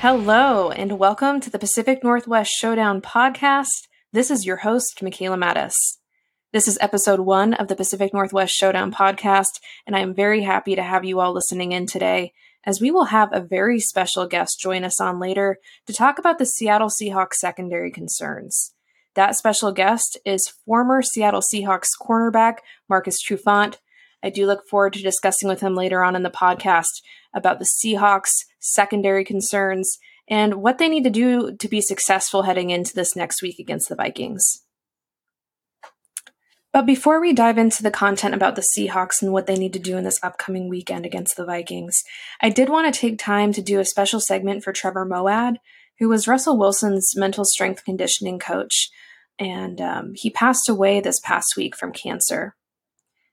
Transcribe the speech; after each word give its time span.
Hello, 0.00 0.70
and 0.70 0.98
welcome 0.98 1.40
to 1.40 1.50
the 1.50 1.58
Pacific 1.58 2.02
Northwest 2.02 2.50
Showdown 2.52 3.02
podcast. 3.02 3.86
This 4.14 4.30
is 4.30 4.46
your 4.46 4.56
host, 4.56 5.02
Michaela 5.02 5.36
Mattis. 5.36 5.74
This 6.54 6.66
is 6.66 6.78
episode 6.80 7.20
one 7.20 7.52
of 7.52 7.68
the 7.68 7.76
Pacific 7.76 8.14
Northwest 8.14 8.54
Showdown 8.54 8.94
podcast, 8.94 9.60
and 9.86 9.94
I 9.94 9.98
am 9.98 10.14
very 10.14 10.40
happy 10.40 10.74
to 10.74 10.82
have 10.82 11.04
you 11.04 11.20
all 11.20 11.34
listening 11.34 11.72
in 11.72 11.86
today, 11.86 12.32
as 12.64 12.80
we 12.80 12.90
will 12.90 13.04
have 13.04 13.28
a 13.30 13.42
very 13.42 13.78
special 13.78 14.26
guest 14.26 14.58
join 14.58 14.84
us 14.84 15.02
on 15.02 15.20
later 15.20 15.58
to 15.86 15.92
talk 15.92 16.18
about 16.18 16.38
the 16.38 16.46
Seattle 16.46 16.88
Seahawks 16.88 17.34
secondary 17.34 17.90
concerns. 17.90 18.72
That 19.16 19.36
special 19.36 19.70
guest 19.70 20.18
is 20.24 20.54
former 20.64 21.02
Seattle 21.02 21.42
Seahawks 21.42 21.88
cornerback 22.00 22.60
Marcus 22.88 23.18
Trufant. 23.22 23.76
I 24.24 24.30
do 24.30 24.46
look 24.46 24.66
forward 24.66 24.94
to 24.94 25.02
discussing 25.02 25.50
with 25.50 25.60
him 25.60 25.74
later 25.74 26.02
on 26.02 26.16
in 26.16 26.22
the 26.22 26.30
podcast 26.30 27.02
about 27.34 27.58
the 27.58 27.66
Seahawks 27.66 28.30
secondary 28.60 29.24
concerns 29.24 29.98
and 30.28 30.62
what 30.62 30.78
they 30.78 30.88
need 30.88 31.04
to 31.04 31.10
do 31.10 31.56
to 31.56 31.68
be 31.68 31.80
successful 31.80 32.42
heading 32.42 32.70
into 32.70 32.94
this 32.94 33.16
next 33.16 33.42
week 33.42 33.58
against 33.58 33.88
the 33.88 33.96
Vikings. 33.96 34.62
But 36.72 36.86
before 36.86 37.20
we 37.20 37.32
dive 37.32 37.58
into 37.58 37.82
the 37.82 37.90
content 37.90 38.32
about 38.32 38.54
the 38.54 38.64
Seahawks 38.76 39.22
and 39.22 39.32
what 39.32 39.46
they 39.46 39.56
need 39.56 39.72
to 39.72 39.80
do 39.80 39.96
in 39.96 40.04
this 40.04 40.22
upcoming 40.22 40.68
weekend 40.68 41.04
against 41.04 41.36
the 41.36 41.44
Vikings, 41.44 42.04
I 42.40 42.48
did 42.48 42.68
want 42.68 42.92
to 42.92 43.00
take 43.00 43.18
time 43.18 43.52
to 43.54 43.62
do 43.62 43.80
a 43.80 43.84
special 43.84 44.20
segment 44.20 44.62
for 44.62 44.72
Trevor 44.72 45.04
Moawad, 45.04 45.56
who 45.98 46.08
was 46.08 46.28
Russell 46.28 46.56
Wilson's 46.56 47.12
mental 47.16 47.44
strength 47.44 47.84
conditioning 47.84 48.38
coach, 48.38 48.88
and 49.36 49.80
um, 49.80 50.12
he 50.14 50.30
passed 50.30 50.68
away 50.68 51.00
this 51.00 51.18
past 51.18 51.56
week 51.56 51.74
from 51.74 51.92
cancer. 51.92 52.54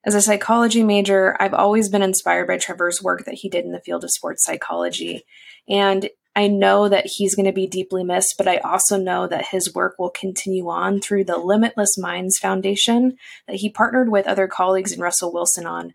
As 0.07 0.15
a 0.15 0.21
psychology 0.21 0.83
major, 0.83 1.35
I've 1.37 1.53
always 1.53 1.89
been 1.89 2.01
inspired 2.01 2.47
by 2.47 2.57
Trevor's 2.57 3.03
work 3.03 3.25
that 3.25 3.33
he 3.33 3.49
did 3.49 3.65
in 3.65 3.73
the 3.73 3.81
field 3.81 4.05
of 4.05 4.11
sports 4.11 4.41
psychology. 4.45 5.25
And 5.67 6.09
I 6.33 6.47
know 6.47 6.87
that 6.87 7.07
he's 7.07 7.35
going 7.35 7.45
to 7.45 7.51
be 7.51 7.67
deeply 7.67 8.05
missed, 8.05 8.35
but 8.37 8.47
I 8.47 8.55
also 8.59 8.95
know 8.97 9.27
that 9.27 9.47
his 9.47 9.75
work 9.75 9.95
will 9.99 10.09
continue 10.09 10.69
on 10.69 11.01
through 11.01 11.25
the 11.25 11.37
Limitless 11.37 11.97
Minds 11.97 12.37
Foundation 12.37 13.17
that 13.47 13.57
he 13.57 13.69
partnered 13.69 14.09
with 14.09 14.27
other 14.27 14.47
colleagues 14.47 14.93
and 14.93 15.01
Russell 15.01 15.33
Wilson 15.33 15.65
on 15.65 15.93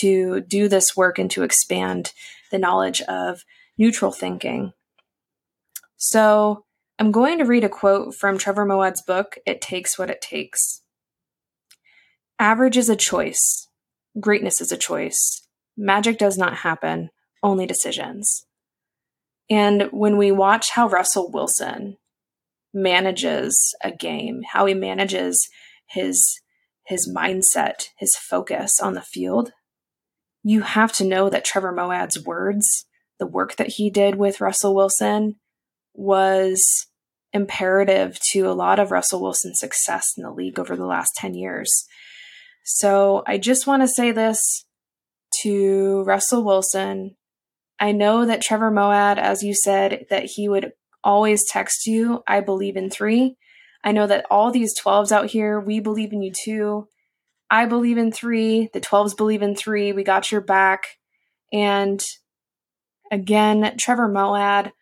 to 0.00 0.42
do 0.42 0.68
this 0.68 0.94
work 0.94 1.18
and 1.18 1.30
to 1.30 1.42
expand 1.42 2.12
the 2.50 2.58
knowledge 2.58 3.00
of 3.02 3.42
neutral 3.78 4.12
thinking. 4.12 4.74
So 5.96 6.66
I'm 6.98 7.10
going 7.10 7.38
to 7.38 7.46
read 7.46 7.64
a 7.64 7.70
quote 7.70 8.14
from 8.16 8.36
Trevor 8.36 8.66
Moawad's 8.66 9.00
book, 9.00 9.38
It 9.46 9.62
Takes 9.62 9.98
What 9.98 10.10
It 10.10 10.20
Takes. 10.20 10.82
Average 12.38 12.76
is 12.76 12.88
a 12.88 12.96
choice. 12.96 13.68
Greatness 14.20 14.60
is 14.60 14.72
a 14.72 14.76
choice. 14.76 15.42
Magic 15.76 16.18
does 16.18 16.38
not 16.38 16.58
happen, 16.58 17.10
only 17.42 17.66
decisions. 17.66 18.46
And 19.48 19.88
when 19.92 20.16
we 20.16 20.30
watch 20.32 20.70
how 20.70 20.88
Russell 20.88 21.30
Wilson 21.30 21.98
manages 22.74 23.74
a 23.82 23.90
game, 23.90 24.42
how 24.52 24.66
he 24.66 24.74
manages 24.74 25.48
his 25.88 26.40
his 26.84 27.10
mindset, 27.12 27.88
his 27.98 28.14
focus 28.16 28.78
on 28.80 28.94
the 28.94 29.02
field, 29.02 29.50
you 30.44 30.60
have 30.60 30.92
to 30.92 31.04
know 31.04 31.28
that 31.28 31.44
Trevor 31.44 31.72
Moawad's 31.72 32.24
words, 32.24 32.86
the 33.18 33.26
work 33.26 33.56
that 33.56 33.70
he 33.70 33.90
did 33.90 34.14
with 34.14 34.40
Russell 34.40 34.74
Wilson, 34.74 35.36
was 35.94 36.86
imperative 37.32 38.18
to 38.30 38.42
a 38.42 38.54
lot 38.54 38.78
of 38.78 38.92
Russell 38.92 39.20
Wilson's 39.20 39.58
success 39.58 40.12
in 40.16 40.22
the 40.22 40.30
league 40.30 40.60
over 40.60 40.76
the 40.76 40.86
last 40.86 41.10
10 41.16 41.34
years. 41.34 41.86
So 42.66 43.22
I 43.26 43.38
just 43.38 43.66
want 43.66 43.82
to 43.82 43.88
say 43.88 44.10
this 44.10 44.66
to 45.42 46.02
Russell 46.02 46.44
Wilson 46.44 47.16
I 47.78 47.92
know 47.92 48.24
that 48.24 48.42
Trevor 48.42 48.70
Moawad, 48.70 49.18
as 49.18 49.42
you 49.42 49.54
said, 49.54 50.06
that 50.08 50.24
he 50.24 50.48
would 50.48 50.72
always 51.04 51.44
text 51.48 51.86
you, 51.86 52.22
I 52.26 52.40
believe 52.40 52.76
in 52.76 52.90
three. 52.90 53.36
I 53.84 53.92
know 53.92 54.06
that 54.06 54.26
all 54.30 54.50
these 54.50 54.74
12s 54.80 55.12
out 55.12 55.26
here, 55.26 55.60
we 55.60 55.80
believe 55.80 56.12
in 56.12 56.22
you 56.22 56.32
too. 56.32 56.88
I 57.50 57.66
believe 57.66 57.98
in 57.98 58.10
three. 58.10 58.70
The 58.72 58.80
12s 58.80 59.16
believe 59.16 59.42
in 59.42 59.54
three. 59.54 59.92
We 59.92 60.04
got 60.04 60.32
your 60.32 60.40
back. 60.40 60.98
And 61.52 62.02
again, 63.12 63.76
Trevor 63.78 64.08
Moawad, 64.08 64.72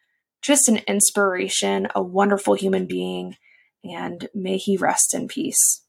just 0.40 0.68
an 0.68 0.78
inspiration, 0.86 1.88
a 1.94 2.02
wonderful 2.02 2.54
human 2.54 2.86
being, 2.86 3.36
and 3.82 4.28
may 4.34 4.56
he 4.56 4.76
rest 4.76 5.14
in 5.14 5.26
peace. 5.28 5.83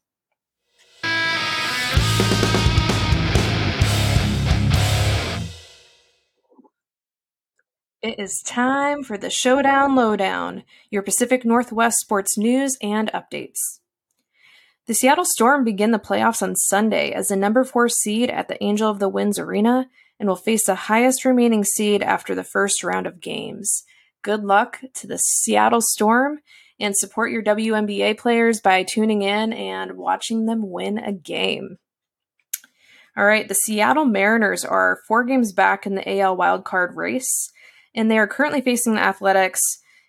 It 8.06 8.20
is 8.20 8.40
time 8.40 9.02
for 9.02 9.18
the 9.18 9.30
Showdown 9.30 9.96
Lowdown, 9.96 10.62
your 10.90 11.02
Pacific 11.02 11.44
Northwest 11.44 11.98
sports 11.98 12.38
news 12.38 12.78
and 12.80 13.10
updates. 13.12 13.80
The 14.86 14.94
Seattle 14.94 15.24
Storm 15.24 15.64
begin 15.64 15.90
the 15.90 15.98
playoffs 15.98 16.40
on 16.40 16.54
Sunday 16.54 17.10
as 17.10 17.26
the 17.26 17.34
number 17.34 17.64
four 17.64 17.88
seed 17.88 18.30
at 18.30 18.46
the 18.46 18.62
Angel 18.62 18.88
of 18.88 19.00
the 19.00 19.08
Winds 19.08 19.40
Arena 19.40 19.88
and 20.20 20.28
will 20.28 20.36
face 20.36 20.66
the 20.66 20.76
highest 20.76 21.24
remaining 21.24 21.64
seed 21.64 22.00
after 22.00 22.32
the 22.32 22.44
first 22.44 22.84
round 22.84 23.08
of 23.08 23.20
games. 23.20 23.82
Good 24.22 24.44
luck 24.44 24.78
to 24.94 25.08
the 25.08 25.18
Seattle 25.18 25.82
Storm 25.82 26.38
and 26.78 26.96
support 26.96 27.32
your 27.32 27.42
WNBA 27.42 28.18
players 28.18 28.60
by 28.60 28.84
tuning 28.84 29.22
in 29.22 29.52
and 29.52 29.96
watching 29.96 30.46
them 30.46 30.70
win 30.70 30.98
a 30.98 31.12
game. 31.12 31.78
All 33.16 33.26
right, 33.26 33.48
the 33.48 33.54
Seattle 33.54 34.04
Mariners 34.04 34.64
are 34.64 35.00
four 35.08 35.24
games 35.24 35.52
back 35.52 35.86
in 35.86 35.96
the 35.96 36.20
AL 36.20 36.36
wildcard 36.36 36.94
race 36.94 37.50
and 37.96 38.10
they 38.10 38.18
are 38.18 38.28
currently 38.28 38.60
facing 38.60 38.94
the 38.94 39.00
Athletics 39.00 39.60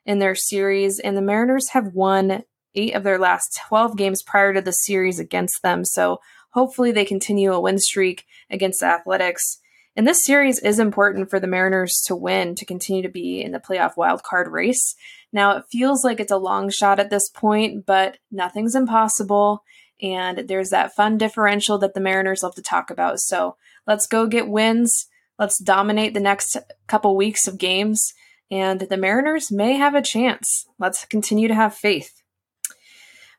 in 0.05 0.19
their 0.19 0.35
series, 0.35 0.99
and 0.99 1.17
the 1.17 1.21
Mariners 1.21 1.69
have 1.69 1.93
won 1.93 2.43
eight 2.75 2.93
of 2.93 3.03
their 3.03 3.17
last 3.17 3.59
12 3.67 3.97
games 3.97 4.21
prior 4.21 4.53
to 4.53 4.61
the 4.61 4.71
series 4.71 5.19
against 5.19 5.63
them. 5.63 5.83
So 5.83 6.19
hopefully 6.51 6.91
they 6.91 7.05
continue 7.05 7.53
a 7.53 7.59
win 7.59 7.79
streak 7.79 8.25
against 8.49 8.81
the 8.81 8.87
Athletics. 8.87 9.59
And 9.95 10.07
this 10.07 10.23
series 10.23 10.59
is 10.59 10.77
important 10.77 11.29
for 11.29 11.39
the 11.39 11.47
Mariners 11.47 12.03
to 12.05 12.15
win 12.15 12.53
to 12.55 12.65
continue 12.65 13.01
to 13.01 13.09
be 13.09 13.41
in 13.41 13.51
the 13.51 13.59
playoff 13.59 13.95
wildcard 13.95 14.51
race. 14.51 14.95
Now, 15.33 15.57
it 15.57 15.65
feels 15.71 16.03
like 16.03 16.19
it's 16.19 16.31
a 16.31 16.37
long 16.37 16.69
shot 16.69 16.99
at 16.99 17.09
this 17.09 17.29
point, 17.29 17.85
but 17.85 18.17
nothing's 18.31 18.75
impossible. 18.75 19.63
And 20.01 20.47
there's 20.47 20.69
that 20.69 20.93
fun 20.95 21.17
differential 21.17 21.79
that 21.79 21.95
the 21.95 21.99
Mariners 21.99 22.43
love 22.43 22.53
to 22.55 22.61
talk 22.61 22.91
about. 22.91 23.19
So 23.19 23.57
let's 23.87 24.05
go 24.05 24.27
get 24.27 24.47
wins 24.47 25.07
Let's 25.39 25.59
dominate 25.59 26.13
the 26.13 26.19
next 26.19 26.57
couple 26.87 27.15
weeks 27.15 27.47
of 27.47 27.57
games, 27.57 28.13
and 28.49 28.81
the 28.81 28.97
Mariners 28.97 29.51
may 29.51 29.73
have 29.73 29.93
a 29.93 30.01
chance. 30.01 30.65
Let's 30.79 31.05
continue 31.05 31.47
to 31.47 31.55
have 31.55 31.75
faith. 31.75 32.23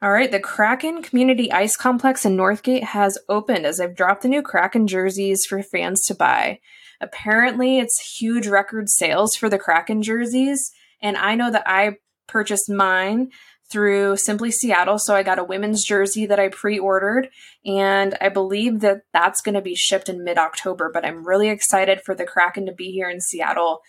All 0.01 0.13
right, 0.13 0.31
the 0.31 0.39
Kraken 0.39 1.03
Community 1.03 1.51
Ice 1.51 1.77
Complex 1.77 2.25
in 2.25 2.37
Northgate 2.37 2.85
has 2.85 3.19
opened 3.29 3.67
as 3.67 3.79
they've 3.79 3.95
dropped 3.95 4.23
the 4.23 4.29
new 4.29 4.43
Kraken 4.43 4.87
jerseys 4.87 5.45
for 5.45 5.61
fans 5.61 6.03
to 6.07 6.15
buy. 6.15 6.61
Apparently, 7.01 7.79
it's 7.79 8.17
huge 8.19 8.47
record 8.47 8.89
sales 8.89 9.35
for 9.35 9.49
the 9.49 9.59
Kraken 9.59 10.03
jerseys, 10.03 10.71
and 11.03 11.17
I 11.17 11.35
know 11.35 11.51
that 11.51 11.65
I 11.67 11.97
purchased 12.29 12.71
mine 12.71 13.31
through 13.71 14.17
Simply 14.17 14.51
Seattle. 14.51 14.99
So 14.99 15.15
I 15.15 15.23
got 15.23 15.39
a 15.39 15.45
women's 15.45 15.85
jersey 15.85 16.27
that 16.27 16.41
I 16.41 16.49
pre 16.49 16.79
ordered, 16.79 17.29
and 17.65 18.17
I 18.21 18.29
believe 18.29 18.81
that 18.81 19.03
that's 19.13 19.41
going 19.41 19.55
to 19.55 19.63
be 19.63 19.75
shipped 19.75 20.09
in 20.09 20.25
mid 20.25 20.39
October. 20.39 20.91
But 20.93 21.05
I'm 21.05 21.27
really 21.27 21.49
excited 21.49 22.01
for 22.05 22.15
the 22.15 22.25
Kraken 22.25 22.67
to 22.67 22.73
be 22.73 22.91
here 22.91 23.11
in 23.11 23.21
Seattle. 23.21 23.81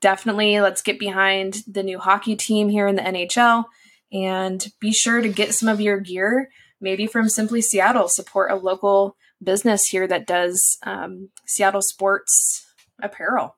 Definitely, 0.00 0.60
let's 0.60 0.82
get 0.82 0.98
behind 0.98 1.62
the 1.66 1.82
new 1.82 1.98
hockey 1.98 2.36
team 2.36 2.68
here 2.68 2.86
in 2.86 2.96
the 2.96 3.02
NHL 3.02 3.64
and 4.12 4.66
be 4.80 4.92
sure 4.92 5.20
to 5.20 5.28
get 5.28 5.54
some 5.54 5.68
of 5.68 5.80
your 5.80 5.98
gear, 5.98 6.50
maybe 6.80 7.06
from 7.06 7.28
Simply 7.28 7.62
Seattle. 7.62 8.08
Support 8.08 8.52
a 8.52 8.56
local 8.56 9.16
business 9.42 9.86
here 9.86 10.06
that 10.06 10.26
does 10.26 10.78
um, 10.84 11.30
Seattle 11.46 11.82
sports 11.82 12.66
apparel. 13.02 13.56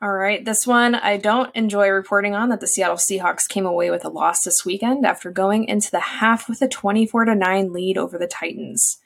All 0.00 0.12
right, 0.12 0.44
this 0.44 0.64
one 0.64 0.94
I 0.94 1.16
don't 1.16 1.54
enjoy 1.56 1.88
reporting 1.88 2.32
on 2.32 2.50
that 2.50 2.60
the 2.60 2.68
Seattle 2.68 2.96
Seahawks 2.96 3.48
came 3.48 3.66
away 3.66 3.90
with 3.90 4.04
a 4.04 4.08
loss 4.08 4.44
this 4.44 4.64
weekend 4.64 5.04
after 5.04 5.32
going 5.32 5.64
into 5.64 5.90
the 5.90 5.98
half 5.98 6.48
with 6.48 6.62
a 6.62 6.68
24 6.68 7.24
to 7.24 7.34
9 7.34 7.72
lead 7.72 7.98
over 7.98 8.16
the 8.16 8.28
Titans. 8.28 8.98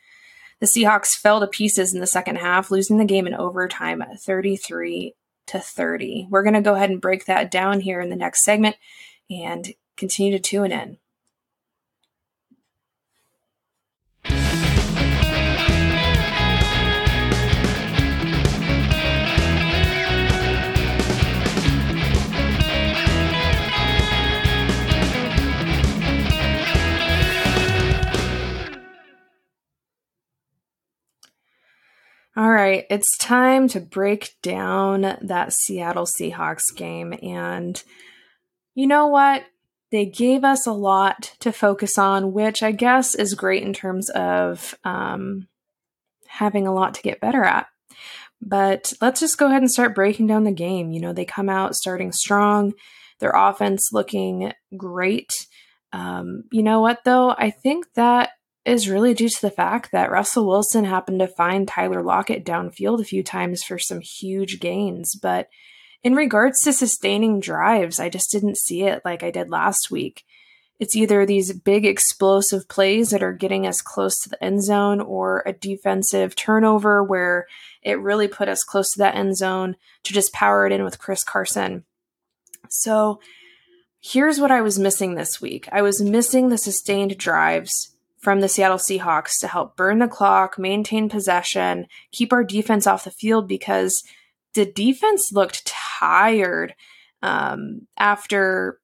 The 0.60 0.66
Seahawks 0.66 1.16
fell 1.18 1.40
to 1.40 1.46
pieces 1.46 1.94
in 1.94 2.00
the 2.00 2.06
second 2.06 2.36
half, 2.36 2.70
losing 2.70 2.98
the 2.98 3.06
game 3.06 3.26
in 3.26 3.34
overtime 3.34 4.02
33 4.22 5.14
to 5.46 5.58
30. 5.58 6.28
We're 6.30 6.42
going 6.42 6.54
to 6.54 6.60
go 6.60 6.74
ahead 6.74 6.90
and 6.90 7.00
break 7.00 7.24
that 7.24 7.50
down 7.50 7.80
here 7.80 8.02
in 8.02 8.10
the 8.10 8.16
next 8.16 8.44
segment 8.44 8.76
and 9.30 9.72
continue 9.96 10.32
to 10.32 10.38
tune 10.38 10.72
in. 10.72 10.98
All 32.34 32.50
right, 32.50 32.87
it's 32.88 33.19
time 33.19 33.69
to 33.69 33.81
break 33.81 34.37
down 34.40 35.19
that 35.20 35.52
Seattle 35.52 36.06
Seahawks 36.06 36.75
game. 36.75 37.12
And 37.23 37.82
you 38.75 38.87
know 38.87 39.08
what? 39.08 39.44
They 39.90 40.06
gave 40.06 40.43
us 40.43 40.67
a 40.67 40.73
lot 40.73 41.34
to 41.40 41.52
focus 41.52 41.99
on, 41.99 42.32
which 42.32 42.62
I 42.62 42.73
guess 42.73 43.14
is 43.14 43.34
great 43.34 43.62
in 43.62 43.75
terms 43.75 44.08
of 44.08 44.75
um, 44.82 45.46
having 46.26 46.67
a 46.67 46.73
lot 46.73 46.94
to 46.94 47.02
get 47.02 47.20
better 47.20 47.44
at. 47.44 47.67
But 48.40 48.94
let's 49.02 49.20
just 49.20 49.37
go 49.37 49.49
ahead 49.49 49.61
and 49.61 49.70
start 49.70 49.94
breaking 49.94 50.26
down 50.26 50.44
the 50.44 50.52
game. 50.52 50.90
You 50.90 51.02
know, 51.02 51.12
they 51.12 51.26
come 51.26 51.50
out 51.50 51.76
starting 51.76 52.12
strong, 52.12 52.73
their 53.20 53.32
offense 53.37 53.90
looking 53.93 54.55
great. 54.75 55.46
Um, 55.93 56.44
you 56.50 56.62
know 56.62 56.81
what, 56.81 57.05
though? 57.05 57.28
I 57.28 57.50
think 57.50 57.93
that 57.93 58.31
is 58.64 58.88
really 58.88 59.12
due 59.14 59.29
to 59.29 59.41
the 59.41 59.50
fact 59.50 59.91
that 59.93 60.11
Russell 60.11 60.47
Wilson 60.47 60.85
happened 60.85 61.19
to 61.19 61.26
find 61.26 61.67
Tyler 61.67 62.03
Lockett 62.03 62.44
downfield 62.44 63.00
a 63.00 63.05
few 63.05 63.23
times 63.23 63.62
for 63.62 63.79
some 63.79 64.00
huge 64.00 64.61
gains. 64.61 65.14
But 65.14 65.49
in 66.05 66.14
regards 66.14 66.61
to 66.62 66.73
sustaining 66.73 67.41
drives, 67.41 67.99
I 67.99 68.09
just 68.09 68.31
didn't 68.31 68.59
see 68.59 68.82
it 68.82 69.03
like 69.05 69.23
I 69.23 69.31
did 69.31 69.50
last 69.50 69.91
week. 69.91 70.25
It's 70.79 70.97
either 70.97 71.25
these 71.25 71.53
big 71.53 71.85
explosive 71.85 72.69
plays 72.69 73.11
that 73.11 73.23
are 73.23 73.32
getting 73.32 73.67
us 73.67 73.81
close 73.81 74.19
to 74.20 74.29
the 74.29 74.43
end 74.43 74.64
zone 74.64 75.00
or 75.00 75.43
a 75.47 75.53
defensive 75.53 76.35
turnover 76.35 77.05
where 77.05 77.47
it 77.82 78.00
really 78.00 78.26
put 78.26 78.49
us 78.49 78.64
close 78.64 78.91
to 78.91 78.99
that 78.99 79.14
end 79.14 79.37
zone 79.37 79.76
to 80.05 80.12
just 80.12 80.32
power 80.32 80.67
it 80.67 80.73
in 80.73 80.82
with 80.82 80.99
Chris 80.99 81.23
Carson. 81.23 81.85
So 82.69 83.20
here's 84.00 84.41
what 84.41 84.50
I 84.50 84.61
was 84.61 84.79
missing 84.79 85.14
this 85.14 85.41
week 85.41 85.69
I 85.70 85.82
was 85.82 86.03
missing 86.03 86.49
the 86.49 86.59
sustained 86.59 87.17
drives 87.17 87.91
from 88.22 88.40
the 88.40 88.48
Seattle 88.48 88.78
Seahawks 88.78 89.40
to 89.40 89.48
help 89.48 89.76
burn 89.76 89.98
the 89.98 90.06
clock, 90.06 90.56
maintain 90.56 91.08
possession, 91.08 91.86
keep 92.12 92.32
our 92.32 92.44
defense 92.44 92.86
off 92.86 93.04
the 93.04 93.10
field 93.10 93.48
because 93.48 94.02
the 94.54 94.64
defense 94.64 95.30
looked 95.32 95.66
tired 95.66 96.74
um, 97.20 97.88
after 97.98 98.78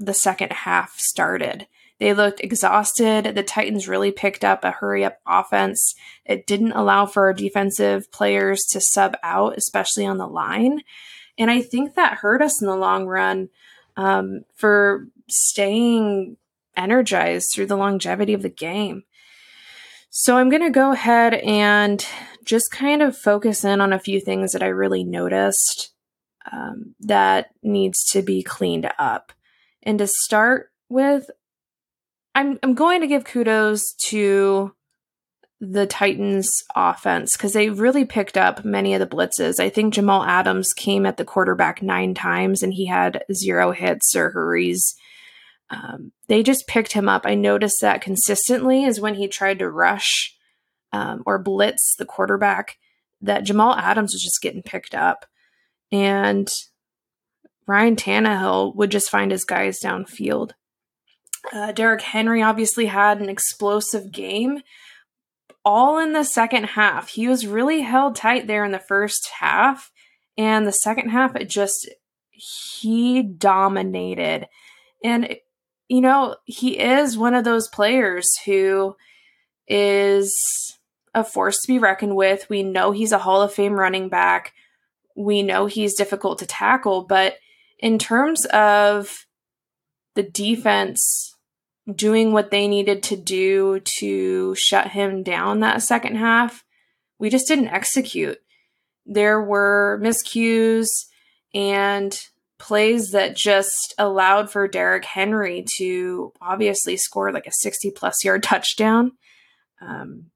the 0.00 0.12
second 0.12 0.52
half 0.52 0.98
started. 0.98 1.68
They 2.00 2.12
looked 2.12 2.40
exhausted. 2.40 3.36
The 3.36 3.44
Titans 3.44 3.86
really 3.86 4.10
picked 4.10 4.44
up 4.44 4.64
a 4.64 4.72
hurry 4.72 5.04
up 5.04 5.18
offense. 5.24 5.94
It 6.24 6.48
didn't 6.48 6.72
allow 6.72 7.06
for 7.06 7.26
our 7.26 7.32
defensive 7.32 8.10
players 8.10 8.62
to 8.72 8.80
sub 8.80 9.14
out, 9.22 9.56
especially 9.56 10.06
on 10.06 10.18
the 10.18 10.26
line. 10.26 10.80
And 11.38 11.52
I 11.52 11.62
think 11.62 11.94
that 11.94 12.18
hurt 12.18 12.42
us 12.42 12.60
in 12.60 12.66
the 12.66 12.74
long 12.74 13.06
run 13.06 13.48
um, 13.96 14.40
for 14.56 15.06
staying 15.28 16.36
energized 16.76 17.52
through 17.52 17.66
the 17.66 17.76
longevity 17.76 18.32
of 18.32 18.42
the 18.42 18.48
game. 18.48 19.04
So 20.10 20.36
I'm 20.36 20.50
going 20.50 20.62
to 20.62 20.70
go 20.70 20.92
ahead 20.92 21.34
and 21.34 22.04
just 22.44 22.70
kind 22.70 23.02
of 23.02 23.16
focus 23.16 23.64
in 23.64 23.80
on 23.80 23.92
a 23.92 23.98
few 23.98 24.20
things 24.20 24.52
that 24.52 24.62
I 24.62 24.66
really 24.66 25.04
noticed 25.04 25.92
um, 26.50 26.94
that 27.00 27.50
needs 27.62 28.04
to 28.10 28.20
be 28.22 28.42
cleaned 28.42 28.90
up. 28.98 29.32
And 29.82 29.98
to 29.98 30.06
start 30.06 30.70
with, 30.88 31.30
I'm 32.34 32.58
I'm 32.62 32.74
going 32.74 33.00
to 33.00 33.06
give 33.06 33.24
kudos 33.24 33.94
to 34.08 34.74
the 35.60 35.86
Titans 35.86 36.50
offense 36.74 37.36
because 37.36 37.52
they 37.52 37.70
really 37.70 38.04
picked 38.04 38.36
up 38.36 38.64
many 38.64 38.94
of 38.94 39.00
the 39.00 39.06
blitzes. 39.06 39.60
I 39.60 39.68
think 39.70 39.94
Jamal 39.94 40.24
Adams 40.24 40.72
came 40.72 41.06
at 41.06 41.16
the 41.16 41.24
quarterback 41.24 41.82
nine 41.82 42.14
times 42.14 42.62
and 42.62 42.74
he 42.74 42.86
had 42.86 43.22
zero 43.32 43.70
hits 43.70 44.16
or 44.16 44.30
hurries. 44.30 44.96
Um, 45.72 46.12
they 46.28 46.42
just 46.42 46.66
picked 46.66 46.92
him 46.92 47.08
up. 47.08 47.22
I 47.24 47.34
noticed 47.34 47.78
that 47.80 48.02
consistently 48.02 48.84
is 48.84 49.00
when 49.00 49.14
he 49.14 49.26
tried 49.26 49.58
to 49.60 49.70
rush 49.70 50.36
um, 50.92 51.22
or 51.24 51.38
blitz 51.38 51.94
the 51.96 52.04
quarterback, 52.04 52.76
that 53.22 53.44
Jamal 53.44 53.74
Adams 53.74 54.12
was 54.12 54.22
just 54.22 54.42
getting 54.42 54.62
picked 54.62 54.94
up. 54.94 55.24
And 55.90 56.50
Ryan 57.66 57.96
Tannehill 57.96 58.76
would 58.76 58.90
just 58.90 59.10
find 59.10 59.30
his 59.30 59.44
guys 59.44 59.78
downfield. 59.82 60.52
Uh, 61.52 61.72
Derrick 61.72 62.02
Henry 62.02 62.42
obviously 62.42 62.86
had 62.86 63.20
an 63.20 63.28
explosive 63.28 64.12
game, 64.12 64.60
all 65.64 65.98
in 65.98 66.12
the 66.12 66.24
second 66.24 66.64
half. 66.64 67.08
He 67.08 67.28
was 67.28 67.46
really 67.46 67.80
held 67.80 68.14
tight 68.14 68.46
there 68.46 68.64
in 68.64 68.72
the 68.72 68.78
first 68.78 69.30
half, 69.40 69.90
and 70.36 70.66
the 70.66 70.72
second 70.72 71.10
half, 71.10 71.34
it 71.34 71.48
just 71.48 71.88
he 72.30 73.22
dominated. 73.22 74.48
And 75.02 75.36
you 75.92 76.00
know, 76.00 76.36
he 76.46 76.78
is 76.78 77.18
one 77.18 77.34
of 77.34 77.44
those 77.44 77.68
players 77.68 78.26
who 78.46 78.96
is 79.68 80.34
a 81.14 81.22
force 81.22 81.60
to 81.60 81.68
be 81.70 81.78
reckoned 81.78 82.16
with. 82.16 82.48
We 82.48 82.62
know 82.62 82.92
he's 82.92 83.12
a 83.12 83.18
Hall 83.18 83.42
of 83.42 83.52
Fame 83.52 83.74
running 83.74 84.08
back. 84.08 84.54
We 85.14 85.42
know 85.42 85.66
he's 85.66 85.94
difficult 85.94 86.38
to 86.38 86.46
tackle, 86.46 87.04
but 87.04 87.36
in 87.78 87.98
terms 87.98 88.46
of 88.46 89.26
the 90.14 90.22
defense 90.22 91.36
doing 91.94 92.32
what 92.32 92.50
they 92.50 92.68
needed 92.68 93.02
to 93.02 93.16
do 93.16 93.80
to 93.98 94.54
shut 94.54 94.86
him 94.86 95.22
down 95.22 95.60
that 95.60 95.82
second 95.82 96.16
half, 96.16 96.64
we 97.18 97.28
just 97.28 97.46
didn't 97.46 97.68
execute. 97.68 98.38
There 99.04 99.42
were 99.42 100.00
miscues 100.02 100.88
and 101.52 102.18
plays 102.62 103.10
that 103.10 103.36
just 103.36 103.92
allowed 103.98 104.48
for 104.48 104.68
Derrick 104.68 105.04
Henry 105.04 105.64
to 105.78 106.32
obviously 106.40 106.96
score 106.96 107.32
like 107.32 107.48
a 107.48 107.52
60 107.52 107.90
plus 107.90 108.24
yard 108.24 108.42
touchdown. 108.44 109.12
Um, 109.80 110.26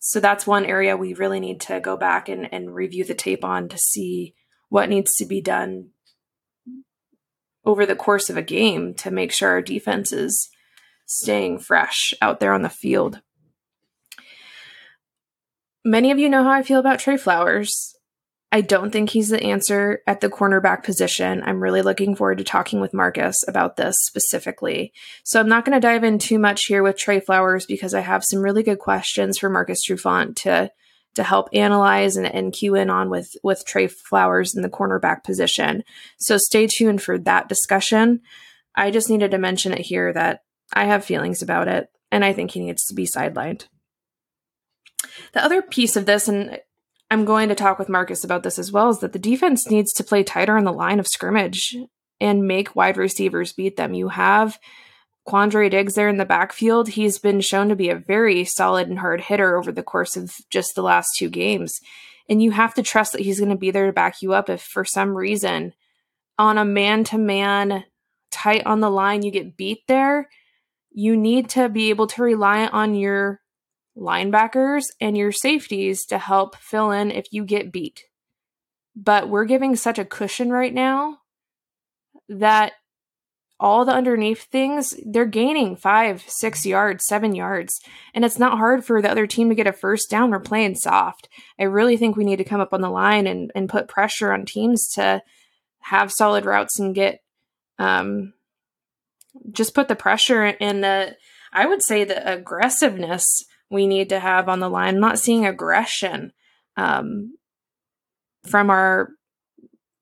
so 0.00 0.18
that's 0.20 0.46
one 0.46 0.64
area 0.64 0.96
we 0.96 1.14
really 1.14 1.40
need 1.40 1.60
to 1.62 1.80
go 1.80 1.96
back 1.96 2.28
and, 2.28 2.52
and 2.52 2.74
review 2.74 3.04
the 3.04 3.14
tape 3.14 3.44
on 3.44 3.68
to 3.68 3.78
see 3.78 4.34
what 4.68 4.88
needs 4.88 5.14
to 5.16 5.24
be 5.24 5.40
done 5.40 5.90
over 7.64 7.86
the 7.86 7.96
course 7.96 8.28
of 8.28 8.36
a 8.36 8.42
game 8.42 8.94
to 8.94 9.10
make 9.10 9.32
sure 9.32 9.50
our 9.50 9.62
defense 9.62 10.12
is 10.12 10.48
staying 11.06 11.58
fresh 11.60 12.12
out 12.20 12.40
there 12.40 12.52
on 12.52 12.62
the 12.62 12.68
field. 12.68 13.20
Many 15.84 16.10
of 16.10 16.18
you 16.18 16.28
know 16.28 16.42
how 16.42 16.50
I 16.50 16.62
feel 16.62 16.80
about 16.80 16.98
Tre 16.98 17.16
Flowers. 17.16 17.95
I 18.52 18.60
don't 18.60 18.90
think 18.90 19.10
he's 19.10 19.28
the 19.28 19.42
answer 19.42 20.02
at 20.06 20.20
the 20.20 20.28
cornerback 20.28 20.84
position. 20.84 21.42
I'm 21.44 21.62
really 21.62 21.82
looking 21.82 22.14
forward 22.14 22.38
to 22.38 22.44
talking 22.44 22.80
with 22.80 22.94
Marcus 22.94 23.42
about 23.48 23.76
this 23.76 23.96
specifically. 24.00 24.92
So 25.24 25.40
I'm 25.40 25.48
not 25.48 25.64
going 25.64 25.74
to 25.74 25.86
dive 25.86 26.04
in 26.04 26.18
too 26.18 26.38
much 26.38 26.66
here 26.66 26.82
with 26.82 26.96
Tre 26.96 27.20
Flowers 27.20 27.66
because 27.66 27.92
I 27.92 28.00
have 28.00 28.24
some 28.24 28.40
really 28.40 28.62
good 28.62 28.78
questions 28.78 29.38
for 29.38 29.50
Marcus 29.50 29.80
Trufant 29.86 30.36
to 30.36 30.70
to 31.16 31.22
help 31.22 31.48
analyze 31.54 32.16
and, 32.16 32.26
and 32.26 32.52
cue 32.52 32.74
in 32.74 32.90
on 32.90 33.10
with 33.10 33.34
with 33.42 33.64
Tre 33.66 33.88
Flowers 33.88 34.54
in 34.54 34.62
the 34.62 34.70
cornerback 34.70 35.24
position. 35.24 35.82
So 36.18 36.36
stay 36.36 36.66
tuned 36.66 37.02
for 37.02 37.18
that 37.18 37.48
discussion. 37.48 38.20
I 38.74 38.90
just 38.90 39.10
needed 39.10 39.32
to 39.32 39.38
mention 39.38 39.72
it 39.72 39.80
here 39.80 40.12
that 40.12 40.42
I 40.72 40.84
have 40.84 41.04
feelings 41.04 41.42
about 41.42 41.68
it 41.68 41.88
and 42.12 42.24
I 42.24 42.32
think 42.32 42.52
he 42.52 42.60
needs 42.60 42.84
to 42.84 42.94
be 42.94 43.06
sidelined. 43.06 43.66
The 45.32 45.44
other 45.44 45.62
piece 45.62 45.96
of 45.96 46.06
this, 46.06 46.28
and 46.28 46.58
I'm 47.10 47.24
going 47.24 47.48
to 47.48 47.54
talk 47.54 47.78
with 47.78 47.88
Marcus 47.88 48.24
about 48.24 48.42
this 48.42 48.58
as 48.58 48.72
well, 48.72 48.90
is 48.90 48.98
that 49.00 49.12
the 49.12 49.18
defense 49.18 49.70
needs 49.70 49.92
to 49.94 50.04
play 50.04 50.24
tighter 50.24 50.56
on 50.56 50.64
the 50.64 50.72
line 50.72 50.98
of 50.98 51.06
scrimmage 51.06 51.76
and 52.20 52.46
make 52.46 52.74
wide 52.74 52.96
receivers 52.96 53.52
beat 53.52 53.76
them. 53.76 53.94
You 53.94 54.08
have 54.08 54.58
Quandre 55.26 55.70
Diggs 55.70 55.94
there 55.94 56.08
in 56.08 56.18
the 56.18 56.24
backfield, 56.24 56.88
he's 56.88 57.18
been 57.18 57.40
shown 57.40 57.68
to 57.68 57.76
be 57.76 57.90
a 57.90 57.96
very 57.96 58.44
solid 58.44 58.88
and 58.88 58.98
hard 58.98 59.20
hitter 59.20 59.56
over 59.56 59.72
the 59.72 59.82
course 59.82 60.16
of 60.16 60.32
just 60.50 60.74
the 60.74 60.82
last 60.82 61.08
two 61.18 61.28
games. 61.28 61.80
And 62.28 62.42
you 62.42 62.52
have 62.52 62.74
to 62.74 62.82
trust 62.82 63.12
that 63.12 63.22
he's 63.22 63.40
going 63.40 63.50
to 63.50 63.56
be 63.56 63.70
there 63.70 63.86
to 63.86 63.92
back 63.92 64.22
you 64.22 64.34
up 64.34 64.48
if 64.48 64.62
for 64.62 64.84
some 64.84 65.16
reason 65.16 65.74
on 66.38 66.58
a 66.58 66.64
man 66.64 67.04
to 67.04 67.18
man, 67.18 67.84
tight 68.30 68.66
on 68.66 68.80
the 68.80 68.90
line, 68.90 69.22
you 69.22 69.30
get 69.30 69.56
beat 69.56 69.80
there. 69.88 70.28
You 70.92 71.16
need 71.16 71.50
to 71.50 71.68
be 71.68 71.90
able 71.90 72.06
to 72.08 72.22
rely 72.22 72.66
on 72.66 72.94
your 72.94 73.40
linebackers 73.96 74.84
and 75.00 75.16
your 75.16 75.32
safeties 75.32 76.04
to 76.06 76.18
help 76.18 76.56
fill 76.56 76.90
in 76.90 77.10
if 77.10 77.26
you 77.30 77.44
get 77.44 77.72
beat. 77.72 78.04
But 78.94 79.28
we're 79.28 79.44
giving 79.44 79.76
such 79.76 79.98
a 79.98 80.04
cushion 80.04 80.50
right 80.50 80.72
now 80.72 81.18
that 82.28 82.72
all 83.58 83.84
the 83.84 83.92
underneath 83.92 84.44
things, 84.44 84.94
they're 85.04 85.24
gaining 85.24 85.76
five, 85.76 86.22
six 86.26 86.66
yards, 86.66 87.06
seven 87.06 87.34
yards. 87.34 87.80
And 88.14 88.24
it's 88.24 88.38
not 88.38 88.58
hard 88.58 88.84
for 88.84 89.00
the 89.00 89.10
other 89.10 89.26
team 89.26 89.48
to 89.48 89.54
get 89.54 89.66
a 89.66 89.72
first 89.72 90.10
down. 90.10 90.30
We're 90.30 90.40
playing 90.40 90.74
soft. 90.74 91.28
I 91.58 91.64
really 91.64 91.96
think 91.96 92.16
we 92.16 92.24
need 92.24 92.36
to 92.36 92.44
come 92.44 92.60
up 92.60 92.74
on 92.74 92.82
the 92.82 92.90
line 92.90 93.26
and, 93.26 93.50
and 93.54 93.68
put 93.68 93.88
pressure 93.88 94.32
on 94.32 94.44
teams 94.44 94.88
to 94.94 95.22
have 95.80 96.12
solid 96.12 96.44
routes 96.44 96.78
and 96.80 96.94
get 96.94 97.20
um 97.78 98.32
just 99.52 99.74
put 99.74 99.86
the 99.86 99.94
pressure 99.94 100.46
in 100.46 100.80
the 100.80 101.14
I 101.52 101.66
would 101.66 101.82
say 101.82 102.04
the 102.04 102.32
aggressiveness 102.32 103.44
we 103.70 103.86
need 103.86 104.08
to 104.10 104.20
have 104.20 104.48
on 104.48 104.60
the 104.60 104.68
line. 104.68 104.94
I'm 104.94 105.00
not 105.00 105.18
seeing 105.18 105.46
aggression 105.46 106.32
um, 106.76 107.36
from 108.46 108.70
our 108.70 109.10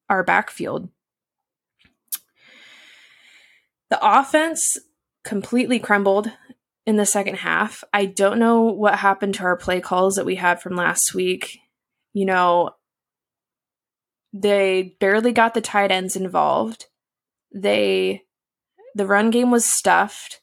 our 0.09 0.23
backfield. 0.23 0.89
The 3.91 3.99
offense 4.03 4.77
completely 5.25 5.79
crumbled 5.79 6.31
in 6.87 6.97
the 6.97 7.07
second 7.07 7.37
half. 7.37 7.83
I 7.93 8.05
don't 8.07 8.39
know 8.39 8.63
what 8.63 8.99
happened 8.99 9.35
to 9.37 9.45
our 9.45 9.57
play 9.57 9.81
calls 9.81 10.15
that 10.15 10.27
we 10.27 10.35
had 10.35 10.61
from 10.61 10.77
last 10.77 11.15
week. 11.15 11.59
you 12.13 12.25
know, 12.25 12.71
they 14.33 14.97
barely 15.01 15.33
got 15.33 15.55
the 15.55 15.61
tight 15.61 15.91
ends 15.91 16.17
involved. 16.17 16.87
They 17.55 18.23
the 18.95 19.07
run 19.07 19.31
game 19.31 19.51
was 19.51 19.65
stuffed. 19.65 20.41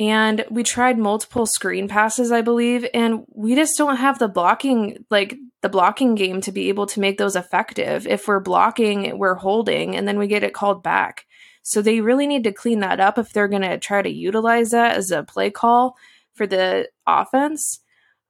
And 0.00 0.44
we 0.50 0.64
tried 0.64 0.98
multiple 0.98 1.46
screen 1.46 1.86
passes, 1.86 2.32
I 2.32 2.42
believe, 2.42 2.84
and 2.92 3.24
we 3.28 3.54
just 3.54 3.78
don't 3.78 3.96
have 3.96 4.18
the 4.18 4.26
blocking 4.26 5.04
like 5.08 5.36
the 5.62 5.68
blocking 5.68 6.14
game 6.16 6.40
to 6.42 6.52
be 6.52 6.68
able 6.68 6.86
to 6.86 7.00
make 7.00 7.16
those 7.16 7.36
effective. 7.36 8.06
If 8.06 8.26
we're 8.26 8.40
blocking, 8.40 9.16
we're 9.18 9.36
holding 9.36 9.94
and 9.94 10.06
then 10.06 10.18
we 10.18 10.26
get 10.26 10.42
it 10.42 10.52
called 10.52 10.82
back. 10.82 11.26
So 11.62 11.80
they 11.80 12.00
really 12.00 12.26
need 12.26 12.44
to 12.44 12.52
clean 12.52 12.80
that 12.80 13.00
up 13.00 13.18
if 13.18 13.32
they're 13.32 13.48
going 13.48 13.62
to 13.62 13.78
try 13.78 14.02
to 14.02 14.10
utilize 14.10 14.70
that 14.70 14.96
as 14.96 15.10
a 15.10 15.22
play 15.22 15.50
call 15.50 15.96
for 16.34 16.46
the 16.46 16.90
offense. 17.06 17.80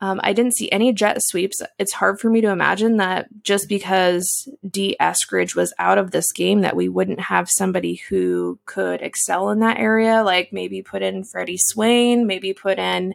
Um, 0.01 0.21
I 0.23 0.33
didn't 0.33 0.57
see 0.57 0.71
any 0.71 0.93
jet 0.93 1.23
sweeps. 1.23 1.63
It's 1.79 1.93
hard 1.93 2.21
for 2.21 2.29
me 2.29 2.41
to 2.43 2.51
imagine 2.51 2.99
that 2.99 3.27
just 3.43 3.69
because 3.69 4.49
Dee 4.69 4.97
Eskridge 5.01 5.55
was 5.55 5.73
out 5.79 5.99
of 5.99 6.11
this 6.11 6.33
game, 6.33 6.61
that 6.61 6.77
we 6.77 6.89
wouldn't 6.89 7.21
have 7.21 7.49
somebody 7.49 7.95
who 8.09 8.59
could 8.67 9.01
excel 9.01 9.51
in 9.51 9.61
that 9.61 9.79
area. 9.79 10.23
Like 10.23 10.53
maybe 10.53 10.83
put 10.83 11.03
in 11.03 11.25
Freddie 11.25 11.59
Swain, 11.59 12.27
maybe 12.27 12.53
put 12.53 12.79
in 12.79 13.15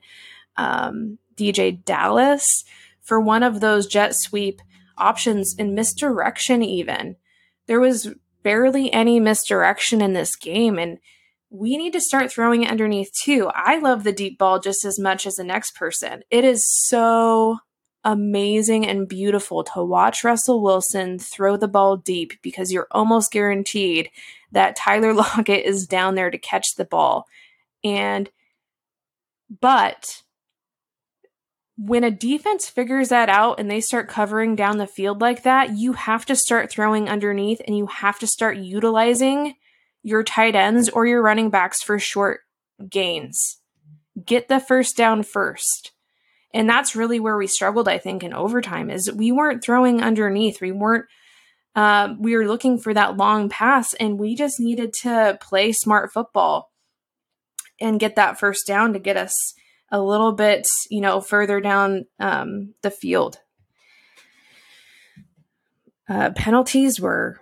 um, 0.58 1.20
DeeJay 1.36 1.84
Dallas 1.86 2.64
for 3.02 3.20
one 3.20 3.44
of 3.44 3.60
those 3.60 3.86
jet 3.86 4.16
sweep 4.16 4.62
options 4.98 5.56
in 5.58 5.76
misdirection. 5.76 6.64
Even 6.64 7.18
there 7.68 7.80
was 7.80 8.16
barely 8.42 8.92
any 8.92 9.20
misdirection 9.20 10.02
in 10.02 10.14
this 10.14 10.36
game, 10.36 10.80
and 10.80 10.98
we 11.50 11.78
need 11.78 11.94
to 11.94 12.02
start 12.02 12.32
throwing 12.32 12.64
it 12.64 12.72
underneath 12.72 13.12
too. 13.24 13.50
I 13.54 13.80
love 13.80 14.04
the 14.04 14.12
deep 14.12 14.38
ball 14.38 14.60
just 14.60 14.86
as 14.86 15.00
much 15.00 15.26
as 15.26 15.36
the 15.36 15.44
next 15.44 15.76
person. 15.76 16.24
It 16.30 16.44
is 16.44 16.70
so 16.70 17.60
amazing 18.04 18.88
and 18.88 19.08
beautiful 19.08 19.64
to 19.64 19.84
watch 19.84 20.24
Russell 20.24 20.62
Wilson 20.62 21.20
throw 21.20 21.58
the 21.58 21.68
ball 21.68 21.98
deep 21.98 22.34
because 22.42 22.72
you're 22.72 22.88
almost 22.92 23.32
guaranteed 23.32 24.10
that 24.52 24.76
Tyler 24.76 25.14
Lockett 25.16 25.66
is 25.66 25.88
down 25.88 26.16
there 26.16 26.32
to 26.32 26.38
catch 26.38 26.76
the 26.76 26.86
ball. 26.86 27.26
And, 27.84 28.30
but 29.60 30.22
when 31.78 32.04
a 32.04 32.12
defense 32.12 32.70
figures 32.70 33.10
that 33.10 33.30
out 33.30 33.60
and 33.60 33.72
they 33.72 33.82
start 33.82 34.10
covering 34.10 34.56
down 34.56 34.78
the 34.78 34.88
field 34.88 35.22
like 35.22 35.44
that, 35.44 35.78
you 35.78 35.94
have 35.94 36.26
to 36.26 36.36
start 36.36 36.70
throwing 36.70 37.10
underneath 37.10 37.62
and 37.66 37.76
you 37.76 37.88
have 37.88 38.20
to 38.20 38.28
start 38.28 38.58
utilizing 38.58 39.56
your 40.04 40.24
tight 40.24 40.56
ends 40.56 40.90
or 40.90 41.06
your 41.06 41.22
running 41.22 41.50
backs 41.50 41.82
for 41.82 42.00
short 42.00 42.42
gains. 42.90 43.60
Get 44.24 44.48
the 44.48 44.60
first 44.60 44.98
down 44.98 45.24
first. 45.24 45.92
And 46.54 46.68
that's 46.68 46.96
really 46.96 47.20
where 47.20 47.38
we 47.38 47.48
struggled, 47.48 47.88
I 47.88 47.98
think, 47.98 48.24
in 48.24 48.34
overtime 48.34 48.90
is 48.90 49.12
we 49.12 49.32
weren't 49.32 49.64
throwing 49.64 50.02
underneath. 50.02 50.62
We 50.62 50.72
weren't 50.72 51.06
uh, 51.76 52.16
we 52.20 52.36
were 52.36 52.48
looking 52.48 52.80
for 52.80 52.94
that 52.94 53.16
long 53.16 53.48
pass 53.48 53.94
and 53.94 54.20
we 54.20 54.36
just 54.36 54.60
needed 54.60 54.92
to 55.02 55.38
play 55.40 55.72
smart 55.72 56.12
football 56.12 56.72
and 57.80 58.00
get 58.00 58.16
that 58.16 58.40
first 58.40 58.66
down 58.68 58.94
to 58.94 59.00
get 59.00 59.16
us 59.16 59.54
a 59.92 60.02
little 60.02 60.32
bit, 60.32 60.68
you 60.90 61.02
know, 61.02 61.22
further 61.22 61.62
down 61.62 62.06
um, 62.20 62.74
the 62.82 62.92
field. 62.92 63.40
Uh, 66.10 66.32
penalties 66.32 67.00
were 67.00 67.40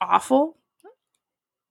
awful. 0.00 0.56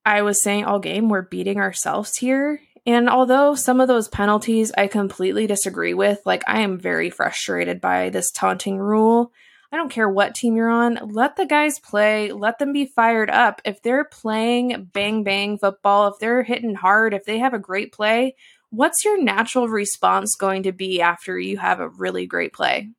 I 0.09 0.23
was 0.23 0.41
saying 0.41 0.65
all 0.65 0.79
game, 0.79 1.07
we're 1.07 1.21
beating 1.21 1.59
ourselves 1.59 2.17
here. 2.17 2.59
And 2.85 3.07
although 3.07 3.53
some 3.53 3.79
of 3.79 3.87
those 3.87 4.07
penalties 4.07 4.71
I 4.75 4.87
completely 4.87 5.45
disagree 5.45 5.93
with, 5.93 6.19
like 6.25 6.43
I 6.47 6.61
am 6.61 6.79
very 6.79 7.11
frustrated 7.11 7.79
by 7.79 8.09
this 8.09 8.31
taunting 8.31 8.77
rule. 8.77 9.31
I 9.71 9.77
don't 9.77 9.91
care 9.91 10.09
what 10.09 10.33
team 10.33 10.55
you're 10.55 10.71
on, 10.71 10.97
let 11.11 11.35
the 11.35 11.45
guys 11.45 11.77
play, 11.79 12.31
let 12.31 12.57
them 12.57 12.73
be 12.73 12.87
fired 12.87 13.29
up. 13.29 13.61
If 13.63 13.83
they're 13.83 14.03
playing 14.03 14.89
bang 14.91 15.23
bang 15.23 15.59
football, 15.59 16.07
if 16.07 16.15
they're 16.19 16.41
hitting 16.41 16.73
hard, 16.73 17.13
if 17.13 17.25
they 17.25 17.37
have 17.37 17.53
a 17.53 17.59
great 17.59 17.93
play, 17.93 18.35
what's 18.71 19.05
your 19.05 19.21
natural 19.21 19.67
response 19.67 20.35
going 20.35 20.63
to 20.63 20.71
be 20.71 21.01
after 21.01 21.37
you 21.37 21.59
have 21.59 21.79
a 21.79 21.89
really 21.89 22.25
great 22.25 22.53
play? 22.53 22.89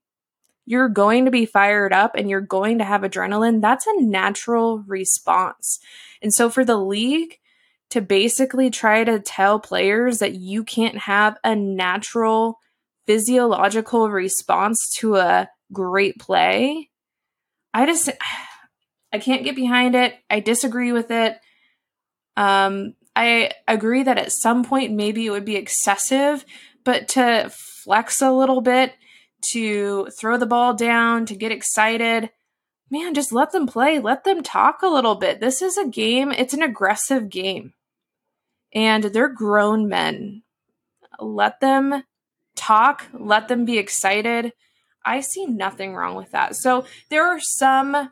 You're 0.65 0.89
going 0.89 1.25
to 1.25 1.33
be 1.33 1.45
fired 1.45 1.93
up 1.93 2.15
and 2.15 2.31
you're 2.31 2.41
going 2.41 2.79
to 2.79 2.85
have 2.85 3.01
adrenaline. 3.01 3.61
That's 3.61 3.89
a 3.89 4.01
natural 4.01 4.85
response. 4.87 5.81
And 6.23 6.33
so 6.33 6.51
for 6.51 6.65
the 6.65 6.77
league 6.77 7.39
to 7.91 8.01
basically 8.01 8.71
try 8.71 9.05
to 9.05 9.19
tell 9.21 9.59
players 9.59 10.19
that 10.19 10.35
you 10.35 10.65
can't 10.65 10.99
have 10.99 11.37
a 11.43 11.57
natural 11.57 12.59
physiological 13.07 14.11
response 14.11 14.95
to 14.99 15.17
a 15.17 15.49
great 15.73 16.19
play, 16.19 16.91
I 17.75 17.87
just 17.87 18.11
I 19.13 19.19
can't 19.19 19.43
get 19.43 19.57
behind 19.57 19.97
it. 19.97 20.15
I 20.29 20.39
disagree 20.41 20.93
with 20.93 21.11
it. 21.11 21.37
Um 22.37 22.95
I 23.17 23.51
agree 23.67 24.05
that 24.05 24.19
at 24.19 24.33
some 24.33 24.65
point 24.65 24.93
maybe 24.93 25.27
it 25.27 25.31
would 25.31 25.45
be 25.45 25.57
excessive, 25.57 26.45
but 26.85 27.09
to 27.09 27.51
flex 27.85 28.23
a 28.23 28.31
little 28.31 28.61
bit, 28.61 28.95
to 29.53 30.09
throw 30.19 30.37
the 30.37 30.47
ball 30.47 30.75
down, 30.75 31.27
to 31.27 31.35
get 31.35 31.51
excited, 31.51 32.31
man, 32.91 33.15
just 33.15 33.33
let 33.33 33.53
them 33.53 33.67
play. 33.67 33.99
Let 33.99 34.25
them 34.25 34.43
talk 34.43 34.83
a 34.83 34.89
little 34.89 35.15
bit. 35.15 35.41
This 35.41 35.63
is 35.63 35.79
a 35.79 35.87
game, 35.87 36.33
it's 36.33 36.55
an 36.55 36.63
aggressive 36.63 37.29
game. 37.29 37.73
And 38.73 39.05
they're 39.05 39.29
grown 39.29 39.89
men. 39.89 40.43
Let 41.19 41.61
them 41.61 42.05
talk, 42.55 43.07
let 43.13 43.49
them 43.49 43.65
be 43.65 43.79
excited. 43.79 44.53
I 45.05 45.21
see 45.21 45.47
nothing 45.47 45.95
wrong 45.95 46.15
with 46.15 46.33
that. 46.33 46.57
So 46.57 46.85
there 47.09 47.27
are 47.27 47.41
some 47.41 48.11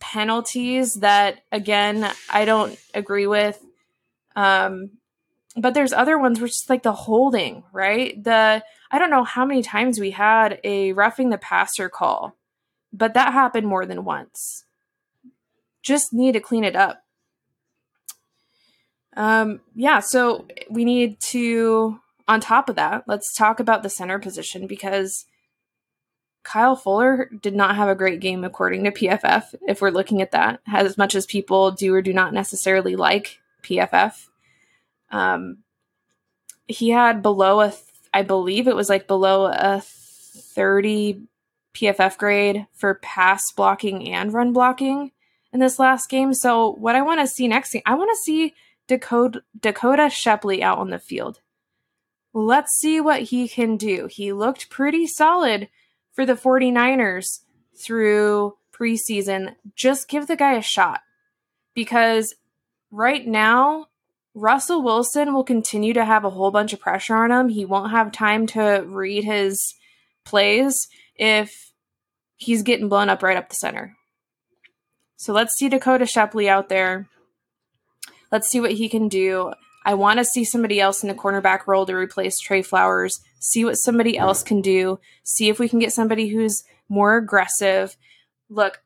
penalties 0.00 0.94
that, 0.96 1.40
again, 1.52 2.10
I 2.28 2.44
don't 2.44 2.78
agree 2.94 3.26
with. 3.26 3.62
Um, 4.34 4.90
but 5.56 5.74
there's 5.74 5.92
other 5.92 6.18
ones 6.18 6.40
which 6.40 6.52
is 6.52 6.66
like 6.68 6.82
the 6.82 6.92
holding, 6.92 7.64
right? 7.72 8.22
The 8.22 8.62
I 8.90 8.98
don't 8.98 9.10
know 9.10 9.24
how 9.24 9.44
many 9.44 9.62
times 9.62 10.00
we 10.00 10.10
had 10.10 10.60
a 10.64 10.92
roughing 10.92 11.30
the 11.30 11.38
passer 11.38 11.88
call 11.88 12.36
but 12.92 13.14
that 13.14 13.32
happened 13.32 13.66
more 13.66 13.86
than 13.86 14.04
once. 14.04 14.64
Just 15.82 16.12
need 16.12 16.32
to 16.32 16.40
clean 16.40 16.64
it 16.64 16.76
up. 16.76 17.02
Um, 19.16 19.60
yeah, 19.74 20.00
so 20.00 20.46
we 20.68 20.84
need 20.84 21.20
to, 21.20 22.00
on 22.28 22.40
top 22.40 22.68
of 22.68 22.76
that, 22.76 23.04
let's 23.06 23.34
talk 23.34 23.60
about 23.60 23.82
the 23.82 23.90
center 23.90 24.18
position 24.18 24.66
because 24.66 25.26
Kyle 26.42 26.76
Fuller 26.76 27.28
did 27.42 27.54
not 27.54 27.76
have 27.76 27.88
a 27.88 27.94
great 27.94 28.20
game 28.20 28.44
according 28.44 28.84
to 28.84 28.90
PFF, 28.90 29.54
if 29.66 29.80
we're 29.80 29.90
looking 29.90 30.22
at 30.22 30.30
that, 30.30 30.60
as 30.66 30.96
much 30.96 31.14
as 31.14 31.26
people 31.26 31.70
do 31.70 31.94
or 31.94 32.02
do 32.02 32.12
not 32.12 32.32
necessarily 32.32 32.96
like 32.96 33.40
PFF. 33.62 34.28
Um, 35.10 35.58
he 36.66 36.90
had 36.90 37.20
below 37.20 37.60
a, 37.60 37.70
th- 37.70 37.82
I 38.14 38.22
believe 38.22 38.68
it 38.68 38.76
was 38.76 38.88
like 38.88 39.06
below 39.06 39.46
a 39.46 39.82
30 39.82 41.22
PFF 41.74 42.18
grade 42.18 42.66
for 42.74 42.94
pass 42.94 43.52
blocking 43.52 44.08
and 44.12 44.32
run 44.32 44.52
blocking 44.52 45.12
in 45.52 45.60
this 45.60 45.78
last 45.78 46.08
game. 46.08 46.34
So 46.34 46.72
what 46.72 46.96
I 46.96 47.02
want 47.02 47.20
to 47.20 47.26
see 47.26 47.48
next 47.48 47.72
thing, 47.72 47.82
I 47.86 47.94
want 47.94 48.10
to 48.10 48.22
see 48.22 48.54
Dakota, 48.86 49.42
Dakota 49.58 50.10
Shepley 50.10 50.62
out 50.62 50.78
on 50.78 50.90
the 50.90 50.98
field. 50.98 51.40
Let's 52.32 52.78
see 52.78 53.00
what 53.00 53.22
he 53.22 53.48
can 53.48 53.76
do. 53.76 54.08
He 54.10 54.32
looked 54.32 54.70
pretty 54.70 55.06
solid 55.06 55.68
for 56.12 56.24
the 56.24 56.34
49ers 56.34 57.40
through 57.76 58.56
preseason. 58.72 59.56
Just 59.74 60.08
give 60.08 60.26
the 60.26 60.36
guy 60.36 60.54
a 60.54 60.62
shot 60.62 61.00
because 61.74 62.34
right 62.90 63.26
now, 63.26 63.86
Russell 64.32 64.82
Wilson 64.82 65.34
will 65.34 65.42
continue 65.42 65.92
to 65.92 66.04
have 66.04 66.24
a 66.24 66.30
whole 66.30 66.52
bunch 66.52 66.72
of 66.72 66.78
pressure 66.78 67.16
on 67.16 67.32
him. 67.32 67.48
He 67.48 67.64
won't 67.64 67.90
have 67.90 68.12
time 68.12 68.46
to 68.48 68.84
read 68.86 69.24
his 69.24 69.74
plays 70.30 70.88
if 71.16 71.72
he's 72.36 72.62
getting 72.62 72.88
blown 72.88 73.10
up 73.10 73.22
right 73.22 73.36
up 73.36 73.48
the 73.48 73.54
center. 73.54 73.96
So 75.16 75.34
let's 75.34 75.54
see 75.58 75.68
Dakota 75.68 76.06
Shepley 76.06 76.48
out 76.48 76.70
there. 76.70 77.08
Let's 78.32 78.48
see 78.48 78.60
what 78.60 78.72
he 78.72 78.88
can 78.88 79.08
do. 79.08 79.52
I 79.84 79.94
want 79.94 80.18
to 80.18 80.24
see 80.24 80.44
somebody 80.44 80.80
else 80.80 81.02
in 81.02 81.08
the 81.08 81.14
cornerback 81.14 81.66
role 81.66 81.84
to 81.86 81.94
replace 81.94 82.38
Tre 82.38 82.62
Flowers, 82.62 83.18
see 83.40 83.64
what 83.64 83.74
somebody 83.74 84.16
else 84.16 84.42
can 84.42 84.60
do, 84.62 84.98
see 85.24 85.48
if 85.48 85.58
we 85.58 85.68
can 85.68 85.78
get 85.78 85.92
somebody 85.92 86.28
who's 86.28 86.62
more 86.88 87.16
aggressive. 87.16 87.96
Look, 88.48 88.82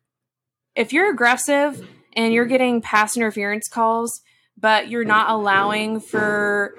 if 0.74 0.92
you're 0.92 1.10
aggressive 1.10 1.86
and 2.14 2.32
you're 2.32 2.46
getting 2.46 2.80
pass 2.80 3.16
interference 3.16 3.68
calls, 3.68 4.20
but 4.56 4.88
you're 4.88 5.04
not 5.04 5.30
allowing 5.30 6.00
for 6.00 6.74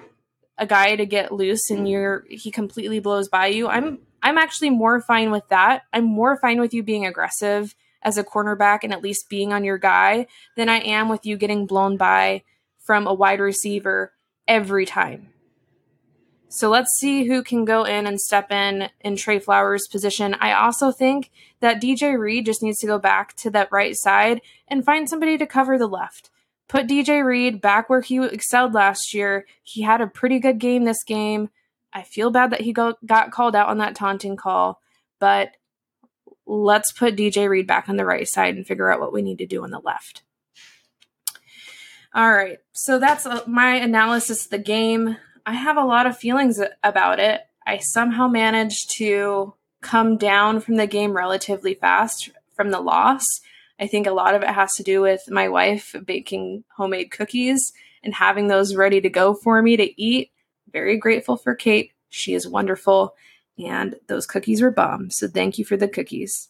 a 0.57 0.65
guy 0.65 0.95
to 0.95 1.05
get 1.05 1.31
loose 1.31 1.69
and 1.69 1.87
you're 1.87 2.25
he 2.29 2.51
completely 2.51 2.99
blows 2.99 3.27
by 3.27 3.47
you, 3.47 3.67
I'm 3.67 3.99
I'm 4.25 4.39
actually 4.39 4.71
more 4.71 4.99
fine 4.99 5.29
with 5.29 5.47
that. 5.49 5.83
I'm 5.93 6.05
more 6.05 6.35
fine 6.35 6.59
with 6.59 6.73
you 6.73 6.81
being 6.81 7.05
aggressive 7.05 7.75
as 8.01 8.17
a 8.17 8.23
cornerback 8.23 8.79
and 8.81 8.91
at 8.91 9.03
least 9.03 9.29
being 9.29 9.53
on 9.53 9.63
your 9.63 9.77
guy 9.77 10.25
than 10.57 10.67
I 10.67 10.79
am 10.79 11.09
with 11.09 11.27
you 11.27 11.37
getting 11.37 11.67
blown 11.67 11.95
by 11.95 12.41
from 12.79 13.05
a 13.05 13.13
wide 13.13 13.39
receiver 13.39 14.13
every 14.47 14.87
time. 14.87 15.29
So 16.49 16.69
let's 16.69 16.97
see 16.97 17.25
who 17.25 17.43
can 17.43 17.65
go 17.65 17.83
in 17.83 18.07
and 18.07 18.19
step 18.19 18.51
in 18.51 18.89
in 19.01 19.15
Tre 19.15 19.37
Flowers' 19.37 19.87
position. 19.87 20.33
I 20.39 20.53
also 20.53 20.91
think 20.91 21.29
that 21.59 21.79
DJ 21.79 22.17
Reed 22.17 22.47
just 22.47 22.63
needs 22.63 22.79
to 22.79 22.87
go 22.87 22.97
back 22.97 23.35
to 23.37 23.51
that 23.51 23.71
right 23.71 23.95
side 23.95 24.41
and 24.67 24.83
find 24.83 25.07
somebody 25.07 25.37
to 25.37 25.45
cover 25.45 25.77
the 25.77 25.87
left. 25.87 26.31
Put 26.67 26.87
DJ 26.87 27.23
Reed 27.23 27.61
back 27.61 27.91
where 27.91 28.01
he 28.01 28.23
excelled 28.25 28.73
last 28.73 29.13
year. 29.13 29.45
He 29.61 29.83
had 29.83 30.01
a 30.01 30.07
pretty 30.07 30.39
good 30.39 30.57
game 30.57 30.83
this 30.83 31.03
game. 31.03 31.49
I 31.95 32.03
feel 32.03 32.29
bad 32.29 32.51
that 32.51 32.61
he 32.61 32.73
go, 32.73 32.95
got 33.05 33.31
called 33.31 33.55
out 33.55 33.69
on 33.69 33.77
that 33.77 33.95
taunting 33.95 34.35
call, 34.35 34.81
but 35.17 35.51
let's 36.45 36.91
put 36.91 37.15
DJ 37.15 37.49
Reed 37.49 37.67
back 37.67 37.87
on 37.87 37.95
the 37.95 38.05
right 38.05 38.27
side 38.27 38.55
and 38.55 38.67
figure 38.67 38.91
out 38.91 38.99
what 38.99 39.13
we 39.13 39.21
need 39.21 39.37
to 39.37 39.47
do 39.47 39.63
on 39.63 39.71
the 39.71 39.79
left. 39.79 40.21
All 42.13 42.31
right, 42.31 42.59
so 42.73 42.99
that's 42.99 43.25
uh, 43.25 43.41
my 43.47 43.75
analysis 43.75 44.45
of 44.45 44.51
the 44.51 44.59
game. 44.59 45.15
I 45.45 45.53
have 45.53 45.77
a 45.77 45.85
lot 45.85 46.05
of 46.05 46.17
feelings 46.17 46.61
about 46.83 47.19
it. 47.19 47.41
I 47.65 47.77
somehow 47.77 48.27
managed 48.27 48.91
to 48.97 49.53
come 49.81 50.17
down 50.17 50.59
from 50.59 50.75
the 50.75 50.87
game 50.87 51.13
relatively 51.13 51.75
fast 51.75 52.29
from 52.55 52.71
the 52.71 52.81
loss. 52.81 53.23
I 53.79 53.87
think 53.87 54.05
a 54.05 54.11
lot 54.11 54.35
of 54.35 54.43
it 54.43 54.49
has 54.49 54.73
to 54.75 54.83
do 54.83 55.01
with 55.01 55.29
my 55.29 55.47
wife 55.47 55.95
baking 56.05 56.65
homemade 56.75 57.11
cookies 57.11 57.71
and 58.03 58.13
having 58.13 58.47
those 58.47 58.75
ready 58.75 58.99
to 59.01 59.09
go 59.09 59.33
for 59.33 59.61
me 59.61 59.77
to 59.77 60.01
eat. 60.01 60.31
Very 60.75 60.97
grateful 60.97 61.37
for 61.37 61.55
Kate. 61.55 61.93
She 62.09 62.33
is 62.33 62.45
wonderful. 62.45 63.15
And 63.57 63.95
those 64.09 64.25
cookies 64.25 64.61
were 64.61 64.71
bomb. 64.71 65.09
So 65.09 65.25
thank 65.25 65.57
you 65.57 65.63
for 65.63 65.77
the 65.77 65.87
cookies. 65.87 66.49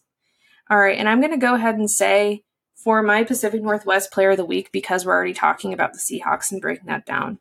All 0.67 0.79
right. 0.79 0.98
And 0.98 1.08
I'm 1.08 1.22
going 1.22 1.29
to 1.29 1.38
go 1.38 1.53
ahead 1.53 1.75
and 1.75 1.88
say 1.88 2.44
for 2.74 3.03
my 3.03 3.24
Pacific 3.24 3.62
Northwest 3.62 4.12
Player 4.12 4.32
of 4.32 4.38
the 4.38 4.44
Week, 4.44 4.72
because 4.72 5.05
we're 5.05 5.13
already 5.13 5.36
talking 5.36 5.74
about 5.74 5.94
the 5.94 6.00
Seahawks 6.00 6.51
and 6.51 6.60
breaking 6.60 6.88
that 6.88 7.05
down, 7.05 7.38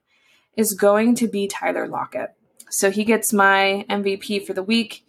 is 0.59 0.75
going 0.75 1.15
to 1.15 1.27
be 1.27 1.49
Tyler 1.49 1.89
Lockett. 1.89 2.35
So 2.69 2.91
he 2.91 3.05
gets 3.05 3.33
my 3.33 3.87
MVP 3.89 4.45
for 4.45 4.53
the 4.53 4.63
week. 4.63 5.07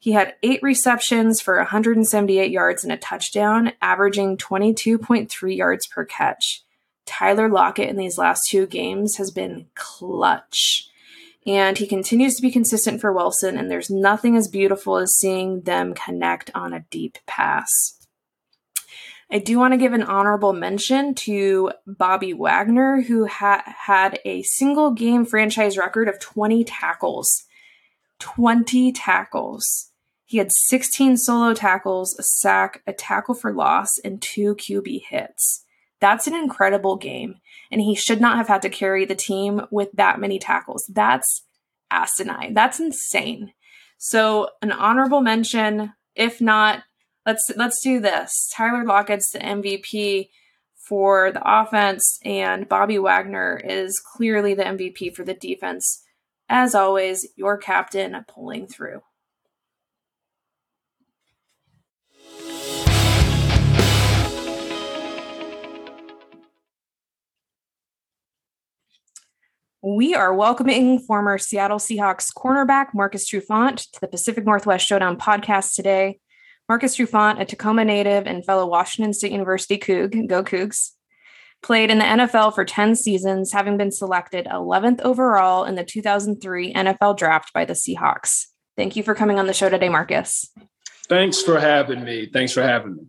He 0.00 0.10
had 0.10 0.34
eight 0.42 0.58
receptions 0.60 1.40
for 1.40 1.58
178 1.58 2.50
yards 2.50 2.82
and 2.82 2.92
a 2.92 2.96
touchdown, 2.96 3.74
averaging 3.80 4.38
22.3 4.38 5.56
yards 5.56 5.86
per 5.86 6.04
catch. 6.04 6.64
Tyler 7.06 7.48
Lockett 7.48 7.88
in 7.88 7.96
these 7.96 8.18
last 8.18 8.42
two 8.48 8.66
games 8.66 9.18
has 9.18 9.30
been 9.30 9.66
clutch. 9.76 10.88
And 11.46 11.76
he 11.76 11.86
continues 11.86 12.36
to 12.36 12.42
be 12.42 12.52
consistent 12.52 13.00
for 13.00 13.12
Wilson, 13.12 13.58
and 13.58 13.70
there's 13.70 13.90
nothing 13.90 14.36
as 14.36 14.48
beautiful 14.48 14.96
as 14.96 15.16
seeing 15.16 15.62
them 15.62 15.92
connect 15.94 16.50
on 16.54 16.72
a 16.72 16.84
deep 16.90 17.18
pass. 17.26 17.98
I 19.30 19.38
do 19.38 19.58
want 19.58 19.72
to 19.72 19.78
give 19.78 19.94
an 19.94 20.02
honorable 20.02 20.52
mention 20.52 21.14
to 21.14 21.72
Bobby 21.86 22.34
Wagner, 22.34 23.00
who 23.00 23.26
ha- 23.26 23.64
had 23.64 24.20
a 24.26 24.42
single 24.42 24.90
game 24.90 25.24
franchise 25.24 25.78
record 25.78 26.06
of 26.06 26.20
20 26.20 26.64
tackles. 26.64 27.44
20 28.20 28.92
tackles. 28.92 29.90
He 30.26 30.38
had 30.38 30.52
16 30.52 31.16
solo 31.16 31.54
tackles, 31.54 32.14
a 32.18 32.22
sack, 32.22 32.82
a 32.86 32.92
tackle 32.92 33.34
for 33.34 33.52
loss, 33.52 33.88
and 34.04 34.22
two 34.22 34.54
QB 34.54 35.02
hits. 35.08 35.64
That's 36.02 36.26
an 36.26 36.34
incredible 36.34 36.96
game. 36.96 37.36
And 37.70 37.80
he 37.80 37.94
should 37.94 38.20
not 38.20 38.36
have 38.36 38.48
had 38.48 38.60
to 38.62 38.68
carry 38.68 39.04
the 39.04 39.14
team 39.14 39.62
with 39.70 39.88
that 39.94 40.20
many 40.20 40.38
tackles. 40.40 40.84
That's 40.92 41.46
asinine. 41.92 42.54
That's 42.54 42.80
insane. 42.80 43.52
So, 43.98 44.48
an 44.60 44.72
honorable 44.72 45.20
mention, 45.20 45.92
if 46.16 46.40
not 46.40 46.82
let's 47.24 47.50
let's 47.56 47.80
do 47.80 48.00
this. 48.00 48.50
Tyler 48.52 48.84
Lockett's 48.84 49.30
the 49.30 49.38
MVP 49.38 50.30
for 50.88 51.30
the 51.30 51.42
offense, 51.44 52.18
and 52.24 52.68
Bobby 52.68 52.98
Wagner 52.98 53.60
is 53.64 54.02
clearly 54.04 54.54
the 54.54 54.64
MVP 54.64 55.14
for 55.14 55.24
the 55.24 55.34
defense. 55.34 56.02
As 56.48 56.74
always, 56.74 57.28
your 57.36 57.56
captain 57.56 58.24
pulling 58.26 58.66
through. 58.66 59.02
We 70.02 70.16
are 70.16 70.34
welcoming 70.34 70.98
former 70.98 71.38
Seattle 71.38 71.78
Seahawks 71.78 72.34
cornerback 72.34 72.86
Marcus 72.92 73.30
Trufant 73.30 73.88
to 73.92 74.00
the 74.00 74.08
Pacific 74.08 74.44
Northwest 74.44 74.84
Showdown 74.84 75.16
podcast 75.16 75.76
today. 75.76 76.18
Marcus 76.68 76.96
Trufant, 76.96 77.40
a 77.40 77.44
Tacoma 77.44 77.84
native 77.84 78.26
and 78.26 78.44
fellow 78.44 78.66
Washington 78.66 79.12
State 79.12 79.30
University 79.30 79.78
Coug, 79.78 80.26
go 80.26 80.42
Cougs, 80.42 80.90
played 81.62 81.88
in 81.88 81.98
the 81.98 82.04
NFL 82.04 82.52
for 82.52 82.64
10 82.64 82.96
seasons, 82.96 83.52
having 83.52 83.76
been 83.76 83.92
selected 83.92 84.46
11th 84.46 85.00
overall 85.02 85.64
in 85.64 85.76
the 85.76 85.84
2003 85.84 86.74
NFL 86.74 87.16
draft 87.16 87.52
by 87.52 87.64
the 87.64 87.74
Seahawks. 87.74 88.46
Thank 88.76 88.96
you 88.96 89.04
for 89.04 89.14
coming 89.14 89.38
on 89.38 89.46
the 89.46 89.54
show 89.54 89.68
today, 89.68 89.88
Marcus. 89.88 90.52
Thanks 91.08 91.40
for 91.40 91.60
having 91.60 92.02
me. 92.02 92.26
Thanks 92.26 92.52
for 92.52 92.62
having 92.62 92.96
me. 92.96 93.02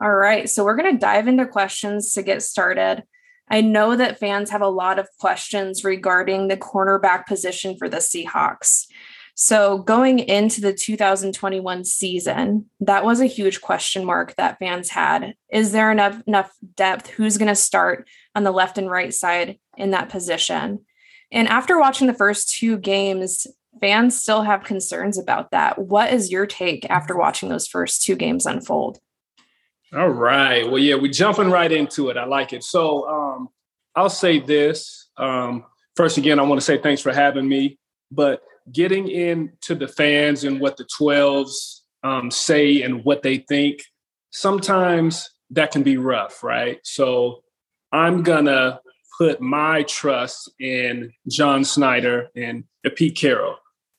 All 0.00 0.14
right. 0.14 0.48
So 0.48 0.62
we're 0.62 0.76
going 0.76 0.94
to 0.94 1.00
dive 1.00 1.26
into 1.26 1.44
questions 1.44 2.12
to 2.12 2.22
get 2.22 2.44
started. 2.44 3.02
I 3.48 3.60
know 3.60 3.96
that 3.96 4.18
fans 4.18 4.50
have 4.50 4.62
a 4.62 4.68
lot 4.68 4.98
of 4.98 5.08
questions 5.18 5.84
regarding 5.84 6.48
the 6.48 6.56
cornerback 6.56 7.26
position 7.26 7.76
for 7.76 7.88
the 7.88 7.98
Seahawks. 7.98 8.86
So 9.34 9.78
going 9.78 10.18
into 10.18 10.60
the 10.60 10.74
2021 10.74 11.84
season, 11.84 12.66
that 12.80 13.04
was 13.04 13.20
a 13.20 13.26
huge 13.26 13.60
question 13.60 14.04
mark 14.04 14.34
that 14.36 14.58
fans 14.58 14.90
had. 14.90 15.34
Is 15.50 15.72
there 15.72 15.90
enough 15.90 16.22
enough 16.26 16.52
depth? 16.76 17.08
Who's 17.08 17.38
going 17.38 17.48
to 17.48 17.54
start 17.54 18.08
on 18.34 18.44
the 18.44 18.50
left 18.50 18.78
and 18.78 18.90
right 18.90 19.12
side 19.12 19.58
in 19.76 19.90
that 19.92 20.10
position? 20.10 20.84
And 21.30 21.48
after 21.48 21.78
watching 21.78 22.06
the 22.06 22.14
first 22.14 22.54
two 22.54 22.76
games, 22.76 23.46
fans 23.80 24.20
still 24.20 24.42
have 24.42 24.64
concerns 24.64 25.18
about 25.18 25.50
that. 25.50 25.78
What 25.78 26.12
is 26.12 26.30
your 26.30 26.46
take 26.46 26.88
after 26.90 27.16
watching 27.16 27.48
those 27.48 27.66
first 27.66 28.02
two 28.02 28.16
games 28.16 28.44
unfold? 28.44 28.98
All 29.94 30.08
right. 30.08 30.66
Well, 30.66 30.78
yeah, 30.78 30.94
we're 30.94 31.12
jumping 31.12 31.50
right 31.50 31.70
into 31.70 32.08
it. 32.08 32.16
I 32.16 32.24
like 32.24 32.52
it. 32.52 32.64
So 32.64 33.06
um, 33.08 33.48
I'll 33.94 34.08
say 34.08 34.38
this. 34.38 35.10
Um, 35.18 35.64
first, 35.96 36.16
again, 36.16 36.38
I 36.38 36.42
want 36.42 36.60
to 36.60 36.64
say 36.64 36.78
thanks 36.78 37.02
for 37.02 37.12
having 37.12 37.46
me. 37.46 37.78
But 38.10 38.42
getting 38.72 39.08
into 39.08 39.74
the 39.74 39.88
fans 39.88 40.44
and 40.44 40.60
what 40.60 40.76
the 40.76 40.86
12s 40.98 41.80
um, 42.02 42.30
say 42.30 42.82
and 42.82 43.04
what 43.04 43.22
they 43.22 43.38
think, 43.38 43.82
sometimes 44.30 45.30
that 45.50 45.72
can 45.72 45.82
be 45.82 45.98
rough, 45.98 46.42
right? 46.42 46.78
So 46.82 47.42
I'm 47.92 48.22
gonna 48.22 48.80
put 49.18 49.40
my 49.40 49.82
trust 49.82 50.50
in 50.58 51.12
John 51.28 51.64
Schneider 51.64 52.28
and 52.34 52.64
Pete 52.96 53.16
Carroll 53.16 53.56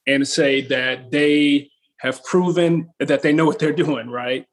and 0.07 0.27
say 0.27 0.61
that 0.61 1.11
they 1.11 1.69
have 1.99 2.23
proven 2.23 2.89
that 2.99 3.21
they 3.21 3.31
know 3.31 3.45
what 3.45 3.59
they're 3.59 3.71
doing, 3.85 4.09
right? 4.09 4.47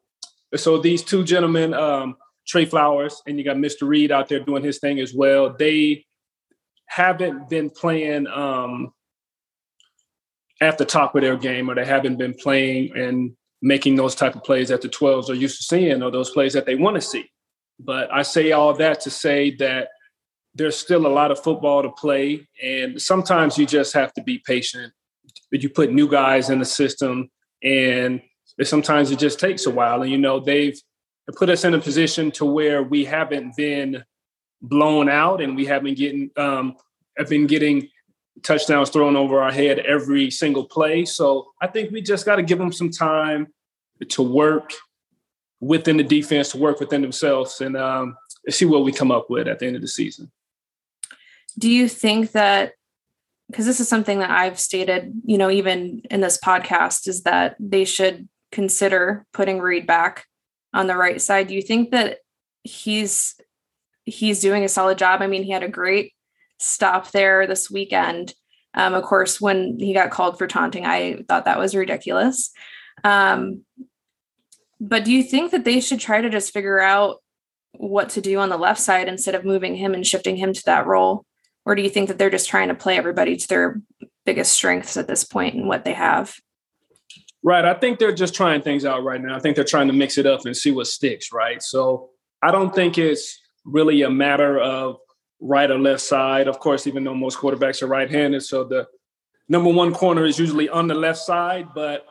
So 0.57 0.79
these 0.79 1.03
two 1.03 1.25
gentlemen, 1.25 1.75
um, 1.75 2.17
Tre 2.47 2.65
Flowers, 2.65 3.23
and 3.27 3.39
you 3.39 3.45
got 3.45 3.57
Mr. 3.57 3.87
Reed 3.87 4.11
out 4.11 4.29
there 4.29 4.41
doing 4.41 4.65
his 4.65 4.79
thing 4.79 4.99
as 4.99 5.15
well. 5.15 5.55
They 5.57 6.05
haven't 6.87 7.49
been 7.49 7.71
playing 7.71 8.27
um, 8.27 8.93
at 10.61 10.77
the 10.77 10.85
top 10.85 11.15
of 11.15 11.23
their 11.23 11.37
game 11.37 11.71
or 11.71 11.75
they 11.75 11.85
haven't 11.85 12.17
been 12.17 12.35
playing 12.35 12.97
and 12.97 13.33
making 13.63 13.95
those 13.95 14.15
type 14.15 14.35
of 14.35 14.43
plays 14.43 14.69
that 14.69 14.83
the 14.83 14.89
12s 14.89 15.29
are 15.29 15.35
used 15.35 15.59
to 15.59 15.63
seeing 15.63 16.03
or 16.03 16.11
those 16.11 16.31
plays 16.31 16.53
that 16.53 16.67
they 16.67 16.75
want 16.75 16.97
to 16.97 17.01
see. 17.01 17.31
But 17.79 18.13
I 18.13 18.23
say 18.23 18.53
all 18.53 18.75
that 18.75 19.01
to 19.03 19.11
say 19.11 19.55
that 19.57 19.89
there's 20.55 20.77
still 20.77 21.07
a 21.07 21.09
lot 21.09 21.31
of 21.31 21.43
football 21.43 21.83
to 21.83 21.91
play. 21.91 22.47
And 22.63 23.01
sometimes 23.01 23.57
you 23.57 23.67
just 23.67 23.95
have 23.95 24.13
to 24.15 24.23
be 24.23 24.43
patient. 24.45 24.93
But 25.51 25.63
you 25.63 25.71
put 25.71 25.93
new 25.93 26.09
guys 26.09 26.51
in 26.51 26.59
the 26.59 26.65
system 26.65 27.31
and 27.63 28.21
sometimes 28.67 29.11
it 29.11 29.19
just 29.19 29.41
takes 29.41 29.67
a 29.67 29.71
while. 29.71 30.03
And, 30.03 30.11
you 30.11 30.19
know, 30.19 30.41
they've 30.41 30.79
put 31.37 31.49
us 31.49 31.65
in 31.65 31.75
a 31.75 31.81
position 31.81 32.31
to 32.33 32.45
where 32.45 32.83
we 32.83 33.05
haven't 33.05 33.57
been 33.57 34.05
blown 34.63 35.09
out 35.09 35.41
and 35.41 35.57
we 35.57 35.65
haven't 35.65 35.97
getting 35.97 36.31
um, 36.37 36.77
have 37.17 37.29
been 37.29 37.47
getting 37.47 37.89
touchdowns 38.43 38.91
thrown 38.91 39.17
over 39.17 39.43
our 39.43 39.53
head 39.53 39.79
every 39.81 40.31
single 40.31 40.65
play. 40.65 41.05
So 41.05 41.53
I 41.61 41.67
think 41.67 41.91
we 41.91 42.01
just 42.01 42.25
got 42.25 42.37
to 42.37 42.43
give 42.43 42.59
them 42.59 42.73
some 42.73 42.91
time 42.91 43.49
to 44.09 44.23
work 44.23 44.73
within 45.61 45.99
the 45.99 46.03
defense, 46.03 46.51
to 46.51 46.59
work 46.59 46.81
within 46.81 47.03
themselves, 47.03 47.61
and 47.61 47.77
um, 47.77 48.17
see 48.49 48.65
what 48.65 48.85
we 48.85 48.93
come 48.93 49.11
up 49.11 49.29
with 49.29 49.47
at 49.47 49.59
the 49.59 49.67
end 49.67 49.77
of 49.77 49.83
the 49.83 49.89
season. 49.89 50.31
Do 51.59 51.71
you 51.71 51.89
think 51.89 52.33
that? 52.33 52.73
Because 53.49 53.67
this 53.67 53.81
is 53.81 53.89
something 53.89 54.21
that 54.21 54.31
I've 54.31 54.61
stated, 54.61 55.13
you 55.25 55.37
know, 55.37 55.51
even 55.51 56.03
in 56.09 56.21
this 56.21 56.39
podcast, 56.39 57.09
is 57.09 57.25
that 57.25 57.57
they 57.59 57.85
should 57.85 58.29
consider 58.53 59.27
putting 59.33 59.61
Reed 59.61 59.87
back 59.87 60.27
on 60.73 60.87
the 60.87 60.97
right 60.97 61.21
side. 61.21 61.49
Do 61.49 61.55
you 61.55 61.63
think 61.63 61.91
that 61.91 62.19
he's 62.63 63.35
he's 64.05 64.41
doing 64.41 64.65
a 64.65 64.69
solid 64.69 64.99
job? 64.99 65.23
I 65.23 65.27
mean, 65.27 65.43
he 65.43 65.53
had 65.53 65.63
a 65.63 65.69
great 65.69 66.15
stop 66.59 67.11
there 67.11 67.47
this 67.47 67.71
weekend. 67.71 68.35
Um, 68.75 68.95
of 68.95 69.03
course, 69.05 69.41
when 69.41 69.79
he 69.79 69.93
got 69.95 70.11
called 70.11 70.39
for 70.39 70.47
taunting, 70.47 70.87
I 70.87 71.25
thought 71.29 71.45
that 71.45 71.59
was 71.59 71.75
ridiculous. 71.75 72.51
Um, 73.03 73.65
but 74.81 75.05
do 75.05 75.13
you 75.13 75.23
think 75.23 75.51
that 75.51 75.65
they 75.65 75.81
should 75.81 76.01
try 76.01 76.21
to 76.21 76.31
just 76.31 76.53
figure 76.53 76.81
out 76.81 77.17
what 77.73 78.11
to 78.11 78.21
do 78.21 78.39
on 78.39 78.49
the 78.49 78.57
left 78.57 78.81
side 78.81 79.09
instead 79.09 79.35
of 79.35 79.45
moving 79.45 79.75
him 79.75 79.95
and 79.95 80.07
shifting 80.07 80.37
him 80.37 80.53
to 80.53 80.63
that 80.67 80.87
role? 80.87 81.25
Or 81.65 81.75
do 81.75 81.83
you 81.83 81.91
think 81.91 82.09
that 82.09 82.19
they're 82.19 82.31
just 82.31 82.49
trying 82.49 82.69
to 82.69 82.75
play 82.75 82.97
everybody 82.97 83.37
to 83.37 83.49
their 83.49 83.81
biggest 84.25 84.53
strengths 84.53 84.97
at 84.97 85.09
this 85.09 85.25
point 85.25 85.55
and 85.55 85.67
what 85.67 85.85
they 85.85 85.93
have. 85.93 86.37
Right. 87.43 87.65
I 87.65 87.73
think 87.75 87.99
they're 87.99 88.13
just 88.13 88.35
trying 88.35 88.61
things 88.61 88.85
out 88.85 89.03
right 89.03 89.21
now. 89.21 89.35
I 89.35 89.41
think 89.41 89.57
they're 89.57 89.65
trying 89.65 89.87
to 89.87 89.95
mix 89.95 90.19
it 90.19 90.27
up 90.27 90.45
and 90.45 90.55
see 90.55 90.73
what 90.73 90.87
sticks, 90.87 91.33
right? 91.33 91.63
So 91.63 92.11
I 92.43 92.51
don't 92.51 92.75
think 92.75 92.99
it's 92.99 93.41
really 93.65 94.03
a 94.03 94.11
matter 94.11 94.59
of 94.59 94.99
right 95.41 95.71
or 95.71 95.79
left 95.79 96.03
side. 96.03 96.49
Of 96.49 96.59
course, 96.59 96.87
even 96.87 97.03
though 97.03 97.15
most 97.15 97.39
quarterbacks 97.39 97.83
are 97.83 97.87
right 97.87 98.11
handed. 98.11 98.43
So 98.43 98.65
the 98.65 98.87
number 99.49 99.71
one 99.71 99.95
corner 99.95 100.27
is 100.27 100.39
usually 100.39 100.69
on 100.69 100.87
the 100.87 100.95
left 100.95 101.19
side, 101.19 101.69
but 101.75 102.05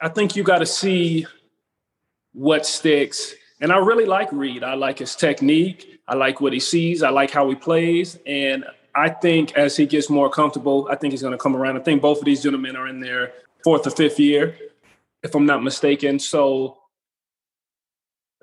I 0.00 0.08
think 0.08 0.36
you 0.36 0.44
got 0.44 0.58
to 0.58 0.66
see 0.66 1.26
what 2.32 2.64
sticks. 2.64 3.34
And 3.60 3.72
I 3.72 3.78
really 3.78 4.06
like 4.06 4.30
Reed. 4.32 4.62
I 4.62 4.74
like 4.74 4.98
his 4.98 5.16
technique. 5.16 6.00
I 6.06 6.14
like 6.14 6.40
what 6.40 6.52
he 6.52 6.60
sees. 6.60 7.02
I 7.02 7.10
like 7.10 7.30
how 7.30 7.48
he 7.48 7.54
plays. 7.54 8.18
And 8.26 8.64
I 8.94 9.08
think 9.08 9.56
as 9.56 9.76
he 9.76 9.86
gets 9.86 10.10
more 10.10 10.30
comfortable, 10.30 10.86
I 10.90 10.96
think 10.96 11.12
he's 11.12 11.22
going 11.22 11.32
to 11.32 11.38
come 11.38 11.56
around. 11.56 11.76
I 11.76 11.80
think 11.80 12.02
both 12.02 12.18
of 12.18 12.24
these 12.24 12.42
gentlemen 12.42 12.76
are 12.76 12.86
in 12.86 13.00
their 13.00 13.32
fourth 13.64 13.86
or 13.86 13.90
fifth 13.90 14.20
year, 14.20 14.56
if 15.22 15.34
I'm 15.34 15.46
not 15.46 15.64
mistaken. 15.64 16.18
So, 16.18 16.78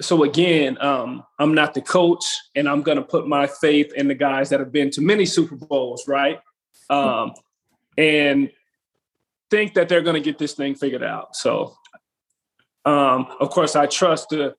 so 0.01 0.23
again, 0.23 0.81
um, 0.81 1.23
I'm 1.37 1.53
not 1.53 1.75
the 1.75 1.81
coach, 1.81 2.25
and 2.55 2.67
I'm 2.67 2.81
going 2.81 2.97
to 2.97 3.03
put 3.03 3.27
my 3.27 3.45
faith 3.45 3.93
in 3.95 4.07
the 4.07 4.15
guys 4.15 4.49
that 4.49 4.59
have 4.59 4.71
been 4.71 4.89
to 4.91 5.01
many 5.01 5.25
Super 5.25 5.55
Bowls, 5.55 6.07
right? 6.07 6.39
Um, 6.89 7.33
and 7.97 8.49
think 9.51 9.75
that 9.75 9.87
they're 9.87 10.01
going 10.01 10.15
to 10.15 10.21
get 10.21 10.39
this 10.39 10.53
thing 10.53 10.73
figured 10.73 11.03
out. 11.03 11.35
So, 11.35 11.75
um, 12.83 13.27
of 13.39 13.51
course, 13.51 13.75
I 13.75 13.85
trust 13.85 14.29
the, 14.29 14.55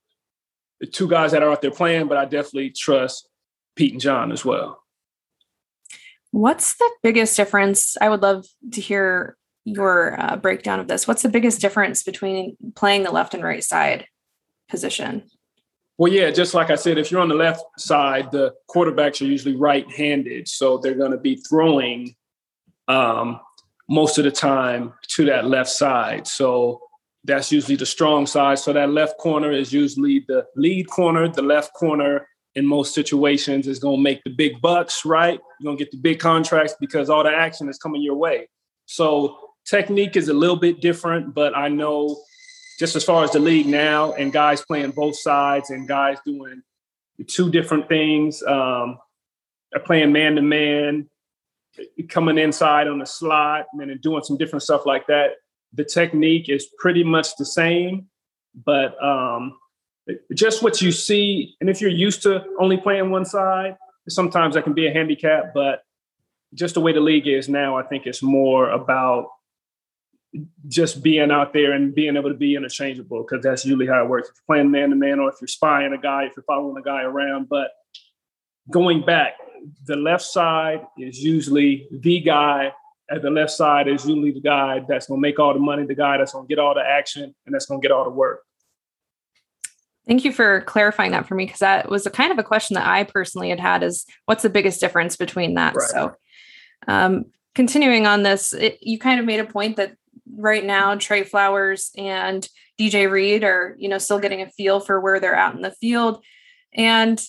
the 0.81 0.87
two 0.87 1.09
guys 1.09 1.33
that 1.33 1.42
are 1.42 1.51
out 1.51 1.61
there 1.61 1.72
playing, 1.72 2.07
but 2.07 2.18
I 2.18 2.25
definitely 2.25 2.70
trust 2.70 3.29
Pete 3.75 3.92
and 3.92 4.01
John 4.01 4.31
as 4.31 4.44
well. 4.44 4.81
What's 6.31 6.77
the 6.77 6.90
biggest 7.03 7.37
difference? 7.37 7.96
I 8.01 8.09
would 8.09 8.22
love 8.22 8.46
to 8.72 8.81
hear 8.81 9.37
your 9.64 10.20
uh, 10.20 10.37
breakdown 10.37 10.81
of 10.81 10.88
this. 10.88 11.07
What's 11.07 11.22
the 11.22 11.29
biggest 11.29 11.61
difference 11.61 12.03
between 12.03 12.57
playing 12.75 13.05
the 13.05 13.11
left 13.11 13.35
and 13.35 13.42
right 13.42 13.62
side 13.62 14.07
position? 14.68 15.25
Well, 15.98 16.12
yeah, 16.12 16.31
just 16.31 16.55
like 16.55 16.70
I 16.70 16.75
said, 16.75 16.98
if 16.98 17.11
you're 17.11 17.20
on 17.20 17.29
the 17.29 17.35
left 17.35 17.62
side, 17.79 18.33
the 18.33 18.55
quarterbacks 18.68 19.20
are 19.20 19.27
usually 19.27 19.55
right-handed, 19.55 20.48
so 20.48 20.79
they're 20.79 20.94
going 20.94 21.12
to 21.12 21.18
be 21.18 21.37
throwing 21.37 22.16
um, 22.88 23.38
most 23.88 24.18
of 24.18 24.25
the 24.25 24.31
time 24.31 24.94
to 25.11 25.25
that 25.27 25.46
left 25.46 25.70
side. 25.70 26.27
So 26.27 26.81
that's 27.25 27.53
usually 27.53 27.77
the 27.77 27.87
strong 27.87 28.27
side. 28.27 28.59
So 28.59 28.72
that 28.72 28.90
left 28.90 29.18
corner 29.18 29.53
is 29.53 29.72
usually 29.72 30.25
the 30.27 30.44
lead 30.57 30.88
corner. 30.88 31.29
The 31.29 31.42
left 31.42 31.72
corner 31.75 32.27
in 32.55 32.66
most 32.66 32.94
situations 32.94 33.68
is 33.68 33.79
going 33.79 33.98
to 33.98 34.03
make 34.03 34.25
the 34.25 34.31
big 34.31 34.61
bucks, 34.61 35.05
right? 35.05 35.38
You're 35.61 35.68
going 35.68 35.79
to 35.79 35.85
get 35.85 35.92
the 35.92 35.98
big 35.98 36.18
contracts 36.18 36.75
because 36.81 37.11
all 37.11 37.22
the 37.22 37.31
action 37.31 37.68
is 37.68 37.79
coming 37.79 38.03
your 38.03 38.16
way. 38.16 38.48
So 38.87 39.38
technique 39.64 40.16
is 40.16 40.29
a 40.29 40.35
little 40.35 40.57
bit 40.57 40.81
different, 40.81 41.35
but 41.35 41.57
I 41.57 41.68
know 41.68 42.18
just 42.79 42.96
as 42.96 43.05
far 43.05 43.25
as 43.25 43.31
the 43.31 43.38
league 43.38 43.66
now 43.66 44.12
and 44.12 44.33
guys 44.33 44.62
playing 44.62 44.90
both 44.90 45.16
sides 45.16 45.70
and 45.70 45.87
guys 45.87 46.18
doing 46.27 46.62
two 47.29 47.51
different 47.51 47.88
things, 47.88 48.42
um, 48.42 48.98
playing 49.85 50.12
man 50.12 50.37
to 50.37 50.42
man, 50.42 51.09
coming 52.09 52.38
inside 52.38 52.88
on 52.88 52.98
the 52.98 53.07
slot, 53.07 53.66
and 53.72 53.81
then 53.81 53.98
doing 54.03 54.22
some 54.25 54.37
different 54.37 54.62
stuff 54.62 54.85
like 54.85 55.07
that. 55.07 55.33
The 55.72 55.85
technique 55.85 56.48
is 56.48 56.68
pretty 56.79 57.05
much 57.05 57.37
the 57.37 57.46
same, 57.46 58.09
but 58.66 59.03
um, 59.03 59.59
just 60.35 60.62
what 60.62 60.83
you 60.83 60.92
see, 60.92 61.57
and 61.61 61.70
if 61.70 61.81
you're 61.81 61.90
used 61.90 62.22
to 62.25 62.44
only 62.59 62.77
playing 62.77 63.11
one 63.11 63.25
side, 63.25 63.77
sometimes 64.09 64.55
that 64.55 64.64
can 64.64 64.75
be 64.75 64.87
a 64.87 64.92
handicap. 64.92 65.55
But 65.55 65.85
just 66.55 66.75
the 66.75 66.81
way 66.81 66.92
the 66.92 67.01
league 67.01 67.27
is 67.27 67.48
now, 67.48 67.77
I 67.77 67.83
think 67.83 68.07
it's 68.07 68.22
more 68.22 68.70
about 68.70 69.29
just 70.68 71.03
being 71.03 71.31
out 71.31 71.53
there 71.53 71.73
and 71.73 71.95
being 71.95 72.16
able 72.16 72.31
to 72.31 72.37
be 72.37 72.57
interchangeable 72.57 73.23
because 73.23 73.42
that's 73.42 73.64
usually 73.64 73.87
how 73.87 74.03
it 74.03 74.09
works. 74.09 74.29
If 74.29 74.37
you're 74.37 74.57
playing 74.57 74.71
man 74.71 74.90
to 74.90 74.97
man, 74.97 75.21
or 75.21 75.29
if 75.29 75.37
you're 75.40 75.49
spying 75.49 75.92
a 75.92 75.99
guy, 75.99 76.25
if 76.25 76.33
you're 76.37 76.45
following 76.45 76.77
a 76.77 76.83
guy 76.83 77.03
around. 77.03 77.49
But 77.49 77.71
going 78.71 79.05
back, 79.05 79.35
the 79.87 79.97
left 79.97 80.25
side 80.25 80.87
is 80.99 81.23
usually 81.23 81.88
the 81.90 82.21
guy. 82.21 82.73
At 83.11 83.21
the 83.21 83.31
left 83.31 83.51
side 83.51 83.88
is 83.88 84.07
usually 84.07 84.31
the 84.31 84.40
guy 84.40 84.81
that's 84.88 85.07
going 85.07 85.18
to 85.18 85.23
make 85.23 85.38
all 85.38 85.53
the 85.53 85.61
money, 85.61 85.85
the 85.85 85.95
guy 85.95 86.16
that's 86.16 86.33
going 86.33 86.47
to 86.47 86.49
get 86.49 86.59
all 86.59 86.75
the 86.75 86.81
action, 86.81 87.35
and 87.45 87.55
that's 87.55 87.66
going 87.66 87.81
to 87.81 87.87
get 87.87 87.92
all 87.92 88.05
the 88.05 88.11
work. 88.11 88.40
Thank 90.07 90.25
you 90.25 90.33
for 90.33 90.62
clarifying 90.62 91.12
that 91.12 91.27
for 91.27 91.35
me 91.35 91.45
because 91.45 91.61
that 91.61 91.88
was 91.88 92.07
a 92.07 92.11
kind 92.11 92.33
of 92.33 92.38
a 92.38 92.42
question 92.42 92.75
that 92.75 92.87
I 92.87 93.05
personally 93.05 93.51
had 93.51 93.61
had 93.61 93.83
is 93.83 94.05
what's 94.27 94.42
the 94.42 94.51
biggest 94.51 94.81
difference 94.81 95.16
between 95.16 95.55
that? 95.55 95.75
Right. 95.77 95.88
So, 95.88 96.16
um, 96.88 97.27
continuing 97.55 98.07
on 98.07 98.23
this, 98.23 98.53
it, 98.53 98.79
you 98.81 98.99
kind 98.99 99.21
of 99.21 99.27
made 99.27 99.40
a 99.40 99.45
point 99.45 99.77
that 99.77 99.97
right 100.37 100.64
now 100.64 100.95
Tre 100.95 101.23
Flowers 101.23 101.90
and 101.97 102.47
DJ 102.81 103.11
Reed 103.11 103.45
are, 103.45 103.77
you 103.79 103.88
know, 103.88 103.99
still 103.99 104.18
getting 104.18 104.42
a 104.42 104.51
feel 104.51 104.81
for 104.81 105.01
where 105.01 105.21
they're 105.21 105.35
at 105.35 105.55
in 105.55 105.62
the 105.62 105.71
field. 105.71 106.23
And 106.75 107.23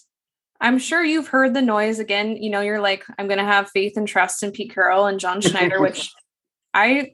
I'm 0.59 0.79
sure 0.79 1.03
you've 1.03 1.27
heard 1.27 1.53
the 1.53 1.61
noise 1.61 1.99
again. 1.99 2.37
You 2.37 2.49
know, 2.49 2.61
you're 2.61 2.79
like, 2.79 3.03
I'm 3.17 3.27
going 3.27 3.39
to 3.39 3.43
have 3.43 3.69
faith 3.69 3.97
and 3.97 4.07
trust 4.07 4.43
in 4.43 4.51
Pete 4.51 4.73
Carroll 4.73 5.05
and 5.05 5.19
John 5.19 5.41
Schneider, 5.41 5.81
which 5.81 6.11
I 6.73 7.11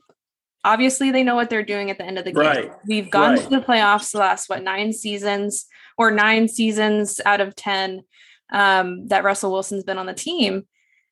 obviously 0.63 1.11
they 1.11 1.23
know 1.23 1.35
what 1.35 1.49
they're 1.49 1.63
doing 1.63 1.89
at 1.89 1.97
the 1.97 2.05
end 2.05 2.19
of 2.19 2.25
the 2.25 2.31
game. 2.31 2.45
Right. 2.45 2.71
We've 2.85 3.09
gone 3.09 3.33
right. 3.33 3.41
to 3.41 3.49
the 3.49 3.61
playoffs 3.61 4.11
the 4.11 4.19
last 4.19 4.49
what 4.49 4.63
nine 4.63 4.93
seasons 4.93 5.65
or 5.97 6.11
nine 6.11 6.47
seasons 6.47 7.19
out 7.25 7.41
of 7.41 7.55
ten 7.55 8.03
um, 8.51 9.07
that 9.07 9.23
Russell 9.23 9.51
Wilson's 9.51 9.83
been 9.83 9.97
on 9.97 10.05
the 10.05 10.13
team. 10.13 10.67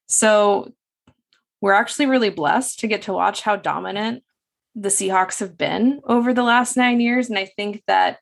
So 0.08 0.74
we're 1.60 1.74
actually 1.74 2.06
really 2.06 2.30
blessed 2.30 2.80
to 2.80 2.88
get 2.88 3.04
to 3.04 3.14
watch 3.14 3.42
how 3.42 3.56
dominant 3.56 4.24
the 4.80 4.90
Seahawks 4.90 5.40
have 5.40 5.58
been 5.58 6.02
over 6.04 6.34
the 6.34 6.44
last 6.44 6.78
nine 6.78 7.00
years. 7.00 7.30
And 7.30 7.38
I 7.38 7.46
think 7.46 7.82
that 7.88 8.20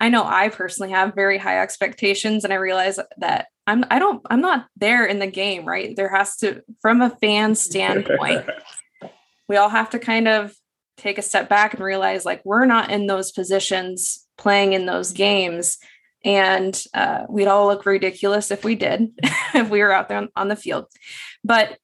I 0.00 0.10
know 0.10 0.24
I 0.24 0.50
personally 0.50 0.92
have 0.92 1.14
very 1.14 1.38
high 1.38 1.62
expectations 1.62 2.44
and 2.44 2.52
I 2.52 2.56
realize 2.56 2.98
that 3.16 3.46
I'm 3.66 3.84
I 3.90 3.98
don't 3.98 4.20
I'm 4.28 4.42
not 4.42 4.66
there 4.76 5.06
in 5.06 5.18
the 5.18 5.26
game, 5.26 5.64
right? 5.64 5.96
There 5.96 6.14
has 6.14 6.36
to 6.38 6.62
from 6.82 7.00
a 7.00 7.10
fan 7.10 7.54
standpoint, 7.54 8.44
we 9.48 9.56
all 9.56 9.70
have 9.70 9.90
to 9.90 9.98
kind 9.98 10.28
of 10.28 10.52
take 10.98 11.16
a 11.16 11.22
step 11.22 11.48
back 11.48 11.74
and 11.74 11.82
realize 11.82 12.24
like 12.24 12.42
we're 12.44 12.66
not 12.66 12.90
in 12.90 13.06
those 13.06 13.32
positions 13.32 14.26
playing 14.36 14.74
in 14.74 14.86
those 14.86 15.12
games 15.12 15.78
and 16.24 16.84
uh, 16.94 17.24
we'd 17.28 17.48
all 17.48 17.66
look 17.66 17.84
ridiculous 17.84 18.50
if 18.50 18.64
we 18.64 18.74
did 18.74 19.08
if 19.54 19.68
we 19.70 19.80
were 19.80 19.92
out 19.92 20.08
there 20.08 20.18
on, 20.18 20.28
on 20.36 20.48
the 20.48 20.56
field 20.56 20.86
but 21.42 21.78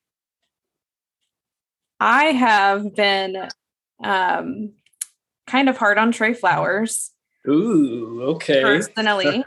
i 1.99 2.27
have 2.27 2.95
been 2.95 3.49
um, 4.03 4.73
kind 5.47 5.69
of 5.69 5.77
hard 5.77 5.99
on 5.99 6.13
tre 6.13 6.35
flowers 6.35 7.11
ooh 7.49 8.23
okay 8.23 8.61
personally 8.61 9.45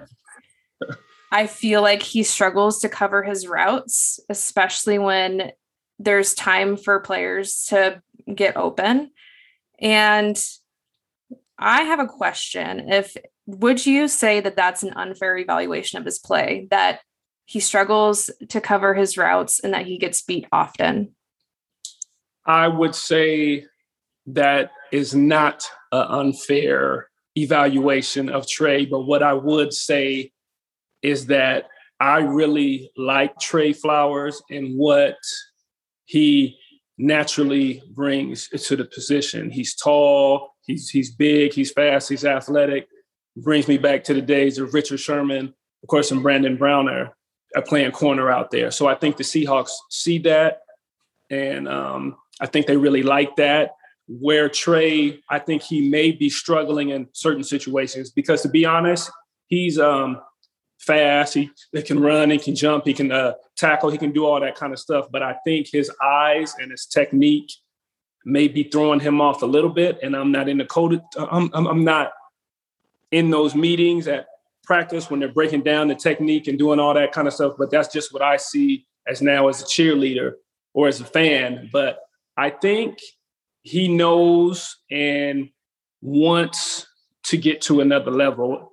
i 1.31 1.47
feel 1.47 1.81
like 1.81 2.01
he 2.01 2.23
struggles 2.23 2.79
to 2.79 2.89
cover 2.89 3.23
his 3.23 3.47
routes 3.47 4.19
especially 4.29 4.97
when 4.97 5.51
there's 5.99 6.33
time 6.33 6.75
for 6.75 6.99
players 6.99 7.65
to 7.65 8.01
get 8.33 8.57
open 8.57 9.11
and 9.79 10.41
I 11.57 11.83
have 11.83 11.99
a 11.99 12.07
question. 12.07 12.91
If 12.91 13.15
would 13.45 13.85
you 13.85 14.07
say 14.07 14.39
that 14.39 14.55
that's 14.55 14.83
an 14.83 14.93
unfair 14.95 15.37
evaluation 15.37 15.99
of 15.99 16.05
his 16.05 16.19
play 16.19 16.67
that 16.71 16.99
he 17.45 17.59
struggles 17.59 18.29
to 18.49 18.61
cover 18.61 18.93
his 18.93 19.17
routes 19.17 19.59
and 19.59 19.73
that 19.73 19.85
he 19.85 19.97
gets 19.97 20.21
beat 20.21 20.47
often? 20.51 21.15
I 22.45 22.67
would 22.67 22.95
say 22.95 23.65
that 24.27 24.71
is 24.91 25.13
not 25.13 25.69
an 25.91 26.05
unfair 26.09 27.09
evaluation 27.35 28.29
of 28.29 28.47
Tre, 28.47 28.85
but 28.85 29.01
what 29.01 29.23
I 29.23 29.33
would 29.33 29.73
say 29.73 30.31
is 31.01 31.27
that 31.27 31.67
I 31.99 32.19
really 32.19 32.91
like 32.97 33.39
Tre 33.39 33.73
Flowers 33.73 34.41
and 34.49 34.77
what 34.77 35.17
he 36.05 36.57
naturally 36.97 37.81
brings 37.91 38.47
to 38.49 38.75
the 38.75 38.85
position. 38.85 39.49
He's 39.49 39.75
tall, 39.75 40.53
he's 40.65 40.89
he's 40.89 41.11
big, 41.11 41.53
he's 41.53 41.71
fast, 41.71 42.09
he's 42.09 42.25
athletic. 42.25 42.87
Brings 43.35 43.67
me 43.67 43.77
back 43.77 44.03
to 44.05 44.13
the 44.13 44.21
days 44.21 44.59
of 44.59 44.73
Richard 44.73 44.99
Sherman, 44.99 45.53
of 45.81 45.89
course, 45.89 46.11
and 46.11 46.21
Brandon 46.21 46.55
Browner 46.55 47.15
are 47.55 47.61
playing 47.61 47.91
corner 47.91 48.31
out 48.31 48.51
there. 48.51 48.69
So 48.69 48.87
I 48.87 48.95
think 48.95 49.17
the 49.17 49.23
Seahawks 49.23 49.71
see 49.89 50.19
that, 50.19 50.59
and 51.29 51.67
um, 51.67 52.17
I 52.39 52.45
think 52.45 52.67
they 52.67 52.77
really 52.77 53.03
like 53.03 53.35
that. 53.37 53.71
Where 54.07 54.49
Tre, 54.49 55.21
I 55.29 55.39
think 55.39 55.61
he 55.61 55.89
may 55.89 56.11
be 56.11 56.29
struggling 56.29 56.89
in 56.89 57.07
certain 57.13 57.43
situations 57.43 58.11
because, 58.11 58.41
to 58.41 58.49
be 58.49 58.65
honest, 58.65 59.09
he's 59.47 59.79
um, 59.79 60.21
fast. 60.79 61.33
He, 61.33 61.49
he 61.71 61.81
can 61.81 61.99
run, 61.99 62.29
he 62.29 62.37
can 62.37 62.55
jump, 62.55 62.85
he 62.85 62.93
can 62.93 63.11
uh, 63.11 63.33
tackle, 63.55 63.89
he 63.89 63.97
can 63.97 64.11
do 64.11 64.25
all 64.25 64.39
that 64.39 64.55
kind 64.55 64.73
of 64.73 64.79
stuff. 64.79 65.07
But 65.11 65.23
I 65.23 65.35
think 65.45 65.67
his 65.71 65.89
eyes 66.01 66.53
and 66.59 66.71
his 66.71 66.85
technique 66.85 67.51
may 68.25 68.47
be 68.47 68.63
throwing 68.63 68.99
him 68.99 69.21
off 69.21 69.41
a 69.41 69.45
little 69.45 69.69
bit. 69.69 69.99
And 70.03 70.15
I'm 70.15 70.31
not 70.31 70.49
in 70.49 70.57
the 70.57 70.65
coded, 70.65 71.01
I'm, 71.17 71.49
I'm, 71.53 71.67
I'm 71.67 71.83
not 71.83 72.11
in 73.11 73.29
those 73.29 73.55
meetings 73.55 74.07
at 74.07 74.27
practice 74.63 75.09
when 75.09 75.19
they're 75.19 75.29
breaking 75.29 75.61
down 75.61 75.87
the 75.87 75.95
technique 75.95 76.47
and 76.47 76.57
doing 76.57 76.79
all 76.79 76.93
that 76.93 77.11
kind 77.11 77.27
of 77.27 77.33
stuff. 77.33 77.53
But 77.57 77.71
that's 77.71 77.91
just 77.91 78.13
what 78.13 78.21
I 78.21 78.37
see 78.37 78.85
as 79.07 79.21
now 79.21 79.47
as 79.47 79.61
a 79.61 79.65
cheerleader 79.65 80.33
or 80.73 80.87
as 80.87 80.99
a 80.99 81.05
fan. 81.05 81.69
But 81.71 81.99
I 82.35 82.49
think 82.49 82.99
he 83.63 83.87
knows 83.87 84.77
and 84.91 85.49
wants 86.01 86.85
to 87.23 87.37
get 87.37 87.61
to 87.61 87.81
another 87.81 88.11
level. 88.11 88.69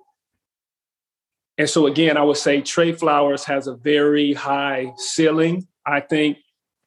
And 1.57 1.69
so 1.69 1.87
again, 1.87 2.17
I 2.17 2.23
would 2.23 2.37
say 2.37 2.61
Tre 2.61 2.91
Flowers 2.91 3.45
has 3.45 3.67
a 3.67 3.75
very 3.75 4.33
high 4.33 4.93
ceiling. 4.97 5.67
I 5.85 6.01
think 6.01 6.37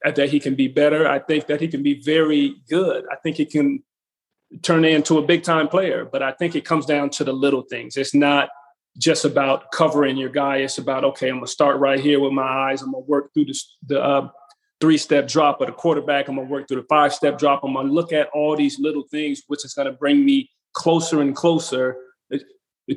that 0.04 0.28
he 0.28 0.38
can 0.38 0.54
be 0.54 0.68
better. 0.68 1.08
I 1.08 1.18
think 1.18 1.46
that 1.46 1.60
he 1.60 1.68
can 1.68 1.82
be 1.82 2.00
very 2.02 2.56
good. 2.68 3.04
I 3.10 3.16
think 3.16 3.36
he 3.36 3.46
can 3.46 3.82
turn 4.62 4.84
into 4.84 5.18
a 5.18 5.22
big 5.22 5.42
time 5.42 5.68
player, 5.68 6.04
but 6.04 6.22
I 6.22 6.32
think 6.32 6.54
it 6.54 6.64
comes 6.64 6.84
down 6.86 7.10
to 7.10 7.24
the 7.24 7.32
little 7.32 7.62
things. 7.62 7.96
It's 7.96 8.14
not 8.14 8.50
just 8.98 9.24
about 9.24 9.72
covering 9.72 10.16
your 10.16 10.28
guy. 10.28 10.58
It's 10.58 10.78
about, 10.78 11.04
okay, 11.04 11.28
I'm 11.28 11.36
going 11.36 11.46
to 11.46 11.50
start 11.50 11.78
right 11.80 11.98
here 11.98 12.20
with 12.20 12.32
my 12.32 12.42
eyes. 12.42 12.82
I'm 12.82 12.92
going 12.92 13.04
to 13.04 13.10
work 13.10 13.32
through 13.32 13.46
this, 13.46 13.76
the 13.86 14.00
uh, 14.00 14.28
three 14.84 14.98
step 14.98 15.26
drop 15.26 15.62
of 15.62 15.68
the 15.68 15.72
quarterback. 15.72 16.28
I'm 16.28 16.34
going 16.34 16.46
to 16.46 16.52
work 16.52 16.68
through 16.68 16.82
the 16.82 16.86
five 16.88 17.14
step 17.14 17.38
drop. 17.38 17.64
I'm 17.64 17.72
going 17.72 17.86
to 17.86 17.92
look 17.92 18.12
at 18.12 18.28
all 18.34 18.54
these 18.54 18.78
little 18.78 19.04
things, 19.10 19.42
which 19.46 19.64
is 19.64 19.72
going 19.72 19.86
to 19.86 19.92
bring 19.92 20.22
me 20.26 20.50
closer 20.74 21.22
and 21.22 21.34
closer 21.34 21.96
uh, 22.34 22.36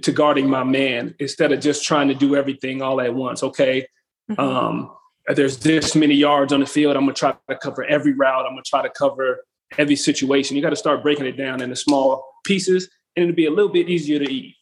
to 0.02 0.12
guarding 0.12 0.50
my 0.50 0.66
man 0.66 1.16
instead 1.20 1.54
of 1.54 1.62
just 1.62 1.86
trying 1.86 2.10
to 2.10 2.14
do 2.14 2.36
everything 2.36 2.82
all 2.82 3.00
at 3.00 3.14
once. 3.14 3.42
Okay. 3.42 3.88
Mm-hmm. 4.30 4.42
Um, 4.42 4.92
there's 5.34 5.60
this 5.60 5.96
many 5.96 6.16
yards 6.16 6.52
on 6.52 6.60
the 6.60 6.66
field. 6.66 6.98
I'm 6.98 7.04
going 7.06 7.16
to 7.16 7.20
try 7.20 7.34
to 7.50 7.58
cover 7.58 7.86
every 7.86 8.12
route. 8.12 8.46
I'm 8.46 8.52
going 8.52 8.64
to 8.66 8.70
try 8.70 8.82
to 8.82 8.90
cover 8.90 9.46
every 9.78 9.96
situation. 9.96 10.58
You 10.58 10.62
got 10.62 10.72
to 10.72 10.76
start 10.76 11.02
breaking 11.02 11.26
it 11.26 11.38
down 11.38 11.62
into 11.62 11.78
small 11.78 12.26
pieces 12.44 12.90
and 13.16 13.24
it'll 13.24 13.36
be 13.36 13.46
a 13.46 13.52
little 13.52 13.72
bit 13.72 13.88
easier 13.88 14.20
to 14.20 14.30
eat 14.30 14.56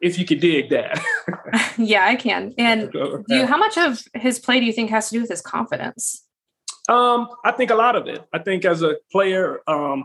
if 0.00 0.18
you 0.18 0.24
could 0.24 0.40
dig 0.40 0.70
that. 0.70 0.98
yeah, 1.76 2.06
I 2.06 2.16
can. 2.16 2.54
And 2.56 2.90
do 2.90 3.22
you, 3.28 3.46
how 3.46 3.58
much 3.58 3.76
of 3.76 4.02
his 4.14 4.38
play 4.38 4.60
do 4.60 4.66
you 4.66 4.72
think 4.72 4.88
has 4.88 5.10
to 5.10 5.16
do 5.16 5.20
with 5.20 5.30
his 5.30 5.42
confidence? 5.42 6.23
Um, 6.88 7.28
I 7.44 7.52
think 7.52 7.70
a 7.70 7.74
lot 7.74 7.96
of 7.96 8.06
it. 8.08 8.22
I 8.32 8.38
think 8.38 8.64
as 8.64 8.82
a 8.82 8.96
player, 9.10 9.60
um, 9.66 10.04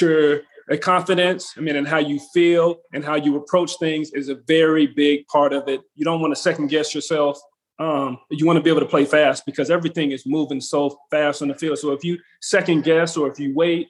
your 0.00 0.42
confidence, 0.80 1.54
I 1.56 1.60
mean, 1.60 1.76
and 1.76 1.86
how 1.86 1.98
you 1.98 2.20
feel 2.32 2.80
and 2.92 3.04
how 3.04 3.16
you 3.16 3.36
approach 3.36 3.72
things 3.78 4.12
is 4.12 4.28
a 4.28 4.36
very 4.46 4.86
big 4.86 5.26
part 5.26 5.52
of 5.52 5.68
it. 5.68 5.80
You 5.94 6.04
don't 6.04 6.20
want 6.20 6.34
to 6.34 6.40
second 6.40 6.68
guess 6.68 6.94
yourself. 6.94 7.38
Um, 7.78 8.18
you 8.30 8.46
want 8.46 8.58
to 8.58 8.62
be 8.62 8.70
able 8.70 8.80
to 8.80 8.86
play 8.86 9.04
fast 9.04 9.44
because 9.44 9.70
everything 9.70 10.12
is 10.12 10.24
moving 10.24 10.60
so 10.60 10.98
fast 11.10 11.42
on 11.42 11.48
the 11.48 11.54
field. 11.54 11.78
So 11.78 11.92
if 11.92 12.04
you 12.04 12.18
second 12.40 12.84
guess 12.84 13.16
or 13.16 13.28
if 13.28 13.40
you 13.40 13.54
wait, 13.54 13.88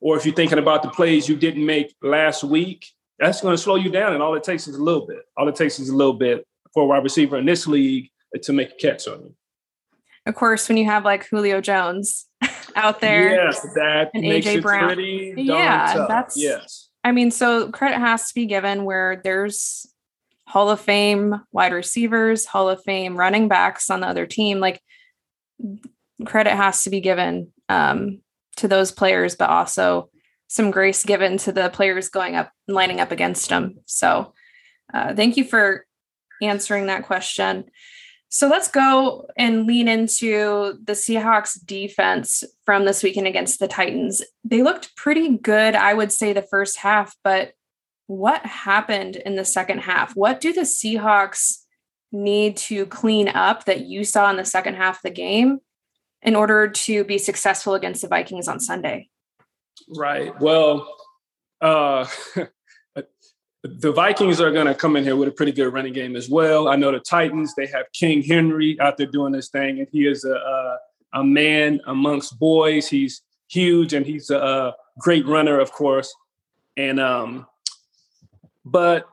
or 0.00 0.16
if 0.16 0.24
you're 0.24 0.34
thinking 0.34 0.58
about 0.58 0.82
the 0.82 0.90
plays 0.90 1.28
you 1.28 1.36
didn't 1.36 1.64
make 1.64 1.94
last 2.02 2.44
week, 2.44 2.86
that's 3.18 3.40
going 3.40 3.56
to 3.56 3.62
slow 3.62 3.76
you 3.76 3.90
down. 3.90 4.12
And 4.12 4.22
all 4.22 4.34
it 4.34 4.44
takes 4.44 4.68
is 4.68 4.76
a 4.76 4.82
little 4.82 5.06
bit. 5.06 5.20
All 5.36 5.48
it 5.48 5.56
takes 5.56 5.78
is 5.78 5.88
a 5.88 5.96
little 5.96 6.12
bit 6.12 6.46
for 6.72 6.82
a 6.84 6.86
wide 6.86 7.02
receiver 7.02 7.38
in 7.38 7.46
this 7.46 7.66
league 7.66 8.10
to 8.42 8.52
make 8.52 8.72
a 8.72 8.74
catch 8.74 9.08
on 9.08 9.20
you. 9.20 9.34
Of 10.26 10.34
course, 10.34 10.68
when 10.68 10.76
you 10.76 10.86
have 10.86 11.04
like 11.04 11.28
Julio 11.28 11.60
Jones 11.60 12.26
out 12.76 13.00
there, 13.00 13.46
yes, 13.46 13.60
that 13.74 14.10
and 14.12 14.24
AJ 14.24 14.62
Brown, 14.62 14.98
yeah, 14.98 15.92
tough. 15.94 16.08
that's 16.08 16.36
yes. 16.36 16.88
I 17.04 17.12
mean, 17.12 17.30
so 17.30 17.70
credit 17.70 17.98
has 17.98 18.28
to 18.28 18.34
be 18.34 18.46
given 18.46 18.84
where 18.84 19.20
there's 19.22 19.86
Hall 20.48 20.70
of 20.70 20.80
Fame 20.80 21.40
wide 21.52 21.72
receivers, 21.72 22.46
Hall 22.46 22.68
of 22.68 22.82
Fame 22.82 23.16
running 23.16 23.46
backs 23.46 23.90
on 23.90 24.00
the 24.00 24.08
other 24.08 24.26
team. 24.26 24.58
Like 24.58 24.80
credit 26.24 26.54
has 26.54 26.82
to 26.84 26.90
be 26.90 27.00
given 27.00 27.52
um, 27.68 28.20
to 28.56 28.68
those 28.68 28.90
players, 28.90 29.36
but 29.36 29.50
also 29.50 30.10
some 30.48 30.70
grace 30.70 31.04
given 31.04 31.36
to 31.38 31.52
the 31.52 31.68
players 31.70 32.08
going 32.08 32.36
up 32.36 32.50
and 32.66 32.74
lining 32.74 33.00
up 33.00 33.10
against 33.10 33.48
them. 33.48 33.76
So 33.86 34.32
uh, 34.94 35.14
thank 35.14 35.36
you 35.36 35.44
for 35.44 35.86
answering 36.42 36.86
that 36.86 37.04
question. 37.04 37.64
So 38.28 38.48
let's 38.48 38.68
go 38.68 39.28
and 39.36 39.66
lean 39.66 39.88
into 39.88 40.78
the 40.84 40.92
Seahawks 40.92 41.64
defense 41.64 42.42
from 42.64 42.84
this 42.84 43.02
weekend 43.02 43.26
against 43.26 43.60
the 43.60 43.68
Titans. 43.68 44.22
They 44.44 44.62
looked 44.62 44.96
pretty 44.96 45.38
good, 45.38 45.74
I 45.74 45.94
would 45.94 46.12
say, 46.12 46.32
the 46.32 46.42
first 46.42 46.78
half, 46.78 47.14
but 47.22 47.52
what 48.08 48.44
happened 48.44 49.16
in 49.16 49.36
the 49.36 49.44
second 49.44 49.80
half? 49.80 50.14
What 50.14 50.40
do 50.40 50.52
the 50.52 50.62
Seahawks 50.62 51.58
need 52.12 52.56
to 52.56 52.86
clean 52.86 53.28
up 53.28 53.64
that 53.64 53.86
you 53.86 54.04
saw 54.04 54.30
in 54.30 54.36
the 54.36 54.44
second 54.44 54.74
half 54.74 54.96
of 54.96 55.02
the 55.02 55.10
game 55.10 55.60
in 56.22 56.36
order 56.36 56.68
to 56.68 57.04
be 57.04 57.18
successful 57.18 57.74
against 57.74 58.02
the 58.02 58.08
Vikings 58.08 58.48
on 58.48 58.60
Sunday? 58.60 59.08
Right. 59.88 60.38
Well, 60.40 60.88
uh, 61.60 62.06
the 63.62 63.92
Vikings 63.92 64.40
are 64.40 64.50
going 64.50 64.66
to 64.66 64.74
come 64.74 64.96
in 64.96 65.04
here 65.04 65.16
with 65.16 65.28
a 65.28 65.32
pretty 65.32 65.52
good 65.52 65.72
running 65.72 65.92
game 65.92 66.16
as 66.16 66.28
well. 66.28 66.68
I 66.68 66.76
know 66.76 66.92
the 66.92 67.00
Titans, 67.00 67.54
they 67.56 67.66
have 67.66 67.86
King 67.92 68.22
Henry 68.22 68.78
out 68.80 68.96
there 68.96 69.06
doing 69.06 69.32
this 69.32 69.48
thing, 69.48 69.78
and 69.78 69.88
he 69.90 70.06
is 70.06 70.24
a, 70.24 70.34
a, 70.34 70.78
a 71.14 71.24
man 71.24 71.80
amongst 71.86 72.38
boys. 72.38 72.88
He's 72.88 73.22
huge 73.48 73.92
and 73.92 74.06
he's 74.06 74.30
a, 74.30 74.38
a 74.38 74.74
great 74.98 75.26
runner, 75.26 75.58
of 75.58 75.72
course. 75.72 76.14
And, 76.76 77.00
um, 77.00 77.46
but 78.64 79.08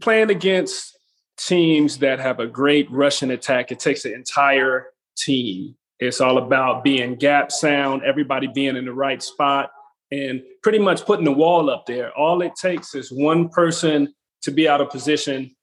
playing 0.00 0.30
against 0.30 0.98
teams 1.38 1.98
that 1.98 2.18
have 2.18 2.40
a 2.40 2.46
great 2.46 2.90
rushing 2.90 3.30
attack, 3.30 3.70
it 3.70 3.78
takes 3.78 4.04
an 4.04 4.12
entire 4.12 4.86
team. 5.16 5.76
It's 5.98 6.20
all 6.20 6.38
about 6.38 6.84
being 6.84 7.14
gap 7.14 7.50
sound, 7.50 8.02
everybody 8.02 8.48
being 8.48 8.76
in 8.76 8.84
the 8.84 8.92
right 8.92 9.22
spot 9.22 9.70
and 10.10 10.42
pretty 10.62 10.78
much 10.78 11.04
putting 11.04 11.24
the 11.24 11.32
wall 11.32 11.70
up 11.70 11.86
there. 11.86 12.16
All 12.16 12.42
it 12.42 12.52
takes 12.60 12.94
is 12.94 13.10
one 13.10 13.48
person 13.48 14.14
to 14.42 14.50
be 14.50 14.68
out 14.68 14.80
of 14.80 14.90
position, 14.90 15.54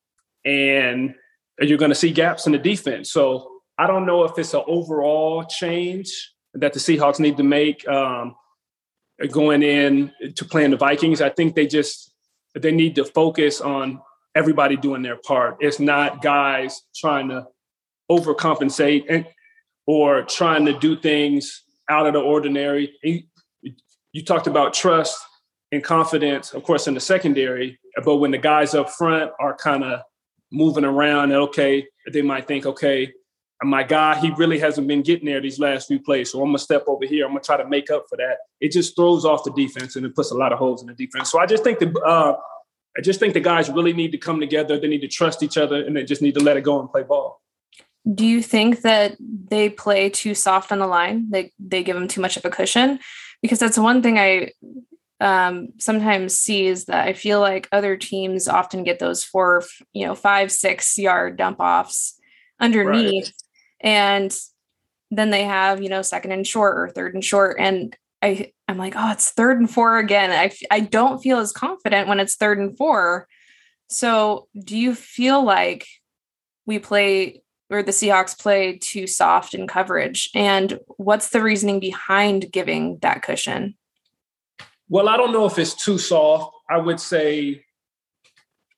and 0.46 1.16
you're 1.60 1.78
going 1.78 1.90
to 1.90 1.96
see 1.96 2.12
gaps 2.12 2.46
in 2.46 2.52
the 2.52 2.58
defense. 2.58 3.12
So 3.12 3.50
I 3.78 3.88
don't 3.88 4.06
know 4.06 4.24
if 4.24 4.38
it's 4.38 4.54
an 4.54 4.64
overall 4.68 5.44
change 5.46 6.32
that 6.54 6.74
the 6.74 6.80
Seahawks 6.80 7.20
need 7.20 7.38
to 7.38 7.44
make 7.44 7.88
um, 7.88 8.36
going 9.32 9.64
in 9.64 10.12
to 10.36 10.46
playing 10.46 10.72
the 10.72 10.78
Vikings. 10.78 11.22
I 11.22 11.30
think 11.30 11.56
they 11.56 11.68
just 11.68 12.14
they 12.56 12.72
need 12.72 12.96
to 12.96 13.06
focus 13.06 13.62
on 13.62 14.00
everybody 14.36 14.76
doing 14.76 15.02
their 15.02 15.18
part. 15.18 15.58
It's 15.60 15.80
not 15.80 16.22
guys 16.22 16.82
trying 16.96 17.30
to 17.30 17.48
overcompensate 18.12 19.06
and 19.10 19.26
or 19.86 20.24
trying 20.24 20.66
to 20.66 20.78
do 20.78 20.96
things 20.98 21.64
out 21.90 22.08
of 22.08 22.14
the 22.14 22.20
ordinary 22.20 22.94
you 24.14 24.24
talked 24.24 24.48
about 24.48 24.74
trust 24.74 25.20
and 25.72 25.84
confidence, 25.84 26.54
of 26.54 26.64
course, 26.64 26.88
in 26.88 26.94
the 26.94 27.00
secondary. 27.00 27.80
But 28.04 28.18
when 28.18 28.32
the 28.32 28.38
guys 28.38 28.74
up 28.74 28.90
front 28.90 29.32
are 29.40 29.56
kind 29.56 29.84
of 29.84 30.02
moving 30.52 30.86
around, 30.86 31.34
okay, 31.34 31.88
they 32.12 32.22
might 32.22 32.48
think, 32.48 32.66
okay, 32.66 33.12
my 33.64 33.84
guy, 33.84 34.20
he 34.20 34.32
really 34.32 34.60
hasn't 34.60 34.88
been 34.88 35.02
getting 35.02 35.26
there 35.26 35.42
these 35.42 35.60
last 35.60 35.88
few 35.88 36.00
plays. 36.00 36.32
So 36.32 36.40
I'm 36.40 36.50
gonna 36.50 36.60
step 36.60 36.84
over 36.88 37.06
here. 37.06 37.26
I'm 37.26 37.32
gonna 37.32 37.42
try 37.42 37.58
to 37.58 37.68
make 37.68 37.90
up 37.90 38.06
for 38.10 38.18
that. 38.18 38.38
It 38.60 38.72
just 38.72 38.96
throws 38.96 39.26
off 39.26 39.44
the 39.44 39.52
defense 39.52 39.96
and 39.96 40.06
it 40.06 40.16
puts 40.16 40.32
a 40.32 40.36
lot 40.36 40.52
of 40.52 40.60
holes 40.60 40.82
in 40.82 40.88
the 40.88 40.94
defense. 40.94 41.32
So 41.32 41.40
I 41.40 41.46
just 41.46 41.64
think 41.64 41.80
that 41.80 41.96
uh, 42.06 42.36
I 42.98 43.02
just 43.02 43.20
think 43.20 43.34
the 43.34 43.40
guys 43.40 43.70
really 43.70 43.94
need 43.94 44.12
to 44.12 44.18
come 44.18 44.40
together. 44.40 44.80
They 44.80 44.88
need 44.88 45.02
to 45.02 45.08
trust 45.08 45.42
each 45.44 45.58
other, 45.58 45.84
and 45.84 45.96
they 45.96 46.04
just 46.04 46.22
need 46.22 46.36
to 46.36 46.42
let 46.42 46.58
it 46.58 46.62
go 46.62 46.80
and 46.80 46.92
play 46.92 47.04
ball. 47.04 47.42
Do 48.14 48.26
you 48.26 48.42
think 48.42 48.82
that 48.82 49.16
they 49.20 49.70
play 49.70 50.10
too 50.10 50.36
soft 50.36 50.72
on 50.72 50.80
the 50.80 50.88
line? 50.88 51.30
They 51.30 51.52
they 51.58 51.84
give 51.84 51.96
them 51.96 52.08
too 52.08 52.22
much 52.22 52.38
of 52.38 52.46
a 52.46 52.50
cushion? 52.50 53.00
Because 53.44 53.60
that's 53.60 53.78
one 53.78 54.02
thing 54.02 54.18
I 54.18 54.54
um, 55.20 55.74
sometimes 55.78 56.36
see 56.36 56.66
is 56.66 56.86
that 56.86 57.06
I 57.06 57.12
feel 57.12 57.42
like 57.42 57.68
other 57.74 57.98
teams 57.98 58.48
often 58.48 58.86
get 58.86 59.00
those 59.00 59.24
four, 59.24 59.64
you 59.92 60.08
know, 60.08 60.16
five, 60.16 60.50
six 60.50 60.98
yard 60.98 61.38
dump 61.38 61.60
offs 61.60 62.18
underneath. 62.60 63.26
Right. 63.26 63.34
And 63.82 64.40
then 65.12 65.30
they 65.30 65.44
have, 65.44 65.84
you 65.84 65.90
know, 65.90 66.02
second 66.02 66.32
and 66.32 66.48
short 66.48 66.80
or 66.80 66.90
third 66.90 67.16
and 67.16 67.24
short. 67.24 67.58
And 67.60 67.96
I, 68.22 68.54
I'm 68.70 68.78
like, 68.78 68.94
oh, 68.96 69.12
it's 69.12 69.32
third 69.32 69.60
and 69.60 69.70
four 69.70 70.00
again. 70.00 70.32
I, 70.32 70.52
I 70.72 70.80
don't 70.80 71.22
feel 71.22 71.40
as 71.40 71.52
confident 71.52 72.08
when 72.08 72.22
it's 72.22 72.36
third 72.36 72.60
and 72.60 72.78
four. 72.78 73.28
So 73.90 74.48
do 74.58 74.78
you 74.78 74.96
feel 74.96 75.44
like 75.44 75.86
we 76.66 76.80
play 76.80 77.43
or 77.74 77.84
the 77.84 77.92
Seahawks 77.92 78.38
play 78.38 78.78
too 78.78 79.08
soft 79.08 79.54
in 79.54 79.68
coverage? 79.68 80.30
And 80.36 80.80
what's 80.98 81.30
the 81.30 81.42
reasoning 81.42 81.80
behind 81.80 82.52
giving 82.52 83.00
that 83.00 83.24
cushion? 83.24 83.76
Well, 84.90 85.10
I 85.10 85.18
don't 85.18 85.34
know 85.34 85.46
if 85.46 85.58
it's 85.58 85.74
too 85.74 85.98
soft. 85.98 86.54
I 86.70 86.78
would 86.78 87.00
say 87.00 87.66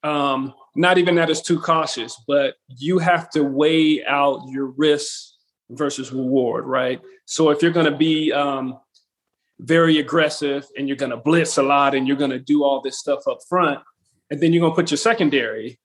um, 0.03 0.53
not 0.75 0.97
even 0.97 1.15
that 1.15 1.29
it's 1.29 1.41
too 1.41 1.59
cautious, 1.59 2.21
but 2.27 2.55
you 2.67 2.99
have 2.99 3.29
to 3.31 3.43
weigh 3.43 4.05
out 4.05 4.41
your 4.49 4.67
risk 4.67 5.33
versus 5.69 6.11
reward, 6.11 6.65
right? 6.65 7.01
So 7.25 7.49
if 7.49 7.61
you're 7.61 7.71
going 7.71 7.91
to 7.91 7.97
be 7.97 8.31
um, 8.31 8.79
very 9.59 9.97
aggressive 9.97 10.65
and 10.77 10.87
you're 10.87 10.97
going 10.97 11.11
to 11.11 11.17
blitz 11.17 11.57
a 11.57 11.63
lot 11.63 11.95
and 11.95 12.07
you're 12.07 12.17
going 12.17 12.31
to 12.31 12.39
do 12.39 12.63
all 12.63 12.81
this 12.81 12.99
stuff 12.99 13.27
up 13.27 13.39
front, 13.49 13.79
and 14.29 14.39
then 14.39 14.53
you're 14.53 14.61
going 14.61 14.73
to 14.73 14.75
put 14.75 14.91
your 14.91 14.97
secondary 14.97 15.79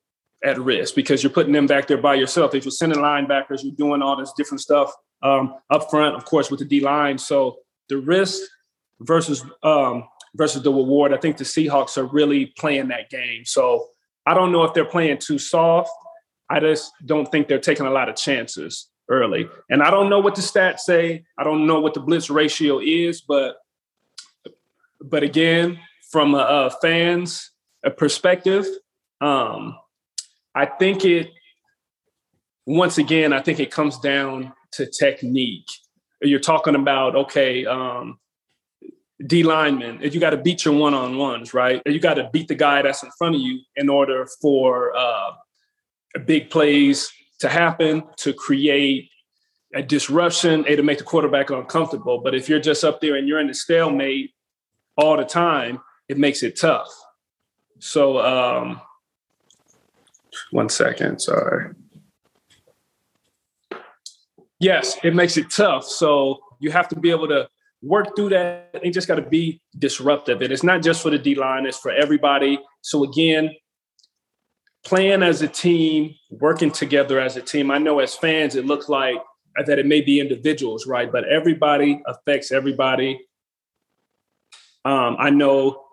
at 0.44 0.58
risk 0.58 0.94
because 0.94 1.22
you're 1.22 1.32
putting 1.32 1.52
them 1.52 1.66
back 1.66 1.86
there 1.86 1.98
by 1.98 2.14
yourself. 2.14 2.54
If 2.54 2.64
you're 2.64 2.72
sending 2.72 2.98
linebackers, 2.98 3.62
you're 3.62 3.74
doing 3.74 4.02
all 4.02 4.16
this 4.16 4.32
different 4.36 4.60
stuff 4.60 4.92
um, 5.22 5.54
up 5.68 5.90
front, 5.90 6.16
of 6.16 6.24
course, 6.24 6.50
with 6.50 6.60
the 6.60 6.66
D 6.66 6.80
line. 6.80 7.18
So 7.18 7.58
the 7.88 7.98
risk 7.98 8.40
versus 9.00 9.44
um, 9.62 10.04
versus 10.34 10.62
the 10.62 10.72
reward, 10.72 11.12
I 11.12 11.18
think 11.18 11.36
the 11.36 11.44
Seahawks 11.44 11.98
are 11.98 12.06
really 12.06 12.46
playing 12.46 12.88
that 12.88 13.10
game. 13.10 13.44
So 13.44 13.88
I 14.26 14.34
don't 14.34 14.52
know 14.52 14.64
if 14.64 14.74
they're 14.74 14.84
playing 14.84 15.18
too 15.18 15.38
soft. 15.38 15.90
I 16.48 16.60
just 16.60 16.92
don't 17.04 17.30
think 17.30 17.48
they're 17.48 17.58
taking 17.58 17.86
a 17.86 17.90
lot 17.90 18.08
of 18.08 18.16
chances 18.16 18.88
early. 19.08 19.48
And 19.68 19.82
I 19.82 19.90
don't 19.90 20.08
know 20.08 20.20
what 20.20 20.34
the 20.34 20.40
stats 20.40 20.80
say. 20.80 21.24
I 21.38 21.44
don't 21.44 21.66
know 21.66 21.80
what 21.80 21.94
the 21.94 22.00
blitz 22.00 22.30
ratio 22.30 22.80
is, 22.80 23.20
but 23.20 23.56
but 25.02 25.22
again, 25.22 25.78
from 26.10 26.34
a, 26.34 26.38
a 26.38 26.70
fans 26.82 27.50
perspective, 27.96 28.66
um, 29.20 29.78
I 30.54 30.66
think 30.66 31.04
it 31.04 31.30
once 32.66 32.98
again, 32.98 33.32
I 33.32 33.40
think 33.40 33.58
it 33.58 33.70
comes 33.70 33.98
down 33.98 34.52
to 34.72 34.86
technique. 34.86 35.66
You're 36.22 36.38
talking 36.38 36.74
about 36.74 37.16
okay, 37.16 37.66
um, 37.66 38.18
D 39.26 39.42
lineman. 39.42 40.00
You 40.02 40.20
got 40.20 40.30
to 40.30 40.36
beat 40.36 40.64
your 40.64 40.74
one 40.74 40.94
on 40.94 41.18
ones, 41.18 41.52
right? 41.52 41.82
You 41.86 41.98
got 41.98 42.14
to 42.14 42.30
beat 42.32 42.48
the 42.48 42.54
guy 42.54 42.82
that's 42.82 43.02
in 43.02 43.10
front 43.18 43.34
of 43.34 43.40
you 43.40 43.60
in 43.76 43.88
order 43.88 44.26
for 44.40 44.96
uh, 44.96 45.32
big 46.26 46.50
plays 46.50 47.10
to 47.40 47.48
happen, 47.48 48.04
to 48.18 48.32
create 48.32 49.10
a 49.74 49.82
disruption, 49.82 50.66
and 50.66 50.76
to 50.76 50.82
make 50.82 50.98
the 50.98 51.04
quarterback 51.04 51.50
uncomfortable. 51.50 52.20
But 52.22 52.34
if 52.34 52.48
you're 52.48 52.60
just 52.60 52.84
up 52.84 53.00
there 53.00 53.16
and 53.16 53.28
you're 53.28 53.40
in 53.40 53.46
the 53.46 53.54
stalemate 53.54 54.32
all 54.96 55.16
the 55.16 55.24
time, 55.24 55.80
it 56.08 56.18
makes 56.18 56.42
it 56.42 56.58
tough. 56.58 56.88
So, 57.78 58.18
um, 58.18 58.80
one 60.50 60.68
second, 60.68 61.20
sorry. 61.20 61.74
Yes, 64.58 64.98
it 65.02 65.14
makes 65.14 65.36
it 65.36 65.50
tough. 65.50 65.84
So 65.84 66.40
you 66.58 66.70
have 66.70 66.88
to 66.88 66.96
be 66.96 67.10
able 67.10 67.28
to 67.28 67.48
work 67.82 68.14
through 68.14 68.28
that. 68.30 68.80
You 68.82 68.92
just 68.92 69.08
got 69.08 69.14
to 69.14 69.22
be 69.22 69.62
disruptive. 69.78 70.42
And 70.42 70.52
it's 70.52 70.62
not 70.62 70.82
just 70.82 71.02
for 71.02 71.10
the 71.10 71.18
D 71.18 71.34
line, 71.34 71.66
it's 71.66 71.78
for 71.78 71.90
everybody. 71.90 72.58
So 72.82 73.04
again, 73.04 73.54
playing 74.84 75.22
as 75.22 75.42
a 75.42 75.48
team, 75.48 76.14
working 76.30 76.70
together 76.70 77.20
as 77.20 77.36
a 77.36 77.42
team. 77.42 77.70
I 77.70 77.78
know 77.78 78.00
as 78.00 78.14
fans, 78.14 78.54
it 78.54 78.66
looks 78.66 78.88
like 78.88 79.16
that 79.66 79.78
it 79.78 79.86
may 79.86 80.00
be 80.00 80.20
individuals, 80.20 80.86
right? 80.86 81.10
But 81.10 81.24
everybody 81.28 82.02
affects 82.06 82.52
everybody. 82.52 83.20
Um, 84.84 85.16
I 85.18 85.30
know 85.30 85.84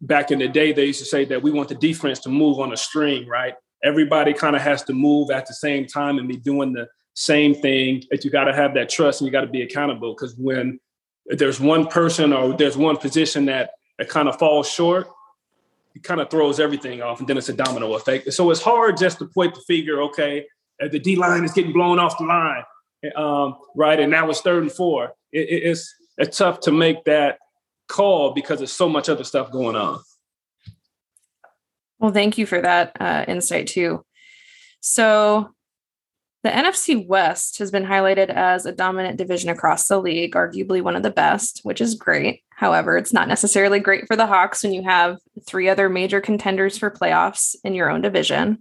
back 0.00 0.30
in 0.30 0.38
the 0.38 0.48
day, 0.48 0.72
they 0.72 0.86
used 0.86 1.00
to 1.00 1.04
say 1.04 1.24
that 1.26 1.42
we 1.42 1.50
want 1.50 1.68
the 1.68 1.74
defense 1.74 2.18
to 2.20 2.28
move 2.28 2.58
on 2.58 2.72
a 2.72 2.76
string, 2.76 3.26
right? 3.26 3.54
Everybody 3.84 4.32
kind 4.32 4.56
of 4.56 4.62
has 4.62 4.82
to 4.84 4.92
move 4.92 5.30
at 5.30 5.46
the 5.46 5.54
same 5.54 5.86
time 5.86 6.18
and 6.18 6.26
be 6.26 6.36
doing 6.36 6.72
the 6.72 6.88
same 7.14 7.54
thing. 7.54 8.02
That 8.10 8.24
you 8.24 8.30
got 8.30 8.44
to 8.44 8.54
have 8.54 8.74
that 8.74 8.88
trust 8.88 9.20
and 9.20 9.26
you 9.26 9.32
got 9.32 9.42
to 9.42 9.46
be 9.46 9.62
accountable. 9.62 10.14
Because 10.14 10.34
when 10.36 10.80
there's 11.26 11.60
one 11.60 11.86
person 11.86 12.32
or 12.32 12.56
there's 12.56 12.76
one 12.76 12.96
position 12.96 13.46
that, 13.46 13.70
that 13.98 14.08
kind 14.08 14.28
of 14.28 14.38
falls 14.38 14.68
short, 14.68 15.08
it 15.94 16.02
kind 16.02 16.20
of 16.20 16.28
throws 16.30 16.58
everything 16.58 17.02
off, 17.02 17.20
and 17.20 17.28
then 17.28 17.36
it's 17.36 17.48
a 17.48 17.52
domino 17.52 17.94
effect. 17.94 18.32
So 18.32 18.50
it's 18.50 18.60
hard 18.60 18.96
just 18.96 19.18
to 19.18 19.26
point 19.26 19.54
the 19.54 19.60
figure. 19.60 20.02
Okay, 20.02 20.44
the 20.80 20.98
D 20.98 21.14
line 21.16 21.44
is 21.44 21.52
getting 21.52 21.72
blown 21.72 22.00
off 22.00 22.18
the 22.18 22.24
line, 22.24 22.64
um, 23.14 23.56
right? 23.76 24.00
And 24.00 24.10
now 24.10 24.28
it's 24.28 24.40
third 24.40 24.64
and 24.64 24.72
four. 24.72 25.14
It, 25.32 25.48
it, 25.48 25.62
it's 25.70 25.94
it's 26.18 26.38
tough 26.38 26.60
to 26.60 26.72
make 26.72 27.04
that 27.04 27.38
call 27.88 28.32
because 28.32 28.58
there's 28.58 28.72
so 28.72 28.88
much 28.88 29.08
other 29.08 29.24
stuff 29.24 29.52
going 29.52 29.76
on. 29.76 30.00
Well, 32.04 32.12
thank 32.12 32.36
you 32.36 32.44
for 32.44 32.60
that 32.60 32.92
uh, 33.00 33.24
insight 33.26 33.66
too. 33.66 34.04
So, 34.80 35.54
the 36.42 36.50
NFC 36.50 37.08
West 37.08 37.56
has 37.60 37.70
been 37.70 37.86
highlighted 37.86 38.28
as 38.28 38.66
a 38.66 38.72
dominant 38.72 39.16
division 39.16 39.48
across 39.48 39.88
the 39.88 39.98
league, 39.98 40.34
arguably 40.34 40.82
one 40.82 40.96
of 40.96 41.02
the 41.02 41.10
best, 41.10 41.60
which 41.62 41.80
is 41.80 41.94
great. 41.94 42.42
However, 42.50 42.98
it's 42.98 43.14
not 43.14 43.26
necessarily 43.26 43.80
great 43.80 44.06
for 44.06 44.16
the 44.16 44.26
Hawks 44.26 44.62
when 44.62 44.74
you 44.74 44.82
have 44.82 45.16
three 45.46 45.66
other 45.66 45.88
major 45.88 46.20
contenders 46.20 46.76
for 46.76 46.90
playoffs 46.90 47.56
in 47.64 47.72
your 47.72 47.88
own 47.88 48.02
division. 48.02 48.58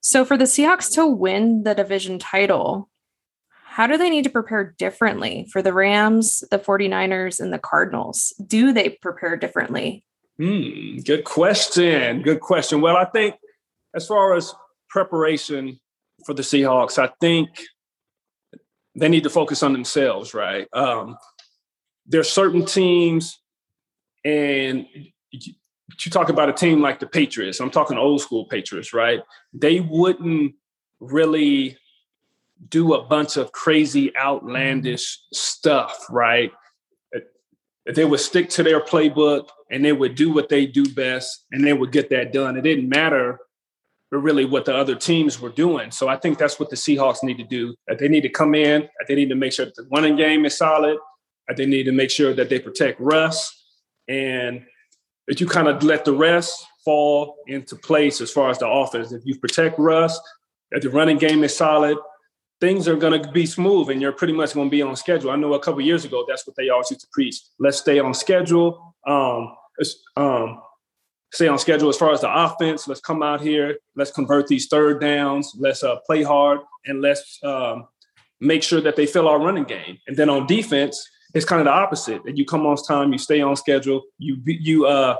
So, 0.00 0.24
for 0.24 0.36
the 0.36 0.46
Seahawks 0.46 0.92
to 0.94 1.06
win 1.06 1.62
the 1.62 1.76
division 1.76 2.18
title, 2.18 2.90
how 3.64 3.86
do 3.86 3.96
they 3.96 4.10
need 4.10 4.24
to 4.24 4.28
prepare 4.28 4.74
differently 4.76 5.46
for 5.52 5.62
the 5.62 5.72
Rams, 5.72 6.42
the 6.50 6.58
49ers, 6.58 7.38
and 7.38 7.52
the 7.52 7.60
Cardinals? 7.60 8.34
Do 8.44 8.72
they 8.72 8.98
prepare 9.00 9.36
differently? 9.36 10.04
Hmm, 10.40 11.00
good 11.00 11.24
question. 11.24 12.22
Good 12.22 12.40
question. 12.40 12.80
Well, 12.80 12.96
I 12.96 13.04
think 13.04 13.34
as 13.94 14.06
far 14.06 14.34
as 14.34 14.54
preparation 14.88 15.78
for 16.24 16.32
the 16.32 16.40
Seahawks, 16.40 16.96
I 16.98 17.12
think 17.20 17.50
they 18.96 19.10
need 19.10 19.24
to 19.24 19.30
focus 19.30 19.62
on 19.62 19.74
themselves, 19.74 20.32
right? 20.32 20.66
Um, 20.72 21.18
there's 22.06 22.30
certain 22.30 22.64
teams, 22.64 23.38
and 24.24 24.86
you 25.30 26.10
talk 26.10 26.30
about 26.30 26.48
a 26.48 26.54
team 26.54 26.80
like 26.80 27.00
the 27.00 27.06
Patriots. 27.06 27.60
I'm 27.60 27.70
talking 27.70 27.98
old 27.98 28.22
school 28.22 28.46
Patriots, 28.46 28.94
right? 28.94 29.20
They 29.52 29.80
wouldn't 29.80 30.54
really 31.00 31.76
do 32.70 32.94
a 32.94 33.04
bunch 33.04 33.36
of 33.36 33.52
crazy, 33.52 34.16
outlandish 34.16 35.20
stuff, 35.34 36.06
right? 36.08 36.50
They 37.94 38.04
would 38.04 38.20
stick 38.20 38.48
to 38.50 38.62
their 38.62 38.80
playbook 38.80 39.48
and 39.70 39.84
they 39.84 39.92
would 39.92 40.14
do 40.14 40.32
what 40.32 40.48
they 40.48 40.66
do 40.66 40.92
best 40.94 41.46
and 41.52 41.64
they 41.64 41.72
would 41.72 41.92
get 41.92 42.10
that 42.10 42.32
done. 42.32 42.56
It 42.56 42.62
didn't 42.62 42.88
matter 42.88 43.38
really 44.18 44.44
what 44.44 44.64
the 44.64 44.74
other 44.74 44.94
teams 44.94 45.40
were 45.40 45.50
doing. 45.50 45.90
So 45.90 46.08
I 46.08 46.16
think 46.16 46.38
that's 46.38 46.58
what 46.58 46.68
the 46.68 46.76
Seahawks 46.76 47.22
need 47.22 47.38
to 47.38 47.44
do. 47.44 47.74
That 47.86 47.98
they 47.98 48.08
need 48.08 48.22
to 48.22 48.28
come 48.28 48.54
in, 48.54 48.82
that 48.82 49.06
they 49.06 49.14
need 49.14 49.28
to 49.28 49.36
make 49.36 49.52
sure 49.52 49.66
that 49.66 49.76
the 49.76 49.86
running 49.92 50.16
game 50.16 50.44
is 50.44 50.56
solid, 50.56 50.98
that 51.46 51.56
they 51.56 51.66
need 51.66 51.84
to 51.84 51.92
make 51.92 52.10
sure 52.10 52.34
that 52.34 52.48
they 52.48 52.58
protect 52.58 53.00
Russ, 53.00 53.64
and 54.08 54.64
that 55.28 55.40
you 55.40 55.46
kind 55.46 55.68
of 55.68 55.82
let 55.84 56.04
the 56.04 56.12
rest 56.12 56.66
fall 56.84 57.36
into 57.46 57.76
place 57.76 58.20
as 58.20 58.32
far 58.32 58.50
as 58.50 58.58
the 58.58 58.66
offense. 58.66 59.12
If 59.12 59.22
you 59.24 59.38
protect 59.38 59.78
Russ, 59.78 60.18
that 60.72 60.82
the 60.82 60.90
running 60.90 61.18
game 61.18 61.44
is 61.44 61.56
solid, 61.56 61.96
things 62.60 62.86
are 62.86 62.96
going 62.96 63.20
to 63.20 63.30
be 63.30 63.46
smooth 63.46 63.88
and 63.88 64.00
you're 64.02 64.12
pretty 64.12 64.32
much 64.32 64.54
going 64.54 64.68
to 64.68 64.70
be 64.70 64.82
on 64.82 64.94
schedule. 64.96 65.30
I 65.30 65.36
know 65.36 65.54
a 65.54 65.60
couple 65.60 65.80
years 65.80 66.04
ago, 66.04 66.24
that's 66.28 66.46
what 66.46 66.56
they 66.56 66.68
always 66.68 66.90
used 66.90 67.00
to 67.02 67.08
preach. 67.12 67.40
Let's 67.58 67.78
stay 67.78 67.98
on 67.98 68.12
schedule. 68.14 68.94
Um, 69.06 69.56
um, 70.16 70.60
stay 71.32 71.48
on 71.48 71.58
schedule 71.58 71.88
as 71.88 71.96
far 71.96 72.12
as 72.12 72.20
the 72.20 72.32
offense. 72.32 72.86
Let's 72.86 73.00
come 73.00 73.22
out 73.22 73.40
here. 73.40 73.78
Let's 73.96 74.10
convert 74.10 74.46
these 74.46 74.66
third 74.66 75.00
downs. 75.00 75.54
Let's 75.58 75.82
uh, 75.82 75.96
play 76.06 76.22
hard 76.22 76.60
and 76.84 77.00
let's 77.00 77.38
um, 77.42 77.88
make 78.40 78.62
sure 78.62 78.80
that 78.82 78.96
they 78.96 79.06
fill 79.06 79.28
our 79.28 79.38
running 79.38 79.64
game. 79.64 79.98
And 80.06 80.16
then 80.16 80.28
on 80.28 80.46
defense, 80.46 81.02
it's 81.34 81.46
kind 81.46 81.60
of 81.60 81.66
the 81.66 81.72
opposite. 81.72 82.24
That 82.24 82.36
you 82.36 82.44
come 82.44 82.66
on 82.66 82.76
time, 82.76 83.12
you 83.12 83.18
stay 83.18 83.40
on 83.40 83.56
schedule, 83.56 84.02
you 84.18 84.42
you 84.44 84.86
uh, 84.86 85.16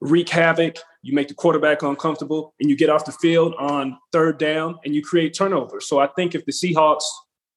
wreak 0.00 0.28
havoc, 0.28 0.76
you 1.02 1.14
make 1.14 1.28
the 1.28 1.34
quarterback 1.34 1.82
uncomfortable, 1.82 2.54
and 2.60 2.68
you 2.68 2.76
get 2.76 2.90
off 2.90 3.04
the 3.04 3.12
field 3.12 3.54
on 3.58 3.98
third 4.12 4.38
down 4.38 4.78
and 4.84 4.94
you 4.94 5.02
create 5.02 5.34
turnovers. 5.34 5.88
So 5.88 5.98
I 5.98 6.08
think 6.08 6.34
if 6.34 6.44
the 6.44 6.52
Seahawks 6.52 7.04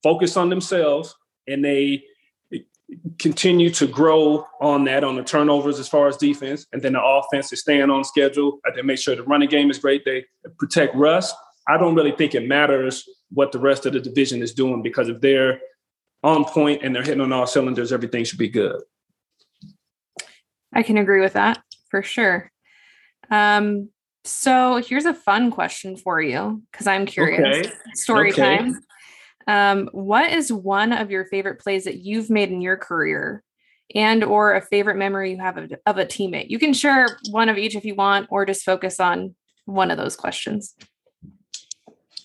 focus 0.04 0.38
on 0.38 0.49
themselves 0.49 1.15
and 1.47 1.63
they 1.63 2.04
continue 3.19 3.69
to 3.69 3.86
grow 3.88 4.45
on 4.62 4.84
that 4.86 5.04
on 5.04 5.15
the 5.15 5.23
turnovers 5.23 5.80
as 5.80 5.88
far 5.88 6.08
as 6.08 6.17
defense, 6.17 6.65
and 6.73 6.82
then 6.82 6.93
the 6.93 7.04
offense 7.04 7.52
is 7.52 7.62
staying 7.62 7.89
on 7.89 8.04
schedule, 8.04 8.60
they 8.75 8.82
make 8.82 8.99
sure 8.99 9.15
the 9.15 9.23
running 9.23 9.49
game 9.49 9.69
is 9.69 9.80
great. 9.80 10.06
They 10.06 10.25
protect 10.58 10.95
Russ. 10.95 11.34
I 11.67 11.78
don't 11.78 11.95
really 11.95 12.13
think 12.13 12.34
it 12.34 12.47
matters 12.47 13.08
what 13.32 13.52
the 13.52 13.60
rest 13.60 13.86
of 13.86 13.93
the 13.93 13.99
division 13.99 14.41
is 14.41 14.54
doing 14.54 14.82
because 14.82 15.08
if 15.08 15.21
they're 15.21 15.60
on 16.23 16.45
point 16.45 16.82
and 16.84 16.95
they're 16.95 17.04
hitting 17.04 17.21
on 17.21 17.32
all 17.32 17.45
cylinders, 17.45 17.91
everything 17.91 18.23
should 18.23 18.39
be 18.39 18.49
good. 18.49 18.82
I 20.73 20.84
can 20.84 20.97
agree 20.97 21.21
with 21.21 21.34
that 21.34 21.63
for 21.89 22.04
sure. 22.04 22.52
Um, 23.30 23.89
so 24.23 24.82
here's 24.86 25.06
a 25.06 25.13
fun 25.13 25.52
question 25.52 25.95
for 25.95 26.21
you 26.21 26.62
because 26.71 26.88
I'm 26.88 27.06
curious. 27.06 27.67
Okay. 27.67 27.75
Story 27.93 28.32
okay. 28.32 28.58
time. 28.58 28.80
Um, 29.47 29.89
what 29.93 30.32
is 30.32 30.52
one 30.52 30.91
of 30.91 31.10
your 31.10 31.25
favorite 31.25 31.60
plays 31.60 31.86
that 31.86 31.97
you've 31.97 32.30
made 32.30 32.52
in 32.52 32.62
your 32.62 32.78
career 32.78 33.44
and 33.96 34.23
or 34.23 34.54
a 34.54 34.62
favorite 34.62 34.98
memory 34.98 35.31
you 35.31 35.40
have 35.40 35.58
of, 35.58 35.73
of 35.85 35.98
a 35.98 36.06
teammate? 36.06 36.50
You 36.50 36.60
can 36.60 36.73
share 36.73 37.17
one 37.31 37.50
of 37.50 37.58
each 37.58 37.75
if 37.75 37.85
you 37.85 37.96
want, 37.96 38.27
or 38.29 38.46
just 38.46 38.63
focus 38.63 39.00
on 39.00 39.35
one 39.65 39.90
of 39.90 39.98
those 39.98 40.15
questions. 40.15 40.75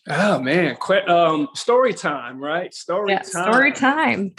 Oh 0.06 0.38
man, 0.38 0.76
um, 1.08 1.48
story 1.54 1.94
time, 1.94 2.38
right? 2.38 2.74
Story 2.74 3.12
yeah, 3.12 3.20
time. 3.20 3.52
Story 3.52 3.72
time. 3.72 4.34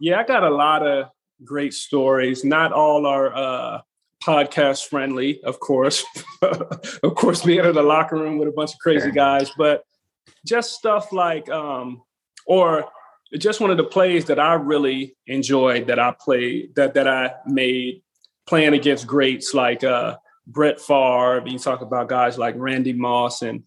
Yeah, 0.00 0.18
I 0.18 0.24
got 0.24 0.42
a 0.42 0.50
lot 0.50 0.84
of 0.84 1.06
great 1.44 1.74
stories. 1.74 2.44
Not 2.44 2.72
all 2.72 3.06
are 3.06 3.34
uh, 3.34 3.80
podcast 4.26 4.88
friendly, 4.88 5.40
of 5.44 5.60
course. 5.60 6.04
of 6.42 7.14
course, 7.14 7.44
being 7.44 7.64
in 7.64 7.74
the 7.74 7.82
locker 7.82 8.16
room 8.16 8.38
with 8.38 8.48
a 8.48 8.52
bunch 8.52 8.72
of 8.72 8.78
crazy 8.80 9.10
guys, 9.12 9.50
but 9.56 9.84
just 10.44 10.72
stuff 10.72 11.12
like, 11.12 11.48
um, 11.48 12.02
or 12.46 12.86
just 13.38 13.60
one 13.60 13.70
of 13.70 13.76
the 13.76 13.84
plays 13.84 14.24
that 14.26 14.38
I 14.38 14.54
really 14.54 15.16
enjoyed 15.26 15.86
that 15.86 15.98
I 15.98 16.14
played 16.18 16.74
that 16.76 16.94
that 16.94 17.08
I 17.08 17.34
made 17.46 18.02
playing 18.46 18.74
against 18.74 19.06
greats 19.06 19.54
like 19.54 19.84
uh, 19.84 20.16
Brett 20.46 20.80
Favre. 20.80 21.42
You 21.46 21.58
talk 21.58 21.80
about 21.80 22.08
guys 22.08 22.38
like 22.38 22.54
Randy 22.56 22.92
Moss 22.92 23.42
and 23.42 23.62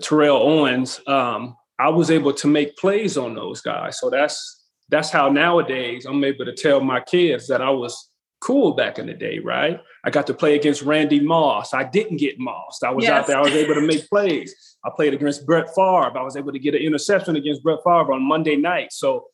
Terrell 0.00 0.36
Owens. 0.36 1.00
Um, 1.06 1.56
I 1.78 1.88
was 1.88 2.10
able 2.10 2.32
to 2.34 2.46
make 2.46 2.76
plays 2.76 3.16
on 3.16 3.34
those 3.34 3.60
guys, 3.60 3.98
so 3.98 4.10
that's 4.10 4.64
that's 4.88 5.10
how 5.10 5.30
nowadays 5.30 6.06
I'm 6.06 6.22
able 6.22 6.44
to 6.44 6.54
tell 6.54 6.80
my 6.80 7.00
kids 7.00 7.48
that 7.48 7.60
I 7.60 7.70
was 7.70 8.10
cool 8.40 8.74
back 8.74 8.98
in 8.98 9.06
the 9.06 9.14
day, 9.14 9.38
right? 9.38 9.80
I 10.04 10.10
got 10.10 10.26
to 10.28 10.34
play 10.34 10.54
against 10.56 10.82
Randy 10.82 11.20
Moss. 11.20 11.74
I 11.74 11.84
didn't 11.84 12.18
get 12.18 12.38
mossed. 12.38 12.84
I 12.84 12.90
was 12.90 13.04
yes. 13.04 13.12
out 13.12 13.26
there. 13.26 13.38
I 13.38 13.42
was 13.42 13.52
able 13.52 13.74
to 13.74 13.80
make 13.80 14.08
plays. 14.08 14.54
I 14.84 14.90
played 14.94 15.14
against 15.14 15.46
Brett 15.46 15.74
Favre. 15.74 16.16
I 16.16 16.22
was 16.22 16.36
able 16.36 16.52
to 16.52 16.58
get 16.58 16.74
an 16.74 16.82
interception 16.82 17.36
against 17.36 17.62
Brett 17.62 17.78
Favre 17.84 18.12
on 18.12 18.22
Monday 18.22 18.56
night. 18.56 18.92
So 18.92 19.26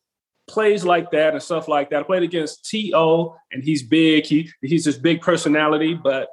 plays 0.49 0.85
like 0.85 1.11
that 1.11 1.35
and 1.35 1.43
stuff 1.43 1.69
like 1.69 1.91
that. 1.91 2.01
I 2.01 2.03
played 2.05 2.23
against 2.23 2.65
T.O. 2.69 3.37
and 3.51 3.63
he's 3.63 3.83
big. 3.83 4.25
He 4.25 4.51
he's 4.61 4.85
this 4.85 4.99
big 4.99 5.21
personality, 5.21 5.95
but 5.95 6.29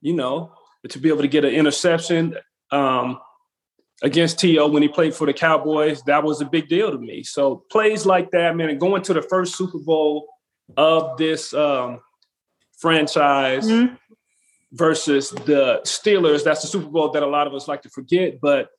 you 0.00 0.14
know, 0.14 0.52
to 0.88 0.98
be 0.98 1.08
able 1.08 1.22
to 1.22 1.28
get 1.28 1.44
an 1.44 1.52
interception 1.52 2.36
um, 2.70 3.18
against 4.02 4.38
T.O. 4.38 4.68
when 4.68 4.82
he 4.82 4.88
played 4.88 5.14
for 5.14 5.26
the 5.26 5.32
Cowboys, 5.32 6.02
that 6.02 6.22
was 6.22 6.40
a 6.40 6.44
big 6.44 6.68
deal 6.68 6.90
to 6.90 6.98
me. 6.98 7.22
So 7.22 7.64
plays 7.70 8.04
like 8.04 8.30
that, 8.32 8.56
man, 8.56 8.70
and 8.70 8.80
going 8.80 9.02
to 9.02 9.14
the 9.14 9.22
first 9.22 9.56
Super 9.56 9.78
Bowl 9.78 10.26
of 10.76 11.16
this 11.16 11.54
um, 11.54 12.00
franchise 12.78 13.66
mm-hmm. 13.66 13.94
versus 14.72 15.30
the 15.30 15.80
Steelers. 15.84 16.44
That's 16.44 16.62
the 16.62 16.68
Super 16.68 16.88
Bowl 16.88 17.10
that 17.10 17.22
a 17.22 17.26
lot 17.26 17.46
of 17.46 17.54
us 17.54 17.68
like 17.68 17.82
to 17.82 17.90
forget, 17.90 18.40
but 18.40 18.70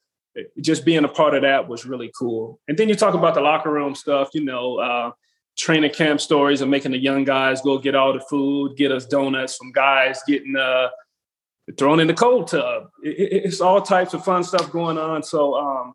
just 0.59 0.83
being 0.85 1.05
a 1.05 1.07
part 1.07 1.33
of 1.33 1.43
that 1.43 1.67
was 1.67 1.85
really 1.85 2.11
cool. 2.17 2.59
And 2.67 2.77
then 2.77 2.89
you 2.89 2.95
talk 2.95 3.13
about 3.13 3.35
the 3.35 3.41
locker 3.41 3.71
room 3.71 3.95
stuff, 3.95 4.29
you 4.33 4.43
know, 4.43 4.77
uh, 4.79 5.11
training 5.57 5.91
camp 5.91 6.19
stories 6.19 6.61
and 6.61 6.69
making 6.69 6.91
the 6.91 6.97
young 6.97 7.23
guys 7.23 7.61
go 7.61 7.77
get 7.77 7.95
all 7.95 8.13
the 8.13 8.19
food, 8.19 8.75
get 8.75 8.91
us 8.91 9.05
donuts 9.05 9.55
from 9.55 9.71
guys 9.71 10.21
getting 10.27 10.55
uh, 10.55 10.89
thrown 11.77 11.99
in 11.99 12.07
the 12.07 12.13
cold 12.13 12.47
tub. 12.47 12.89
It, 13.03 13.45
it's 13.45 13.61
all 13.61 13.81
types 13.81 14.13
of 14.13 14.25
fun 14.25 14.43
stuff 14.43 14.71
going 14.71 14.97
on. 14.97 15.23
So, 15.23 15.55
um, 15.55 15.93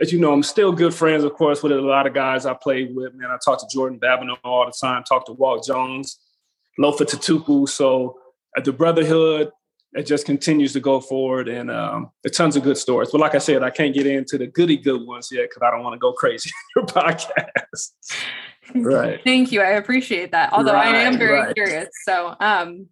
as 0.00 0.12
you 0.12 0.18
know, 0.18 0.32
I'm 0.32 0.42
still 0.42 0.72
good 0.72 0.94
friends, 0.94 1.24
of 1.24 1.32
course, 1.32 1.62
with 1.62 1.72
a 1.72 1.80
lot 1.80 2.06
of 2.06 2.14
guys 2.14 2.44
I 2.44 2.54
played 2.54 2.94
with. 2.94 3.14
Man, 3.14 3.30
I 3.30 3.38
talk 3.42 3.58
to 3.60 3.66
Jordan 3.72 3.98
Babineaux 3.98 4.36
all 4.44 4.66
the 4.66 4.72
time, 4.72 5.04
talk 5.04 5.26
to 5.26 5.32
Walt 5.32 5.64
Jones, 5.66 6.18
Lofa 6.78 7.00
Tatupu. 7.00 7.68
So 7.68 8.18
at 8.56 8.64
the 8.64 8.72
Brotherhood, 8.72 9.50
it 9.94 10.06
just 10.06 10.26
continues 10.26 10.74
to 10.74 10.80
go 10.80 11.00
forward 11.00 11.48
and 11.48 11.70
um, 11.70 12.10
tons 12.32 12.56
of 12.56 12.62
good 12.62 12.76
stories. 12.76 13.10
But 13.10 13.20
like 13.20 13.34
I 13.34 13.38
said, 13.38 13.62
I 13.62 13.70
can't 13.70 13.94
get 13.94 14.06
into 14.06 14.36
the 14.36 14.46
goody 14.46 14.76
good 14.76 15.06
ones 15.06 15.30
yet 15.32 15.48
because 15.48 15.62
I 15.62 15.70
don't 15.70 15.82
want 15.82 15.94
to 15.94 15.98
go 15.98 16.12
crazy 16.12 16.50
in 16.76 16.82
your 16.82 16.86
podcast. 16.86 17.92
right. 18.74 19.20
Thank 19.24 19.52
you. 19.52 19.62
I 19.62 19.70
appreciate 19.70 20.32
that. 20.32 20.52
Although 20.52 20.74
right, 20.74 20.94
I 20.94 20.98
am 21.02 21.16
very 21.16 21.38
right. 21.38 21.54
curious. 21.54 21.88
So 22.04 22.36
um, 22.38 22.88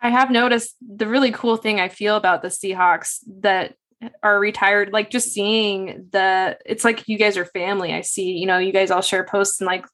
I 0.00 0.08
have 0.08 0.30
noticed 0.30 0.76
the 0.80 1.06
really 1.06 1.32
cool 1.32 1.58
thing 1.58 1.78
I 1.80 1.88
feel 1.88 2.16
about 2.16 2.40
the 2.40 2.48
Seahawks 2.48 3.18
that 3.40 3.74
are 4.22 4.38
retired, 4.38 4.92
like 4.92 5.10
just 5.10 5.32
seeing 5.32 6.08
the, 6.12 6.58
it's 6.64 6.84
like 6.84 7.08
you 7.08 7.18
guys 7.18 7.36
are 7.36 7.44
family. 7.44 7.92
I 7.92 8.02
see, 8.02 8.32
you 8.32 8.46
know, 8.46 8.58
you 8.58 8.72
guys 8.72 8.90
all 8.90 9.02
share 9.02 9.24
posts 9.24 9.60
and 9.60 9.66
like 9.66 9.84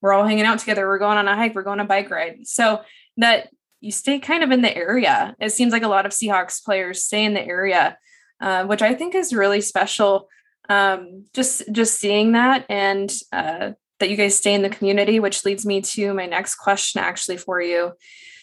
we're 0.00 0.12
all 0.12 0.26
hanging 0.26 0.44
out 0.44 0.58
together. 0.58 0.86
We're 0.86 0.98
going 0.98 1.18
on 1.18 1.28
a 1.28 1.36
hike. 1.36 1.54
We're 1.54 1.62
going 1.62 1.80
on 1.80 1.86
a 1.86 1.88
bike 1.88 2.10
ride. 2.10 2.46
So 2.46 2.82
that 3.18 3.48
you 3.80 3.92
stay 3.92 4.18
kind 4.18 4.42
of 4.42 4.50
in 4.50 4.62
the 4.62 4.76
area. 4.76 5.34
It 5.40 5.50
seems 5.50 5.72
like 5.72 5.82
a 5.82 5.88
lot 5.88 6.06
of 6.06 6.12
Seahawks 6.12 6.64
players 6.64 7.04
stay 7.04 7.24
in 7.24 7.34
the 7.34 7.44
area, 7.44 7.98
uh, 8.40 8.64
which 8.64 8.82
I 8.82 8.94
think 8.94 9.14
is 9.14 9.32
really 9.32 9.60
special. 9.60 10.28
Um, 10.68 11.24
just 11.34 11.62
just 11.72 11.98
seeing 11.98 12.32
that 12.32 12.64
and 12.68 13.12
uh, 13.32 13.72
that 13.98 14.10
you 14.10 14.16
guys 14.16 14.36
stay 14.36 14.54
in 14.54 14.62
the 14.62 14.70
community, 14.70 15.20
which 15.20 15.44
leads 15.44 15.66
me 15.66 15.80
to 15.82 16.14
my 16.14 16.26
next 16.26 16.56
question 16.56 17.00
actually 17.00 17.36
for 17.36 17.60
you. 17.60 17.92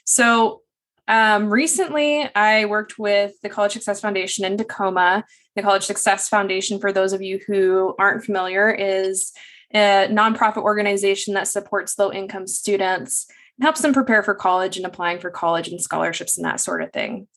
So 0.06 0.62
um, 1.10 1.52
recently, 1.52 2.30
I 2.36 2.66
worked 2.66 3.00
with 3.00 3.34
the 3.42 3.50
College 3.50 3.74
Success 3.74 4.00
Foundation 4.00 4.46
in 4.46 4.58
Tacoma. 4.58 5.26
The 5.56 5.64
College 5.64 5.84
Success 5.84 6.30
Foundation, 6.30 6.80
for 6.80 6.94
those 6.94 7.14
of 7.14 7.24
you 7.24 7.40
who 7.48 7.96
aren't 7.98 8.24
familiar, 8.24 8.70
is 8.70 9.34
a 9.74 10.08
nonprofit 10.12 10.62
organization 10.62 11.34
that 11.34 11.48
supports 11.48 11.98
low 11.98 12.12
income 12.12 12.46
students 12.46 13.26
and 13.58 13.64
helps 13.64 13.82
them 13.82 13.92
prepare 13.92 14.22
for 14.22 14.36
college 14.36 14.78
and 14.78 14.86
applying 14.86 15.20
for 15.20 15.32
college 15.32 15.68
and 15.68 15.82
scholarships 15.82 16.38
and 16.38 16.46
that 16.46 16.60
sort 16.60 16.84
of 16.84 16.94
thing. 16.94 17.28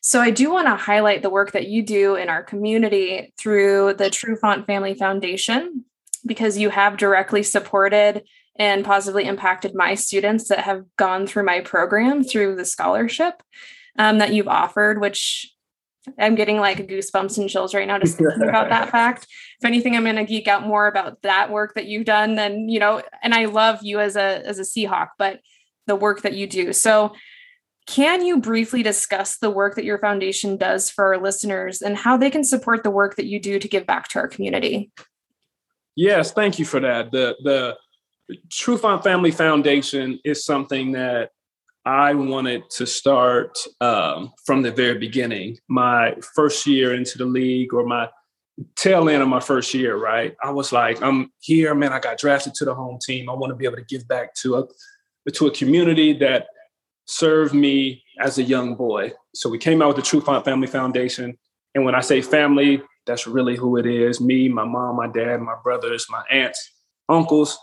So, 0.00 0.20
I 0.22 0.30
do 0.30 0.50
want 0.50 0.66
to 0.68 0.76
highlight 0.76 1.20
the 1.20 1.28
work 1.28 1.52
that 1.52 1.68
you 1.68 1.82
do 1.82 2.14
in 2.14 2.30
our 2.30 2.42
community 2.42 3.34
through 3.36 3.92
the 3.94 4.04
Trufant 4.04 4.66
Family 4.66 4.94
Foundation 4.94 5.84
because 6.24 6.56
you 6.56 6.70
have 6.70 6.96
directly 6.96 7.42
supported 7.42 8.22
and 8.58 8.84
positively 8.84 9.24
impacted 9.24 9.74
my 9.74 9.94
students 9.94 10.48
that 10.48 10.60
have 10.60 10.84
gone 10.96 11.26
through 11.26 11.44
my 11.44 11.60
program 11.60 12.24
through 12.24 12.56
the 12.56 12.64
scholarship 12.64 13.42
um, 13.98 14.18
that 14.18 14.32
you've 14.32 14.48
offered, 14.48 15.00
which 15.00 15.52
I'm 16.18 16.34
getting 16.34 16.58
like 16.58 16.88
goosebumps 16.88 17.38
and 17.38 17.48
chills 17.48 17.74
right 17.74 17.86
now 17.86 17.98
just 17.98 18.18
thinking 18.18 18.48
about 18.48 18.70
that 18.70 18.90
fact. 18.92 19.26
If 19.60 19.64
anything, 19.64 19.94
I'm 19.94 20.04
going 20.04 20.16
to 20.16 20.24
geek 20.24 20.48
out 20.48 20.66
more 20.66 20.88
about 20.88 21.22
that 21.22 21.50
work 21.50 21.74
that 21.74 21.86
you've 21.86 22.06
done 22.06 22.34
than, 22.34 22.68
you 22.68 22.80
know, 22.80 23.02
and 23.22 23.34
I 23.34 23.46
love 23.46 23.80
you 23.82 24.00
as 24.00 24.16
a, 24.16 24.46
as 24.46 24.58
a 24.58 24.62
Seahawk, 24.62 25.08
but 25.18 25.40
the 25.86 25.96
work 25.96 26.22
that 26.22 26.34
you 26.34 26.46
do. 26.46 26.72
So 26.72 27.14
can 27.86 28.24
you 28.24 28.38
briefly 28.38 28.82
discuss 28.82 29.38
the 29.38 29.50
work 29.50 29.74
that 29.76 29.84
your 29.84 29.98
foundation 29.98 30.56
does 30.56 30.90
for 30.90 31.14
our 31.14 31.20
listeners 31.20 31.80
and 31.80 31.96
how 31.96 32.16
they 32.16 32.30
can 32.30 32.44
support 32.44 32.82
the 32.82 32.90
work 32.90 33.16
that 33.16 33.26
you 33.26 33.40
do 33.40 33.58
to 33.58 33.68
give 33.68 33.86
back 33.86 34.08
to 34.08 34.18
our 34.18 34.28
community? 34.28 34.90
Yes, 35.96 36.32
thank 36.32 36.58
you 36.58 36.64
for 36.64 36.80
that. 36.80 37.10
The 37.10 37.34
the 37.42 37.76
Trufant 38.50 39.02
Family 39.02 39.30
Foundation 39.30 40.20
is 40.24 40.44
something 40.44 40.92
that 40.92 41.30
I 41.84 42.12
wanted 42.14 42.68
to 42.70 42.86
start 42.86 43.58
um, 43.80 44.32
from 44.44 44.62
the 44.62 44.70
very 44.70 44.98
beginning. 44.98 45.58
My 45.68 46.14
first 46.34 46.66
year 46.66 46.94
into 46.94 47.16
the 47.16 47.24
league, 47.24 47.72
or 47.72 47.86
my 47.86 48.10
tail 48.76 49.08
end 49.08 49.22
of 49.22 49.28
my 49.28 49.40
first 49.40 49.72
year, 49.72 49.96
right? 49.96 50.36
I 50.42 50.50
was 50.50 50.72
like, 50.72 51.00
I'm 51.00 51.32
here, 51.38 51.74
man. 51.74 51.92
I 51.92 52.00
got 52.00 52.18
drafted 52.18 52.54
to 52.56 52.64
the 52.64 52.74
home 52.74 52.98
team. 53.00 53.30
I 53.30 53.32
want 53.32 53.50
to 53.50 53.56
be 53.56 53.64
able 53.64 53.76
to 53.76 53.84
give 53.84 54.06
back 54.06 54.34
to 54.42 54.56
a 54.56 54.64
to 55.32 55.46
a 55.46 55.50
community 55.50 56.12
that 56.14 56.48
served 57.06 57.54
me 57.54 58.02
as 58.20 58.38
a 58.38 58.42
young 58.42 58.74
boy. 58.74 59.12
So 59.34 59.48
we 59.48 59.58
came 59.58 59.80
out 59.80 59.88
with 59.88 59.96
the 59.96 60.02
Trufant 60.02 60.44
Family 60.44 60.66
Foundation, 60.66 61.38
and 61.74 61.84
when 61.84 61.94
I 61.94 62.00
say 62.00 62.20
family, 62.20 62.82
that's 63.06 63.26
really 63.26 63.56
who 63.56 63.78
it 63.78 63.86
is: 63.86 64.20
me, 64.20 64.48
my 64.48 64.64
mom, 64.64 64.96
my 64.96 65.08
dad, 65.08 65.40
my 65.40 65.54
brothers, 65.62 66.06
my 66.10 66.22
aunts, 66.30 66.72
uncles 67.08 67.58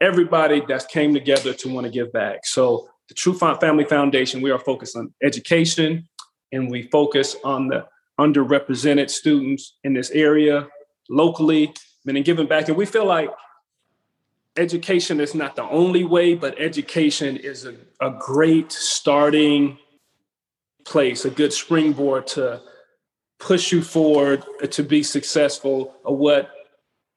everybody 0.00 0.62
that's 0.66 0.86
came 0.86 1.14
together 1.14 1.52
to 1.54 1.68
want 1.68 1.84
to 1.84 1.90
give 1.90 2.12
back. 2.12 2.46
So 2.46 2.88
the 3.08 3.14
Trufant 3.14 3.60
Family 3.60 3.84
Foundation, 3.84 4.40
we 4.40 4.50
are 4.50 4.58
focused 4.58 4.96
on 4.96 5.12
education 5.22 6.08
and 6.52 6.70
we 6.70 6.82
focus 6.84 7.36
on 7.44 7.68
the 7.68 7.86
underrepresented 8.18 9.10
students 9.10 9.76
in 9.84 9.92
this 9.92 10.10
area 10.10 10.68
locally 11.08 11.66
and 12.06 12.16
then 12.16 12.22
giving 12.22 12.46
back. 12.46 12.68
And 12.68 12.76
we 12.76 12.86
feel 12.86 13.06
like 13.06 13.30
education 14.56 15.20
is 15.20 15.34
not 15.34 15.56
the 15.56 15.64
only 15.64 16.04
way, 16.04 16.34
but 16.34 16.54
education 16.58 17.36
is 17.36 17.66
a, 17.66 17.74
a 18.00 18.10
great 18.18 18.70
starting 18.72 19.78
place, 20.84 21.24
a 21.24 21.30
good 21.30 21.52
springboard 21.52 22.26
to 22.28 22.60
push 23.38 23.72
you 23.72 23.82
forward 23.82 24.44
uh, 24.62 24.66
to 24.68 24.82
be 24.82 25.02
successful 25.02 25.94
or 26.04 26.16
what 26.16 26.50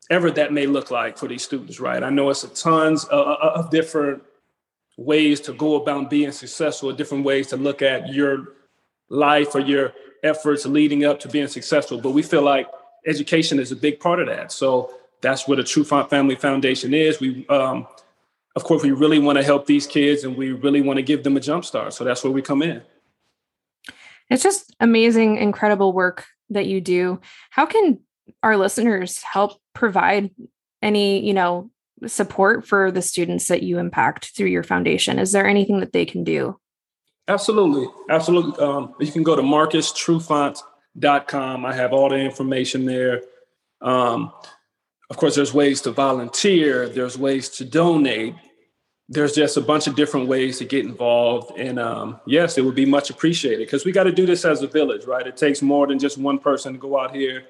ever 0.09 0.31
that 0.31 0.53
may 0.53 0.65
look 0.65 0.91
like 0.91 1.17
for 1.17 1.27
these 1.27 1.43
students, 1.43 1.79
right? 1.79 2.03
I 2.03 2.09
know 2.09 2.29
it's 2.29 2.43
a 2.43 2.49
tons 2.49 3.03
of, 3.05 3.27
of 3.27 3.69
different 3.69 4.23
ways 4.97 5.39
to 5.41 5.53
go 5.53 5.75
about 5.75 6.09
being 6.09 6.31
successful, 6.31 6.91
different 6.91 7.23
ways 7.23 7.47
to 7.47 7.57
look 7.57 7.81
at 7.81 8.13
your 8.13 8.53
life 9.09 9.53
or 9.53 9.59
your 9.59 9.93
efforts 10.23 10.65
leading 10.65 11.05
up 11.05 11.19
to 11.21 11.29
being 11.29 11.47
successful. 11.47 11.99
But 11.99 12.11
we 12.11 12.23
feel 12.23 12.41
like 12.41 12.67
education 13.05 13.59
is 13.59 13.71
a 13.71 13.75
big 13.75 13.99
part 13.99 14.19
of 14.19 14.27
that. 14.27 14.51
So 14.51 14.91
that's 15.21 15.47
what 15.47 15.59
a 15.59 15.63
Trufant 15.63 16.09
Family 16.09 16.35
Foundation 16.35 16.93
is. 16.93 17.19
We, 17.19 17.45
um, 17.47 17.87
of 18.55 18.63
course, 18.63 18.83
we 18.83 18.91
really 18.91 19.19
want 19.19 19.37
to 19.37 19.43
help 19.43 19.65
these 19.65 19.85
kids 19.85 20.23
and 20.23 20.35
we 20.35 20.51
really 20.51 20.81
want 20.81 20.97
to 20.97 21.03
give 21.03 21.23
them 21.23 21.37
a 21.37 21.39
jump 21.39 21.63
start. 21.63 21.93
So 21.93 22.03
that's 22.03 22.23
where 22.23 22.33
we 22.33 22.41
come 22.41 22.61
in. 22.61 22.81
It's 24.29 24.43
just 24.43 24.75
amazing, 24.79 25.37
incredible 25.37 25.93
work 25.93 26.25
that 26.49 26.65
you 26.65 26.81
do. 26.81 27.21
How 27.49 27.65
can 27.65 27.99
our 28.43 28.57
listeners 28.57 29.21
help 29.21 29.59
provide 29.77 30.31
any, 30.81 31.25
you 31.25 31.33
know, 31.33 31.71
support 32.05 32.67
for 32.67 32.91
the 32.91 33.01
students 33.01 33.47
that 33.47 33.63
you 33.63 33.79
impact 33.79 34.35
through 34.35 34.49
your 34.49 34.63
foundation? 34.63 35.17
Is 35.19 35.31
there 35.31 35.47
anything 35.47 35.79
that 35.79 35.93
they 35.93 36.05
can 36.05 36.23
do? 36.23 36.59
Absolutely. 37.27 37.87
Absolutely. 38.09 38.63
Um, 38.63 38.93
you 38.99 39.11
can 39.11 39.23
go 39.23 39.35
to 39.35 39.41
marcustrufant.com. 39.41 41.65
I 41.65 41.73
have 41.73 41.93
all 41.93 42.09
the 42.09 42.17
information 42.17 42.85
there. 42.85 43.23
Um, 43.81 44.31
of 45.09 45.17
course, 45.17 45.33
there's 45.35 45.53
ways 45.53 45.81
to 45.81 45.91
volunteer, 45.91 46.87
there's 46.89 47.17
ways 47.17 47.49
to 47.49 47.65
donate. 47.65 48.35
There's 49.09 49.33
just 49.33 49.55
a 49.55 49.61
bunch 49.61 49.87
of 49.87 49.95
different 49.95 50.27
ways 50.27 50.57
to 50.57 50.65
get 50.65 50.85
involved. 50.85 51.57
And 51.57 51.79
um, 51.79 52.19
yes, 52.27 52.57
it 52.57 52.65
would 52.65 52.75
be 52.75 52.85
much 52.85 53.09
appreciated 53.09 53.59
because 53.59 53.85
we 53.85 53.93
got 53.93 54.03
to 54.03 54.11
do 54.11 54.25
this 54.25 54.43
as 54.43 54.61
a 54.63 54.67
village, 54.67 55.05
right? 55.05 55.25
It 55.25 55.37
takes 55.37 55.61
more 55.61 55.87
than 55.87 55.97
just 55.97 56.17
one 56.17 56.39
person 56.39 56.73
to 56.73 56.79
go 56.79 56.99
out 56.99 57.15
here 57.15 57.45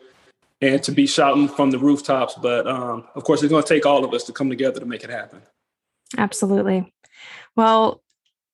and 0.61 0.81
to 0.83 0.91
be 0.91 1.07
shouting 1.07 1.47
from 1.47 1.71
the 1.71 1.79
rooftops. 1.79 2.35
But 2.35 2.67
um, 2.67 3.07
of 3.15 3.23
course, 3.23 3.43
it's 3.43 3.51
going 3.51 3.63
to 3.63 3.69
take 3.69 3.85
all 3.85 4.03
of 4.03 4.13
us 4.13 4.23
to 4.25 4.33
come 4.33 4.49
together 4.49 4.79
to 4.79 4.85
make 4.85 5.03
it 5.03 5.09
happen. 5.09 5.41
Absolutely. 6.17 6.93
Well, 7.55 8.01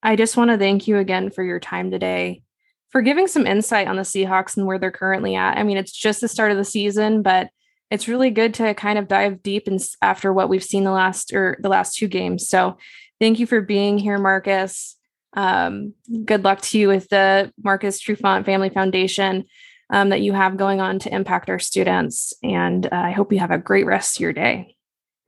I 0.01 0.15
just 0.15 0.37
want 0.37 0.51
to 0.51 0.57
thank 0.57 0.87
you 0.87 0.97
again 0.97 1.29
for 1.29 1.43
your 1.43 1.59
time 1.59 1.91
today, 1.91 2.41
for 2.89 3.01
giving 3.01 3.27
some 3.27 3.47
insight 3.47 3.87
on 3.87 3.95
the 3.95 4.01
Seahawks 4.01 4.57
and 4.57 4.65
where 4.65 4.79
they're 4.79 4.91
currently 4.91 5.35
at. 5.35 5.57
I 5.57 5.63
mean, 5.63 5.77
it's 5.77 5.91
just 5.91 6.21
the 6.21 6.27
start 6.27 6.51
of 6.51 6.57
the 6.57 6.65
season, 6.65 7.21
but 7.21 7.49
it's 7.91 8.07
really 8.07 8.31
good 8.31 8.53
to 8.55 8.73
kind 8.73 8.97
of 8.97 9.07
dive 9.07 9.43
deep 9.43 9.67
and 9.67 9.79
after 10.01 10.33
what 10.33 10.49
we've 10.49 10.63
seen 10.63 10.83
the 10.83 10.91
last 10.91 11.31
or 11.33 11.57
the 11.61 11.69
last 11.69 11.95
two 11.95 12.07
games. 12.07 12.47
So 12.49 12.77
Thank 13.23 13.39
you 13.39 13.47
for 13.47 13.61
being 13.61 13.97
here, 13.97 14.17
Marcus. 14.17 14.97
Um, 15.31 15.93
good 16.25 16.43
luck 16.43 16.59
to 16.63 16.77
you 16.77 16.89
with 16.89 17.07
the 17.07 17.53
Marcus 17.63 18.01
Trufant 18.01 18.45
Family 18.45 18.69
Foundation 18.69 19.45
um, 19.93 20.09
that 20.09 20.21
you 20.21 20.33
have 20.33 20.57
going 20.57 20.81
on 20.81 20.97
to 20.97 21.13
impact 21.13 21.51
our 21.51 21.59
students. 21.59 22.33
And 22.41 22.87
uh, 22.87 22.89
I 22.91 23.11
hope 23.11 23.31
you 23.31 23.39
have 23.39 23.51
a 23.51 23.59
great 23.59 23.85
rest 23.85 24.17
of 24.17 24.21
your 24.21 24.33
day. 24.33 24.75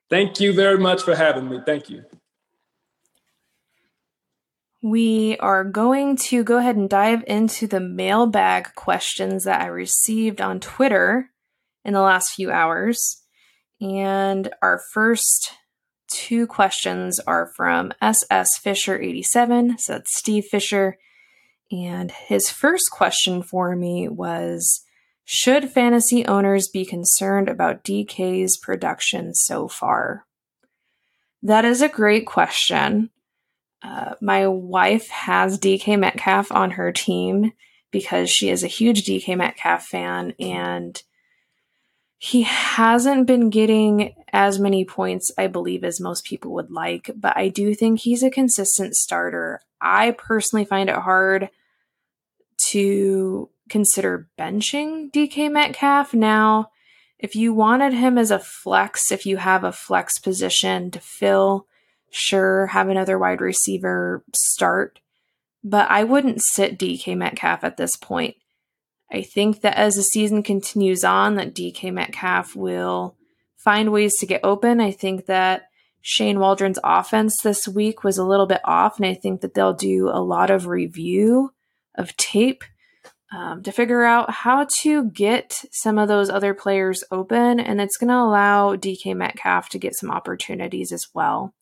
Thank 0.09 0.39
you 0.39 0.53
very 0.53 0.79
much 0.79 1.03
for 1.03 1.15
having 1.15 1.47
me. 1.47 1.59
Thank 1.63 1.89
you. 1.89 2.03
We 4.81 5.37
are 5.37 5.63
going 5.63 6.17
to 6.17 6.43
go 6.43 6.57
ahead 6.57 6.75
and 6.75 6.89
dive 6.89 7.23
into 7.27 7.67
the 7.67 7.79
mailbag 7.79 8.73
questions 8.75 9.43
that 9.43 9.61
I 9.61 9.67
received 9.67 10.41
on 10.41 10.59
Twitter 10.59 11.29
in 11.83 11.93
the 11.93 12.01
last 12.01 12.33
few 12.33 12.51
hours. 12.51 13.21
And 13.79 14.49
our 14.63 14.81
first 14.93 15.53
two 16.07 16.47
questions 16.47 17.19
are 17.19 17.51
from 17.55 17.93
SS 18.01 18.57
Fisher 18.57 18.99
87. 18.99 19.77
So 19.77 19.93
that's 19.93 20.17
Steve 20.17 20.45
Fisher. 20.45 20.97
And 21.71 22.11
his 22.11 22.49
first 22.49 22.91
question 22.91 23.41
for 23.41 23.75
me 23.75 24.07
was 24.07 24.83
Should 25.23 25.71
fantasy 25.71 26.25
owners 26.25 26.67
be 26.67 26.85
concerned 26.85 27.49
about 27.49 27.83
DK's 27.83 28.57
production 28.57 29.33
so 29.33 29.67
far? 29.67 30.25
That 31.41 31.65
is 31.65 31.81
a 31.81 31.89
great 31.89 32.25
question. 32.25 33.09
Uh, 33.81 34.15
my 34.21 34.47
wife 34.47 35.09
has 35.09 35.59
DK 35.59 35.99
Metcalf 35.99 36.51
on 36.51 36.71
her 36.71 36.91
team 36.91 37.53
because 37.91 38.29
she 38.29 38.49
is 38.49 38.63
a 38.63 38.67
huge 38.67 39.05
DK 39.05 39.37
Metcalf 39.37 39.85
fan 39.85 40.33
and 40.39 41.01
he 42.25 42.41
hasn't 42.41 43.27
been 43.27 43.51
getting 43.51 44.15
as 44.33 44.57
many 44.57 44.83
points, 44.83 45.31
I 45.37 45.45
believe, 45.45 45.83
as 45.83 46.01
most 46.01 46.25
people 46.25 46.53
would 46.53 46.71
like, 46.71 47.11
but 47.15 47.37
I 47.37 47.49
do 47.49 47.75
think 47.75 47.99
he's 47.99 48.23
a 48.23 48.31
consistent 48.31 48.95
starter. 48.95 49.61
I 49.79 50.09
personally 50.09 50.65
find 50.65 50.89
it 50.89 50.95
hard 50.95 51.51
to 52.71 53.49
consider 53.69 54.27
benching 54.39 55.11
DK 55.11 55.51
Metcalf. 55.51 56.15
Now, 56.15 56.71
if 57.19 57.35
you 57.35 57.53
wanted 57.53 57.93
him 57.93 58.17
as 58.17 58.31
a 58.31 58.39
flex, 58.39 59.11
if 59.11 59.27
you 59.27 59.37
have 59.37 59.63
a 59.63 59.71
flex 59.71 60.17
position 60.17 60.89
to 60.89 60.99
fill, 60.99 61.67
sure, 62.09 62.65
have 62.65 62.89
another 62.89 63.19
wide 63.19 63.39
receiver 63.39 64.23
start, 64.33 64.99
but 65.63 65.91
I 65.91 66.03
wouldn't 66.03 66.41
sit 66.41 66.79
DK 66.79 67.15
Metcalf 67.15 67.63
at 67.63 67.77
this 67.77 67.95
point. 67.95 68.35
I 69.11 69.21
think 69.21 69.61
that 69.61 69.77
as 69.77 69.95
the 69.95 70.03
season 70.03 70.43
continues 70.43 71.03
on, 71.03 71.35
that 71.35 71.53
DK 71.53 71.93
Metcalf 71.93 72.55
will 72.55 73.15
find 73.57 73.91
ways 73.91 74.15
to 74.17 74.25
get 74.25 74.41
open. 74.43 74.81
I 74.81 74.91
think 74.91 75.25
that 75.25 75.69
Shane 76.01 76.39
Waldron's 76.39 76.79
offense 76.83 77.41
this 77.41 77.67
week 77.67 78.03
was 78.03 78.17
a 78.17 78.23
little 78.23 78.45
bit 78.45 78.61
off, 78.63 78.97
and 78.97 79.05
I 79.05 79.15
think 79.15 79.41
that 79.41 79.53
they'll 79.53 79.73
do 79.73 80.09
a 80.09 80.21
lot 80.21 80.51
of 80.51 80.67
review 80.67 81.51
of 81.95 82.15
tape 82.17 82.63
um, 83.35 83.63
to 83.63 83.71
figure 83.71 84.03
out 84.03 84.29
how 84.29 84.67
to 84.81 85.09
get 85.09 85.63
some 85.71 85.97
of 85.97 86.07
those 86.07 86.29
other 86.29 86.53
players 86.53 87.03
open, 87.11 87.59
and 87.59 87.81
it's 87.81 87.97
going 87.97 88.09
to 88.09 88.15
allow 88.15 88.75
DK 88.75 89.15
Metcalf 89.15 89.69
to 89.69 89.79
get 89.79 89.95
some 89.95 90.11
opportunities 90.11 90.91
as 90.91 91.07
well. 91.13 91.53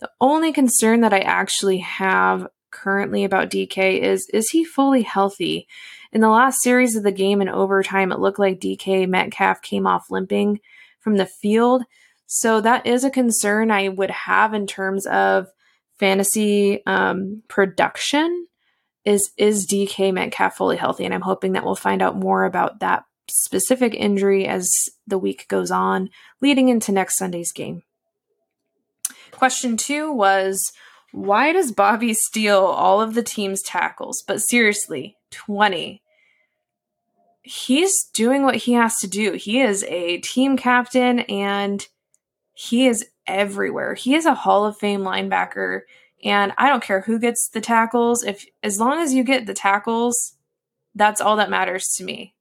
The 0.00 0.10
only 0.20 0.52
concern 0.52 1.02
that 1.02 1.12
I 1.12 1.20
actually 1.20 1.78
have 1.78 2.46
currently 2.72 3.22
about 3.22 3.50
DK 3.50 4.00
is 4.00 4.28
is 4.32 4.50
he 4.50 4.64
fully 4.64 5.02
healthy? 5.02 5.68
In 6.12 6.20
the 6.20 6.28
last 6.28 6.62
series 6.62 6.96
of 6.96 7.04
the 7.04 7.12
game 7.12 7.40
in 7.40 7.48
overtime, 7.48 8.10
it 8.10 8.18
looked 8.18 8.38
like 8.38 8.60
DK 8.60 9.08
Metcalf 9.08 9.62
came 9.62 9.86
off 9.86 10.10
limping 10.10 10.60
from 10.98 11.16
the 11.16 11.26
field. 11.26 11.84
So 12.26 12.60
that 12.60 12.86
is 12.86 13.04
a 13.04 13.10
concern 13.10 13.70
I 13.70 13.88
would 13.88 14.10
have 14.10 14.54
in 14.54 14.66
terms 14.66 15.06
of 15.06 15.48
fantasy 15.98 16.84
um, 16.86 17.42
production. 17.48 18.46
Is 19.04 19.30
is 19.36 19.66
DK 19.66 20.12
Metcalf 20.12 20.56
fully 20.56 20.76
healthy? 20.76 21.04
And 21.04 21.14
I'm 21.14 21.22
hoping 21.22 21.52
that 21.52 21.64
we'll 21.64 21.74
find 21.74 22.02
out 22.02 22.16
more 22.16 22.44
about 22.44 22.80
that 22.80 23.04
specific 23.28 23.94
injury 23.94 24.46
as 24.46 24.70
the 25.06 25.18
week 25.18 25.46
goes 25.48 25.70
on, 25.70 26.10
leading 26.40 26.68
into 26.68 26.92
next 26.92 27.18
Sunday's 27.18 27.52
game. 27.52 27.82
Question 29.32 29.76
two 29.76 30.12
was 30.12 30.72
why 31.12 31.52
does 31.52 31.72
Bobby 31.72 32.14
steal 32.14 32.58
all 32.58 33.00
of 33.00 33.14
the 33.14 33.22
team's 33.22 33.62
tackles? 33.62 34.22
But 34.26 34.40
seriously, 34.40 35.16
20 35.30 36.02
he's 37.42 38.04
doing 38.14 38.44
what 38.44 38.56
he 38.56 38.72
has 38.72 38.96
to 38.98 39.08
do. 39.08 39.32
He 39.32 39.60
is 39.60 39.84
a 39.84 40.18
team 40.18 40.56
captain 40.56 41.20
and 41.20 41.86
he 42.54 42.86
is 42.86 43.06
everywhere. 43.26 43.94
He 43.94 44.14
is 44.14 44.26
a 44.26 44.34
Hall 44.34 44.64
of 44.64 44.78
Fame 44.78 45.00
linebacker 45.00 45.82
and 46.24 46.52
I 46.56 46.68
don't 46.68 46.82
care 46.82 47.00
who 47.00 47.18
gets 47.18 47.48
the 47.48 47.60
tackles 47.60 48.22
if 48.22 48.46
as 48.62 48.78
long 48.78 49.00
as 49.00 49.12
you 49.12 49.24
get 49.24 49.46
the 49.46 49.54
tackles, 49.54 50.36
that's 50.94 51.20
all 51.20 51.36
that 51.36 51.50
matters 51.50 51.88
to 51.96 52.04
me. 52.04 52.34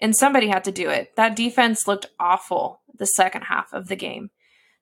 And 0.00 0.16
somebody 0.16 0.48
had 0.48 0.64
to 0.64 0.72
do 0.72 0.88
it. 0.88 1.14
That 1.16 1.36
defense 1.36 1.86
looked 1.86 2.06
awful 2.18 2.80
the 2.96 3.06
second 3.06 3.42
half 3.42 3.72
of 3.74 3.88
the 3.88 3.96
game. 3.96 4.30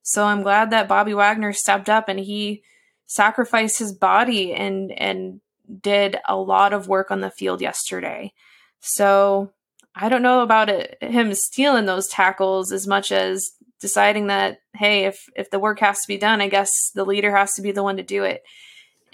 So 0.03 0.24
I'm 0.24 0.43
glad 0.43 0.70
that 0.70 0.87
Bobby 0.87 1.14
Wagner 1.14 1.53
stepped 1.53 1.89
up 1.89 2.09
and 2.09 2.20
he 2.20 2.62
sacrificed 3.09 3.81
his 3.81 3.93
body 3.93 4.53
and 4.53 4.93
and 4.93 5.41
did 5.83 6.17
a 6.29 6.37
lot 6.37 6.73
of 6.73 6.89
work 6.89 7.11
on 7.11 7.21
the 7.21 7.31
field 7.31 7.61
yesterday. 7.61 8.33
So 8.81 9.53
I 9.95 10.09
don't 10.09 10.23
know 10.23 10.43
about 10.43 10.69
it, 10.69 10.97
him 11.01 11.35
stealing 11.35 11.87
those 11.87 12.07
tackles 12.07 12.71
as 12.71 12.87
much 12.87 13.11
as 13.11 13.51
deciding 13.81 14.29
that 14.29 14.61
hey, 14.75 15.07
if 15.07 15.27
if 15.35 15.51
the 15.51 15.59
work 15.59 15.81
has 15.81 15.97
to 16.01 16.09
be 16.09 16.19
done, 16.19 16.41
I 16.41 16.49
guess 16.49 16.71
the 16.95 17.05
leader 17.05 17.35
has 17.35 17.53
to 17.55 17.63
be 17.63 17.73
the 17.73 17.83
one 17.83 17.97
to 17.97 18.03
do 18.03 18.23
it. 18.23 18.43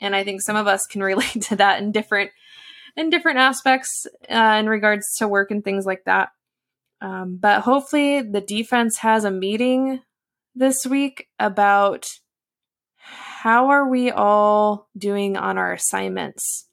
And 0.00 0.14
I 0.14 0.24
think 0.24 0.42
some 0.42 0.56
of 0.56 0.66
us 0.66 0.86
can 0.86 1.02
relate 1.12 1.42
to 1.42 1.56
that 1.56 1.80
in 1.80 1.92
different 1.92 2.30
in 2.96 3.10
different 3.10 3.38
aspects 3.38 4.06
uh, 4.28 4.56
in 4.58 4.68
regards 4.68 5.06
to 5.18 5.28
work 5.28 5.50
and 5.50 5.64
things 5.64 5.86
like 5.86 6.04
that. 6.04 6.30
Um, 7.00 7.38
but 7.40 7.62
hopefully, 7.62 8.22
the 8.22 8.40
defense 8.40 8.98
has 8.98 9.24
a 9.24 9.30
meeting 9.30 10.00
this 10.54 10.86
week 10.86 11.28
about 11.38 12.08
how 13.44 13.68
are 13.68 13.86
we 13.86 14.10
all 14.10 14.88
doing 14.96 15.36
on 15.36 15.58
our 15.58 15.74
assignments 15.74 16.66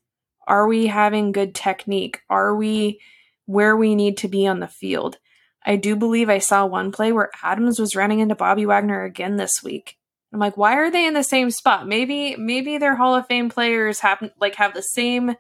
are 0.48 0.68
we 0.68 0.88
having 0.88 1.34
good 1.34 1.54
technique? 1.54 2.22
Are 2.30 2.56
we 2.56 3.02
where 3.46 3.76
we 3.76 3.94
need 3.94 4.18
to 4.20 4.30
be 4.30 4.48
on 4.48 4.62
the 4.62 4.70
field? 4.70 5.18
I 5.66 5.76
do 5.76 5.98
believe 5.98 6.30
I 6.30 6.38
saw 6.38 6.66
one 6.66 6.94
play 6.94 7.12
where 7.12 7.30
Adams 7.44 7.78
was 7.78 7.94
running 7.94 8.20
into 8.20 8.36
Bobby 8.36 8.66
Wagner 8.66 9.04
again 9.04 9.36
this 9.36 9.62
week. 9.62 9.98
I'm 10.32 10.40
like, 10.40 10.56
why 10.56 10.76
are 10.76 10.90
they 10.90 11.06
in 11.06 11.14
the 11.14 11.24
same 11.24 11.52
spot? 11.52 11.90
Maybe 11.90 12.38
maybe 12.38 12.78
their 12.78 12.96
Hall 12.96 13.16
of 13.16 13.28
Fame 13.28 13.50
players 13.50 14.00
happen 14.00 14.32
like 14.40 14.56
have 14.56 14.74
the 14.74 14.82
same 14.82 15.36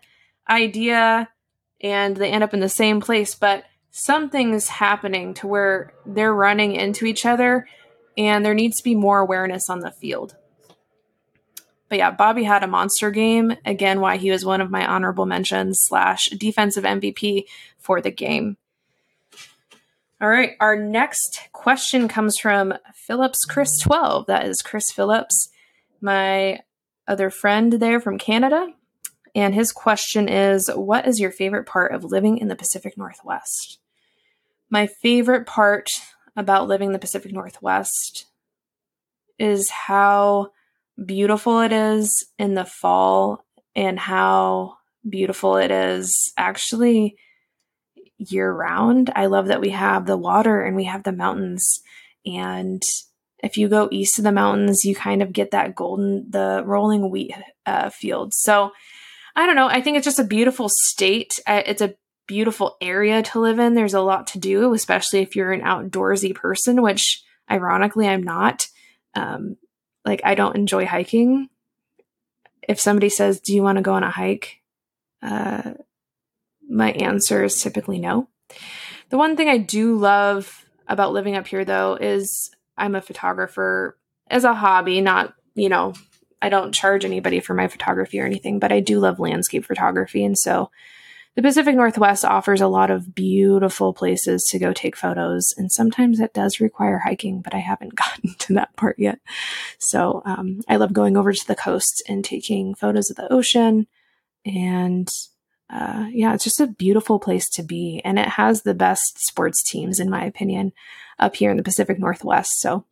idea 0.49 1.29
and 1.79 2.17
they 2.17 2.29
end 2.29 2.43
up 2.43 2.53
in 2.53 2.59
the 2.59 2.67
same 2.67 2.99
place, 2.99 3.35
but 3.35 3.63
something's 3.89 4.67
happening 4.67 5.33
to 5.35 5.47
where 5.47 5.93
they're 6.05 6.33
running 6.33 6.75
into 6.75 7.05
each 7.05 7.25
other 7.25 7.67
and 8.17 8.45
there 8.45 8.53
needs 8.53 8.77
to 8.79 8.83
be 8.83 8.95
more 8.95 9.19
awareness 9.19 9.69
on 9.69 9.79
the 9.79 9.91
field. 9.91 10.35
But 11.91 11.97
yeah, 11.97 12.11
Bobby 12.11 12.45
had 12.45 12.63
a 12.63 12.67
monster 12.67 13.11
game. 13.11 13.53
Again, 13.65 13.99
why 13.99 14.15
he 14.15 14.31
was 14.31 14.45
one 14.45 14.61
of 14.61 14.71
my 14.71 14.87
honorable 14.87 15.25
mentions 15.25 15.81
slash 15.81 16.29
defensive 16.29 16.85
MVP 16.85 17.43
for 17.77 17.99
the 17.99 18.09
game. 18.09 18.55
All 20.21 20.29
right, 20.29 20.51
our 20.61 20.77
next 20.77 21.49
question 21.51 22.07
comes 22.07 22.37
from 22.37 22.73
Phillips 22.95 23.43
Chris 23.43 23.77
12. 23.79 24.27
That 24.27 24.45
is 24.45 24.61
Chris 24.61 24.89
Phillips, 24.89 25.49
my 25.99 26.61
other 27.09 27.29
friend 27.29 27.73
there 27.73 27.99
from 27.99 28.17
Canada. 28.17 28.69
And 29.35 29.53
his 29.53 29.73
question 29.73 30.29
is 30.29 30.69
What 30.73 31.05
is 31.05 31.19
your 31.19 31.31
favorite 31.31 31.65
part 31.65 31.91
of 31.91 32.05
living 32.05 32.37
in 32.37 32.47
the 32.47 32.55
Pacific 32.55 32.97
Northwest? 32.97 33.79
My 34.69 34.87
favorite 34.87 35.45
part 35.45 35.89
about 36.37 36.69
living 36.69 36.87
in 36.87 36.93
the 36.93 36.99
Pacific 36.99 37.33
Northwest 37.33 38.27
is 39.37 39.69
how 39.69 40.51
beautiful 41.05 41.59
it 41.61 41.71
is 41.71 42.25
in 42.37 42.53
the 42.53 42.65
fall 42.65 43.45
and 43.75 43.99
how 43.99 44.77
beautiful 45.07 45.57
it 45.57 45.71
is 45.71 46.31
actually 46.37 47.15
year 48.17 48.51
round. 48.51 49.11
I 49.15 49.25
love 49.25 49.47
that 49.47 49.61
we 49.61 49.69
have 49.69 50.05
the 50.05 50.17
water 50.17 50.61
and 50.61 50.75
we 50.75 50.85
have 50.85 51.03
the 51.03 51.11
mountains. 51.11 51.81
And 52.25 52.83
if 53.39 53.57
you 53.57 53.67
go 53.67 53.89
east 53.91 54.19
of 54.19 54.23
the 54.23 54.31
mountains, 54.31 54.85
you 54.85 54.93
kind 54.93 55.21
of 55.21 55.33
get 55.33 55.51
that 55.51 55.75
golden, 55.75 56.29
the 56.29 56.61
rolling 56.65 57.09
wheat 57.09 57.33
uh, 57.65 57.89
field. 57.89 58.33
So 58.33 58.71
I 59.35 59.45
don't 59.45 59.55
know. 59.55 59.67
I 59.67 59.81
think 59.81 59.97
it's 59.97 60.05
just 60.05 60.19
a 60.19 60.23
beautiful 60.23 60.69
state. 60.69 61.39
It's 61.47 61.81
a 61.81 61.95
beautiful 62.27 62.77
area 62.81 63.23
to 63.23 63.39
live 63.39 63.59
in. 63.59 63.73
There's 63.73 63.93
a 63.93 64.01
lot 64.01 64.27
to 64.27 64.39
do, 64.39 64.73
especially 64.73 65.19
if 65.19 65.35
you're 65.35 65.51
an 65.51 65.61
outdoorsy 65.61 66.35
person, 66.35 66.81
which 66.81 67.23
ironically 67.49 68.07
I'm 68.07 68.23
not. 68.23 68.67
Um, 69.15 69.57
like 70.05 70.21
I 70.23 70.35
don't 70.35 70.55
enjoy 70.55 70.85
hiking. 70.85 71.49
If 72.67 72.79
somebody 72.79 73.09
says, 73.09 73.39
"Do 73.39 73.53
you 73.53 73.63
want 73.63 73.77
to 73.77 73.81
go 73.81 73.93
on 73.93 74.03
a 74.03 74.11
hike?" 74.11 74.61
Uh, 75.21 75.73
my 76.67 76.91
answer 76.91 77.43
is 77.43 77.61
typically 77.61 77.99
no. 77.99 78.27
The 79.09 79.17
one 79.17 79.35
thing 79.35 79.49
I 79.49 79.57
do 79.57 79.95
love 79.97 80.65
about 80.87 81.13
living 81.13 81.35
up 81.35 81.47
here, 81.47 81.65
though, 81.65 81.97
is 81.99 82.51
I'm 82.77 82.95
a 82.95 83.01
photographer 83.01 83.97
as 84.27 84.43
a 84.43 84.53
hobby, 84.53 85.01
not 85.01 85.33
you 85.55 85.69
know 85.69 85.93
I 86.41 86.49
don't 86.49 86.73
charge 86.73 87.05
anybody 87.05 87.39
for 87.39 87.53
my 87.53 87.67
photography 87.67 88.19
or 88.19 88.25
anything, 88.25 88.59
but 88.59 88.71
I 88.71 88.79
do 88.79 88.99
love 88.99 89.19
landscape 89.19 89.65
photography. 89.65 90.23
And 90.23 90.37
so 90.37 90.71
the 91.35 91.41
Pacific 91.41 91.75
Northwest 91.75 92.25
offers 92.25 92.59
a 92.59 92.67
lot 92.67 92.91
of 92.91 93.15
beautiful 93.15 93.93
places 93.93 94.43
to 94.49 94.59
go 94.59 94.73
take 94.73 94.97
photos. 94.97 95.53
And 95.57 95.71
sometimes 95.71 96.19
it 96.19 96.33
does 96.33 96.59
require 96.59 96.99
hiking, 96.99 97.41
but 97.41 97.53
I 97.53 97.59
haven't 97.59 97.95
gotten 97.95 98.35
to 98.39 98.53
that 98.55 98.75
part 98.75 98.99
yet. 98.99 99.19
So 99.79 100.21
um, 100.25 100.61
I 100.67 100.75
love 100.75 100.93
going 100.93 101.15
over 101.15 101.31
to 101.31 101.47
the 101.47 101.55
coast 101.55 102.03
and 102.07 102.23
taking 102.23 102.75
photos 102.75 103.09
of 103.09 103.15
the 103.15 103.31
ocean. 103.31 103.87
And 104.45 105.09
uh, 105.69 106.07
yeah, 106.11 106.33
it's 106.33 106.43
just 106.43 106.59
a 106.59 106.67
beautiful 106.67 107.17
place 107.17 107.47
to 107.51 107.63
be. 107.63 108.01
And 108.03 108.19
it 108.19 108.27
has 108.27 108.63
the 108.63 108.73
best 108.73 109.25
sports 109.25 109.63
teams, 109.63 109.99
in 109.99 110.09
my 110.09 110.25
opinion, 110.25 110.73
up 111.17 111.35
here 111.37 111.49
in 111.49 111.57
the 111.57 111.63
Pacific 111.63 111.97
Northwest. 111.97 112.59
So 112.59 112.85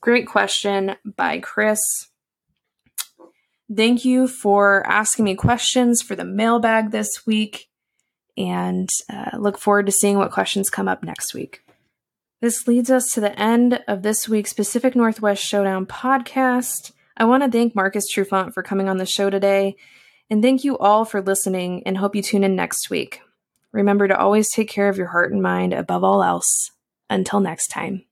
great 0.00 0.26
question 0.26 0.96
by 1.04 1.38
Chris. 1.38 1.80
Thank 3.74 4.04
you 4.04 4.28
for 4.28 4.86
asking 4.86 5.24
me 5.24 5.34
questions 5.34 6.02
for 6.02 6.14
the 6.14 6.24
mailbag 6.24 6.90
this 6.90 7.26
week, 7.26 7.68
and 8.36 8.88
uh, 9.12 9.36
look 9.38 9.58
forward 9.58 9.86
to 9.86 9.92
seeing 9.92 10.18
what 10.18 10.32
questions 10.32 10.68
come 10.70 10.88
up 10.88 11.02
next 11.02 11.34
week. 11.34 11.62
This 12.40 12.66
leads 12.66 12.90
us 12.90 13.06
to 13.12 13.20
the 13.20 13.38
end 13.40 13.82
of 13.88 14.02
this 14.02 14.28
week's 14.28 14.52
Pacific 14.52 14.94
Northwest 14.94 15.42
Showdown 15.42 15.86
podcast. 15.86 16.92
I 17.16 17.24
want 17.24 17.42
to 17.42 17.50
thank 17.50 17.74
Marcus 17.74 18.12
Trufant 18.12 18.52
for 18.52 18.62
coming 18.62 18.88
on 18.88 18.98
the 18.98 19.06
show 19.06 19.30
today, 19.30 19.76
and 20.28 20.42
thank 20.42 20.62
you 20.62 20.76
all 20.78 21.04
for 21.04 21.22
listening, 21.22 21.82
and 21.86 21.96
hope 21.96 22.14
you 22.14 22.22
tune 22.22 22.44
in 22.44 22.54
next 22.54 22.90
week. 22.90 23.20
Remember 23.72 24.06
to 24.06 24.18
always 24.18 24.50
take 24.52 24.68
care 24.68 24.88
of 24.88 24.98
your 24.98 25.08
heart 25.08 25.32
and 25.32 25.42
mind 25.42 25.72
above 25.72 26.04
all 26.04 26.22
else. 26.22 26.70
Until 27.10 27.40
next 27.40 27.68
time. 27.68 28.04